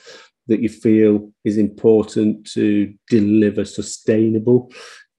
that 0.46 0.60
you 0.60 0.68
feel 0.68 1.30
is 1.44 1.58
important 1.58 2.46
to 2.52 2.94
deliver 3.08 3.64
sustainable 3.64 4.72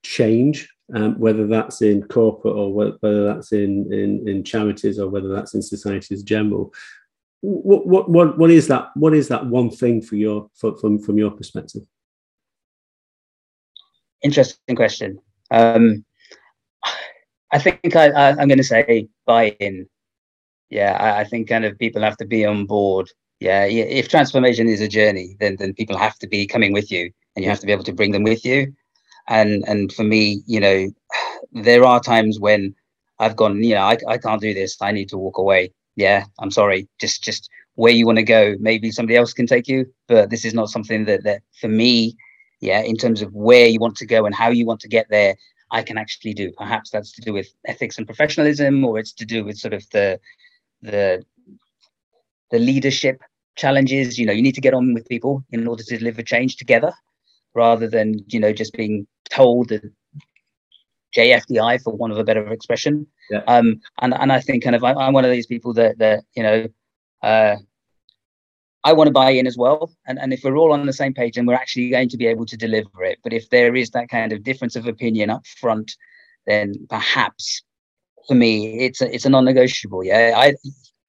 change, 0.04 0.73
um, 0.94 1.18
whether 1.20 1.48
that's 1.48 1.82
in 1.82 2.04
corporate 2.04 2.56
or 2.56 2.74
whether 2.74 3.26
that's 3.26 3.52
in, 3.52 3.92
in, 3.92 4.28
in 4.28 4.44
charities 4.44 5.00
or 5.00 5.10
whether 5.10 5.30
that's 5.30 5.54
in 5.54 5.62
society 5.62 6.14
as 6.14 6.24
general, 6.24 6.74
what, 7.42 7.86
what 7.86 8.10
what 8.10 8.38
what 8.38 8.50
is 8.50 8.68
that? 8.68 8.90
What 8.96 9.14
is 9.14 9.28
that 9.28 9.46
one 9.48 9.70
thing 9.70 10.02
for 10.02 10.16
your 10.16 10.50
for, 10.56 10.78
from 10.78 10.98
from 10.98 11.18
your 11.18 11.32
perspective? 11.32 11.82
Interesting 14.22 14.78
question. 14.78 15.20
Um, 15.52 16.06
I 17.52 17.60
think 17.60 17.96
I, 17.96 18.30
am 18.30 18.48
going 18.48 18.58
to 18.58 18.64
say 18.64 19.10
buy-in. 19.26 19.88
Yeah, 20.70 20.98
I, 21.00 21.20
I, 21.20 21.24
think 21.26 21.50
kind 21.50 21.66
of 21.66 21.78
people 21.78 22.02
have 22.02 22.18
to 22.18 22.26
be 22.26 22.46
on 22.46 22.66
board. 22.66 23.10
Yeah, 23.42 23.66
if 23.66 24.08
transformation 24.08 24.70
is 24.70 24.80
a 24.80 24.88
journey, 24.88 25.36
then 25.42 25.58
then 25.58 25.74
people 25.74 25.98
have 25.98 26.18
to 26.20 26.28
be 26.28 26.48
coming 26.48 26.72
with 26.72 26.92
you, 26.92 27.12
and 27.36 27.44
you 27.44 27.50
have 27.50 27.60
to 27.60 27.66
be 27.66 27.74
able 27.74 27.84
to 27.84 27.94
bring 27.94 28.12
them 28.12 28.24
with 28.24 28.46
you. 28.46 28.74
And 29.28 29.64
and 29.68 29.92
for 29.94 30.04
me, 30.04 30.44
you 30.48 30.60
know, 30.60 30.88
there 31.52 31.86
are 31.86 32.00
times 32.00 32.40
when 32.40 32.76
I've 33.20 33.36
gone, 33.36 33.64
you 33.64 33.76
know, 33.76 33.84
I, 33.84 33.98
I 34.08 34.18
can't 34.18 34.42
do 34.42 34.54
this. 34.54 34.78
I 34.82 34.92
need 34.92 35.10
to 35.10 35.18
walk 35.18 35.38
away 35.38 35.72
yeah, 35.96 36.26
I'm 36.40 36.52
sorry, 36.52 36.88
just 37.00 37.24
just 37.24 37.50
where 37.76 37.92
you 37.92 38.06
want 38.06 38.18
to 38.18 38.24
go. 38.24 38.56
Maybe 38.60 38.92
somebody 38.92 39.16
else 39.16 39.34
can 39.34 39.48
take 39.48 39.68
you, 39.68 39.86
but 40.08 40.30
this 40.30 40.46
is 40.46 40.54
not 40.54 40.70
something 40.70 41.06
that 41.06 41.24
that 41.24 41.42
for 41.60 41.68
me, 41.68 42.16
yeah, 42.62 42.82
in 42.82 42.98
terms 42.98 43.22
of 43.22 43.34
where 43.34 43.68
you 43.68 43.80
want 43.80 43.96
to 43.98 44.06
go 44.06 44.26
and 44.26 44.34
how 44.36 44.50
you 44.50 44.66
want 44.66 44.80
to 44.82 44.88
get 44.88 45.08
there, 45.10 45.36
I 45.72 45.84
can 45.84 45.98
actually 45.98 46.34
do. 46.34 46.52
Perhaps 46.58 46.90
that's 46.92 47.12
to 47.14 47.22
do 47.22 47.34
with 47.34 47.48
ethics 47.68 47.98
and 47.98 48.08
professionalism, 48.08 48.84
or 48.86 49.00
it's 49.00 49.14
to 49.14 49.26
do 49.26 49.44
with 49.46 49.58
sort 49.58 49.74
of 49.74 49.84
the 49.92 50.20
the 50.82 51.24
the 52.52 52.60
leadership 52.60 53.22
challenges. 53.56 54.18
You 54.18 54.26
know, 54.26 54.34
you 54.34 54.42
need 54.42 54.56
to 54.56 54.62
get 54.62 54.74
on 54.74 54.94
with 54.94 55.08
people 55.08 55.44
in 55.52 55.68
order 55.68 55.84
to 55.84 55.98
deliver 55.98 56.24
change 56.24 56.58
together, 56.58 56.94
rather 57.54 57.88
than 57.88 58.26
you 58.28 58.40
know 58.40 58.54
just 58.54 58.74
being 58.74 59.06
told 59.30 59.70
the 59.70 59.92
JFDI, 61.16 61.82
for 61.82 61.94
one 61.94 62.12
of 62.12 62.18
a 62.18 62.24
better 62.24 62.52
expression. 62.52 63.08
Yeah. 63.30 63.42
Um, 63.48 63.82
and 64.02 64.14
and 64.14 64.32
I 64.32 64.40
think 64.40 64.64
kind 64.64 64.76
of 64.76 64.84
I, 64.84 65.08
am 65.08 65.14
one 65.14 65.26
of 65.26 65.32
these 65.32 65.48
people 65.48 65.74
that 65.74 65.98
that 66.00 66.24
you 66.36 66.44
know, 66.44 66.68
uh, 67.22 67.56
I 68.84 68.94
want 68.94 69.08
to 69.08 69.14
buy 69.14 69.32
in 69.32 69.48
as 69.48 69.58
well. 69.58 69.94
And 70.08 70.20
and 70.20 70.34
if 70.34 70.44
we're 70.44 70.58
all 70.58 70.74
on 70.74 70.86
the 70.86 70.94
same 70.94 71.14
page, 71.14 71.38
and 71.38 71.48
we're 71.48 71.54
actually 71.54 71.90
going 71.90 72.10
to 72.10 72.18
be 72.18 72.28
able 72.28 72.46
to 72.48 72.58
deliver 72.58 73.04
it. 73.04 73.20
But 73.24 73.34
if 73.34 73.50
there 73.50 73.76
is 73.76 73.92
that 73.92 74.10
kind 74.10 74.32
of 74.32 74.44
difference 74.44 74.76
of 74.76 74.88
opinion 74.88 75.30
up 75.30 75.46
front, 75.46 75.96
then 76.48 76.74
perhaps 76.90 77.64
for 78.28 78.36
me 78.36 78.80
it's 78.80 79.02
a, 79.02 79.14
it's 79.14 79.26
a 79.26 79.30
non-negotiable. 79.30 80.04
Yeah, 80.04 80.34
I 80.36 80.56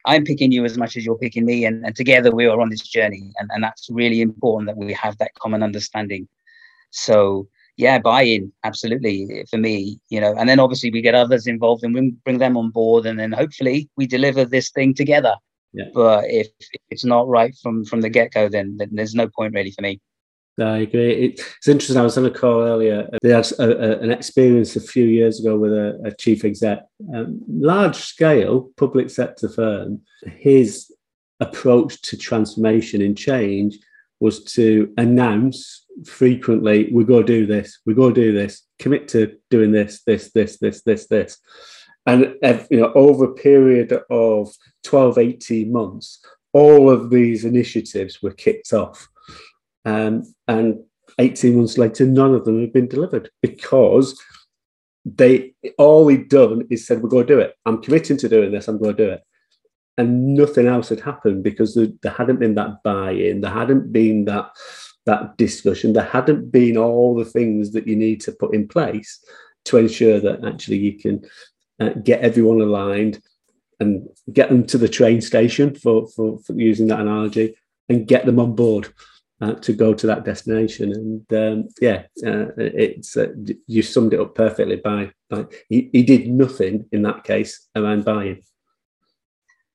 I'm 0.06 0.24
picking 0.24 0.52
you 0.52 0.64
as 0.64 0.76
much 0.76 0.96
as 0.96 1.04
you're 1.04 1.18
picking 1.18 1.46
me, 1.46 1.64
and, 1.64 1.84
and 1.84 1.96
together 1.96 2.30
we 2.30 2.46
are 2.46 2.60
on 2.60 2.68
this 2.68 2.82
journey, 2.82 3.32
and, 3.38 3.50
and 3.54 3.64
that's 3.64 3.88
really 3.90 4.20
important 4.20 4.68
that 4.68 4.76
we 4.76 4.92
have 4.92 5.16
that 5.18 5.34
common 5.34 5.62
understanding. 5.62 6.28
So 6.90 7.48
yeah, 7.76 7.98
buy-in, 7.98 8.52
absolutely 8.62 9.44
for 9.50 9.58
me, 9.58 9.98
you 10.08 10.20
know, 10.20 10.34
and 10.38 10.48
then 10.48 10.60
obviously 10.60 10.90
we 10.90 11.00
get 11.00 11.14
others 11.14 11.46
involved 11.46 11.82
and 11.82 11.94
we 11.94 12.12
bring 12.24 12.38
them 12.38 12.56
on 12.56 12.70
board, 12.70 13.06
and 13.06 13.18
then 13.18 13.32
hopefully 13.32 13.88
we 13.96 14.06
deliver 14.06 14.44
this 14.44 14.70
thing 14.70 14.94
together. 14.94 15.34
Yeah. 15.72 15.86
But 15.92 16.24
if, 16.28 16.46
if 16.70 16.80
it's 16.90 17.04
not 17.04 17.26
right 17.26 17.54
from 17.62 17.84
from 17.84 18.00
the 18.00 18.08
get-go, 18.08 18.48
then, 18.48 18.76
then 18.76 18.90
there's 18.92 19.14
no 19.14 19.28
point 19.28 19.54
really 19.54 19.72
for 19.72 19.82
me. 19.82 20.00
I 20.60 20.78
agree. 20.78 21.34
it's 21.36 21.66
interesting. 21.66 21.96
I 21.96 22.02
was 22.02 22.16
on 22.16 22.26
a 22.26 22.30
call 22.30 22.60
earlier. 22.60 23.08
They 23.22 23.30
had 23.30 23.50
a, 23.58 23.64
a, 23.64 23.98
an 23.98 24.12
experience 24.12 24.76
a 24.76 24.80
few 24.80 25.04
years 25.04 25.40
ago 25.40 25.58
with 25.58 25.72
a, 25.72 26.00
a 26.04 26.14
chief 26.14 26.44
exec, 26.44 26.84
um, 27.12 27.40
large 27.48 27.96
scale 27.96 28.70
public 28.76 29.10
sector 29.10 29.48
firm. 29.48 30.02
His 30.38 30.92
approach 31.40 32.00
to 32.02 32.16
transformation 32.16 33.02
and 33.02 33.18
change 33.18 33.78
was 34.20 34.44
to 34.44 34.94
announce 34.96 35.83
frequently 36.04 36.90
we 36.92 37.04
go 37.04 37.22
do 37.22 37.46
this 37.46 37.80
we 37.86 37.94
go 37.94 38.10
do 38.10 38.32
this 38.32 38.66
commit 38.78 39.06
to 39.08 39.36
doing 39.50 39.72
this 39.72 40.02
this 40.06 40.32
this 40.32 40.58
this 40.58 40.82
this 40.82 41.06
this. 41.06 41.38
And 42.06 42.34
you 42.70 42.80
know 42.80 42.92
over 42.94 43.24
a 43.24 43.34
period 43.34 43.98
of 44.10 44.52
12 44.82 45.18
18 45.18 45.72
months 45.72 46.24
all 46.52 46.90
of 46.90 47.10
these 47.10 47.44
initiatives 47.44 48.22
were 48.22 48.32
kicked 48.32 48.72
off. 48.72 49.08
Um, 49.84 50.22
and 50.48 50.80
18 51.18 51.56
months 51.56 51.78
later 51.78 52.06
none 52.06 52.34
of 52.34 52.44
them 52.44 52.60
have 52.60 52.72
been 52.72 52.88
delivered 52.88 53.30
because 53.42 54.20
they 55.04 55.54
all 55.78 56.08
he'd 56.08 56.28
done 56.28 56.66
is 56.70 56.86
said 56.86 57.02
we're 57.02 57.08
going 57.08 57.26
to 57.26 57.34
do 57.34 57.40
it. 57.40 57.54
I'm 57.66 57.82
committing 57.82 58.16
to 58.18 58.28
doing 58.28 58.52
this. 58.52 58.68
I'm 58.68 58.78
going 58.78 58.96
to 58.96 59.04
do 59.06 59.10
it. 59.10 59.22
And 59.96 60.34
nothing 60.34 60.66
else 60.66 60.88
had 60.88 61.00
happened 61.00 61.44
because 61.44 61.74
there, 61.74 61.88
there 62.02 62.12
hadn't 62.12 62.40
been 62.40 62.56
that 62.56 62.82
buy-in. 62.82 63.40
There 63.40 63.50
hadn't 63.50 63.92
been 63.92 64.24
that 64.24 64.50
that 65.06 65.36
discussion, 65.36 65.92
there 65.92 66.04
hadn't 66.04 66.50
been 66.50 66.76
all 66.76 67.14
the 67.14 67.24
things 67.24 67.72
that 67.72 67.86
you 67.86 67.96
need 67.96 68.20
to 68.22 68.32
put 68.32 68.54
in 68.54 68.66
place 68.68 69.24
to 69.66 69.76
ensure 69.76 70.20
that 70.20 70.44
actually 70.44 70.78
you 70.78 70.98
can 70.98 71.24
uh, 71.80 71.90
get 72.02 72.20
everyone 72.20 72.60
aligned 72.60 73.20
and 73.80 74.08
get 74.32 74.48
them 74.48 74.64
to 74.66 74.78
the 74.78 74.88
train 74.88 75.20
station 75.20 75.74
for, 75.74 76.06
for, 76.08 76.38
for 76.40 76.52
using 76.52 76.86
that 76.88 77.00
analogy 77.00 77.56
and 77.88 78.06
get 78.06 78.24
them 78.24 78.38
on 78.38 78.54
board 78.54 78.88
uh, 79.40 79.54
to 79.54 79.72
go 79.72 79.92
to 79.92 80.06
that 80.06 80.24
destination. 80.24 80.92
And 80.92 81.32
um, 81.32 81.68
yeah, 81.80 82.04
uh, 82.26 82.46
it's 82.56 83.16
uh, 83.16 83.32
you 83.66 83.82
summed 83.82 84.14
it 84.14 84.20
up 84.20 84.34
perfectly 84.34 84.76
by, 84.76 85.10
by 85.28 85.46
he, 85.68 85.90
he 85.92 86.02
did 86.02 86.28
nothing 86.28 86.86
in 86.92 87.02
that 87.02 87.24
case 87.24 87.68
around 87.74 88.04
buy-in. 88.04 88.40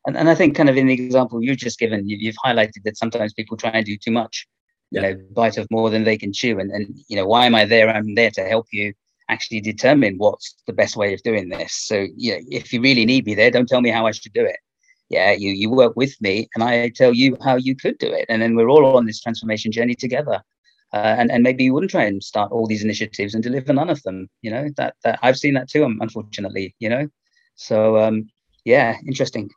And, 0.08 0.18
and 0.18 0.30
I 0.30 0.36
think 0.36 0.56
kind 0.56 0.70
of 0.70 0.78
in 0.78 0.88
the 0.88 0.94
example 0.94 1.44
you've 1.44 1.58
just 1.58 1.78
given, 1.78 2.08
you, 2.08 2.18
you've 2.18 2.38
highlighted 2.44 2.84
that 2.86 2.98
sometimes 2.98 3.34
people 3.34 3.58
try 3.58 3.72
and 3.72 3.86
do 3.86 3.98
too 3.98 4.12
much 4.12 4.48
you 4.92 5.02
know 5.02 5.16
bite 5.32 5.58
off 5.58 5.68
more 5.70 5.90
than 5.90 6.04
they 6.04 6.18
can 6.18 6.34
chew. 6.34 6.60
And, 6.60 6.72
and 6.72 6.98
you 7.08 7.16
know 7.16 7.26
why 7.26 7.46
am 7.46 7.56
i 7.56 7.66
there? 7.66 7.90
I'm 7.90 8.16
there 8.16 8.32
to 8.32 8.44
help 8.44 8.68
you 8.72 8.94
actually 9.30 9.62
determine 9.62 10.16
what's 10.18 10.56
the 10.66 10.74
best 10.74 10.96
way 10.98 11.14
of 11.14 11.22
doing 11.24 11.50
this. 11.50 11.74
So 11.74 12.08
you 12.16 12.34
know 12.34 12.40
if 12.50 12.74
you 12.74 12.82
really 12.82 13.06
need 13.06 13.26
me 13.26 13.36
there 13.36 13.52
don't 13.52 13.70
tell 13.70 13.82
me 13.82 13.90
how 13.90 14.06
i 14.08 14.12
should 14.12 14.34
do 14.34 14.46
it. 14.46 14.60
Yeah 15.10 15.32
you 15.32 15.52
you 15.52 15.70
work 15.70 15.96
with 15.96 16.20
me 16.22 16.50
and 16.56 16.64
i 16.64 16.90
tell 16.90 17.14
you 17.14 17.38
how 17.44 17.56
you 17.56 17.76
could 17.76 17.98
do 17.98 18.12
it. 18.12 18.26
And 18.30 18.42
then 18.42 18.56
we're 18.56 18.70
all 18.70 18.98
on 18.98 19.06
this 19.06 19.22
transformation 19.22 19.72
journey 19.72 19.96
together. 19.96 20.42
Uh, 20.92 21.16
and 21.20 21.32
and 21.32 21.44
maybe 21.44 21.64
you 21.64 21.74
wouldn't 21.74 21.92
try 21.92 22.06
and 22.06 22.24
start 22.24 22.52
all 22.52 22.66
these 22.66 22.84
initiatives 22.84 23.36
and 23.36 23.44
deliver 23.44 23.72
none 23.72 23.92
of 23.92 24.02
them 24.02 24.28
you 24.42 24.50
know 24.50 24.70
that 24.76 24.96
that 25.04 25.20
i've 25.22 25.38
seen 25.38 25.54
that 25.54 25.70
too 25.70 25.84
unfortunately 25.84 26.76
you 26.80 26.90
know. 26.90 27.08
So 27.56 27.98
um 27.98 28.30
yeah 28.66 28.98
interesting. 29.06 29.50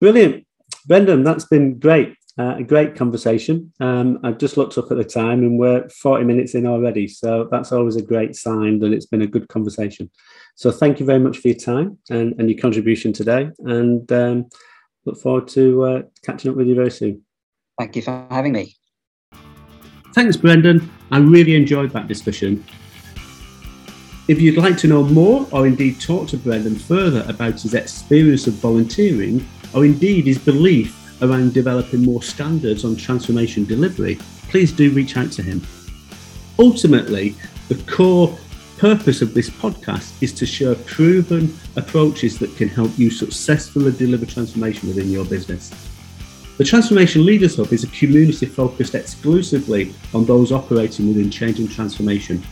Brilliant. 0.00 0.46
Brendan, 0.86 1.24
that's 1.24 1.44
been 1.44 1.78
great. 1.78 2.14
Uh, 2.38 2.54
a 2.58 2.62
great 2.62 2.94
conversation. 2.94 3.72
Um, 3.80 4.20
I've 4.22 4.38
just 4.38 4.56
looked 4.56 4.78
up 4.78 4.92
at 4.92 4.96
the 4.96 5.02
time 5.02 5.40
and 5.40 5.58
we're 5.58 5.88
40 5.88 6.24
minutes 6.24 6.54
in 6.54 6.66
already. 6.66 7.08
So 7.08 7.48
that's 7.50 7.72
always 7.72 7.96
a 7.96 8.02
great 8.02 8.36
sign 8.36 8.78
that 8.78 8.92
it's 8.92 9.06
been 9.06 9.22
a 9.22 9.26
good 9.26 9.48
conversation. 9.48 10.08
So 10.54 10.70
thank 10.70 11.00
you 11.00 11.06
very 11.06 11.18
much 11.18 11.38
for 11.38 11.48
your 11.48 11.56
time 11.56 11.98
and, 12.10 12.34
and 12.38 12.48
your 12.48 12.60
contribution 12.60 13.12
today. 13.12 13.50
And 13.58 14.10
um, 14.12 14.46
look 15.04 15.20
forward 15.20 15.48
to 15.48 15.82
uh, 15.84 16.02
catching 16.24 16.52
up 16.52 16.56
with 16.56 16.68
you 16.68 16.76
very 16.76 16.92
soon. 16.92 17.22
Thank 17.76 17.96
you 17.96 18.02
for 18.02 18.24
having 18.30 18.52
me. 18.52 18.76
Thanks, 20.14 20.36
Brendan. 20.36 20.88
I 21.10 21.18
really 21.18 21.56
enjoyed 21.56 21.90
that 21.90 22.06
discussion. 22.06 22.64
If 24.28 24.40
you'd 24.40 24.58
like 24.58 24.76
to 24.78 24.86
know 24.86 25.02
more 25.02 25.48
or 25.50 25.66
indeed 25.66 26.00
talk 26.00 26.28
to 26.28 26.36
Brendan 26.36 26.76
further 26.76 27.24
about 27.26 27.60
his 27.60 27.74
experience 27.74 28.46
of 28.46 28.54
volunteering 28.54 29.44
or 29.74 29.84
indeed 29.84 30.26
his 30.26 30.38
belief 30.38 30.97
around 31.22 31.52
developing 31.52 32.04
more 32.04 32.22
standards 32.22 32.84
on 32.84 32.96
transformation 32.96 33.64
delivery, 33.64 34.18
please 34.48 34.72
do 34.72 34.90
reach 34.92 35.16
out 35.16 35.32
to 35.32 35.42
him. 35.42 35.64
Ultimately, 36.58 37.34
the 37.68 37.76
core 37.90 38.36
purpose 38.78 39.22
of 39.22 39.34
this 39.34 39.50
podcast 39.50 40.22
is 40.22 40.32
to 40.32 40.46
share 40.46 40.74
proven 40.74 41.54
approaches 41.76 42.38
that 42.38 42.56
can 42.56 42.68
help 42.68 42.96
you 42.98 43.10
successfully 43.10 43.92
deliver 43.92 44.24
transformation 44.24 44.88
within 44.88 45.10
your 45.10 45.24
business. 45.24 45.70
The 46.58 46.64
Transformation 46.64 47.24
Leaders 47.24 47.56
Hub 47.56 47.72
is 47.72 47.84
a 47.84 47.88
community 47.88 48.46
focused 48.46 48.94
exclusively 48.94 49.94
on 50.12 50.24
those 50.24 50.50
operating 50.50 51.08
within 51.08 51.30
change 51.30 51.60
and 51.60 51.70
transformation. 51.70 52.42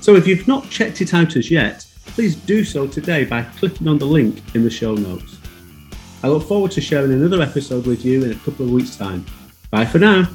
So 0.00 0.14
if 0.14 0.26
you've 0.26 0.46
not 0.46 0.70
checked 0.70 1.00
it 1.00 1.14
out 1.14 1.34
as 1.34 1.50
yet, 1.50 1.84
please 2.06 2.36
do 2.36 2.62
so 2.62 2.86
today 2.86 3.24
by 3.24 3.42
clicking 3.42 3.88
on 3.88 3.98
the 3.98 4.04
link 4.04 4.40
in 4.54 4.62
the 4.62 4.70
show 4.70 4.94
notes. 4.94 5.33
I 6.24 6.28
look 6.28 6.44
forward 6.44 6.70
to 6.70 6.80
sharing 6.80 7.12
another 7.12 7.42
episode 7.42 7.86
with 7.86 8.02
you 8.02 8.24
in 8.24 8.32
a 8.32 8.34
couple 8.36 8.64
of 8.64 8.70
weeks' 8.70 8.96
time. 8.96 9.26
Bye 9.70 9.84
for 9.84 9.98
now. 9.98 10.26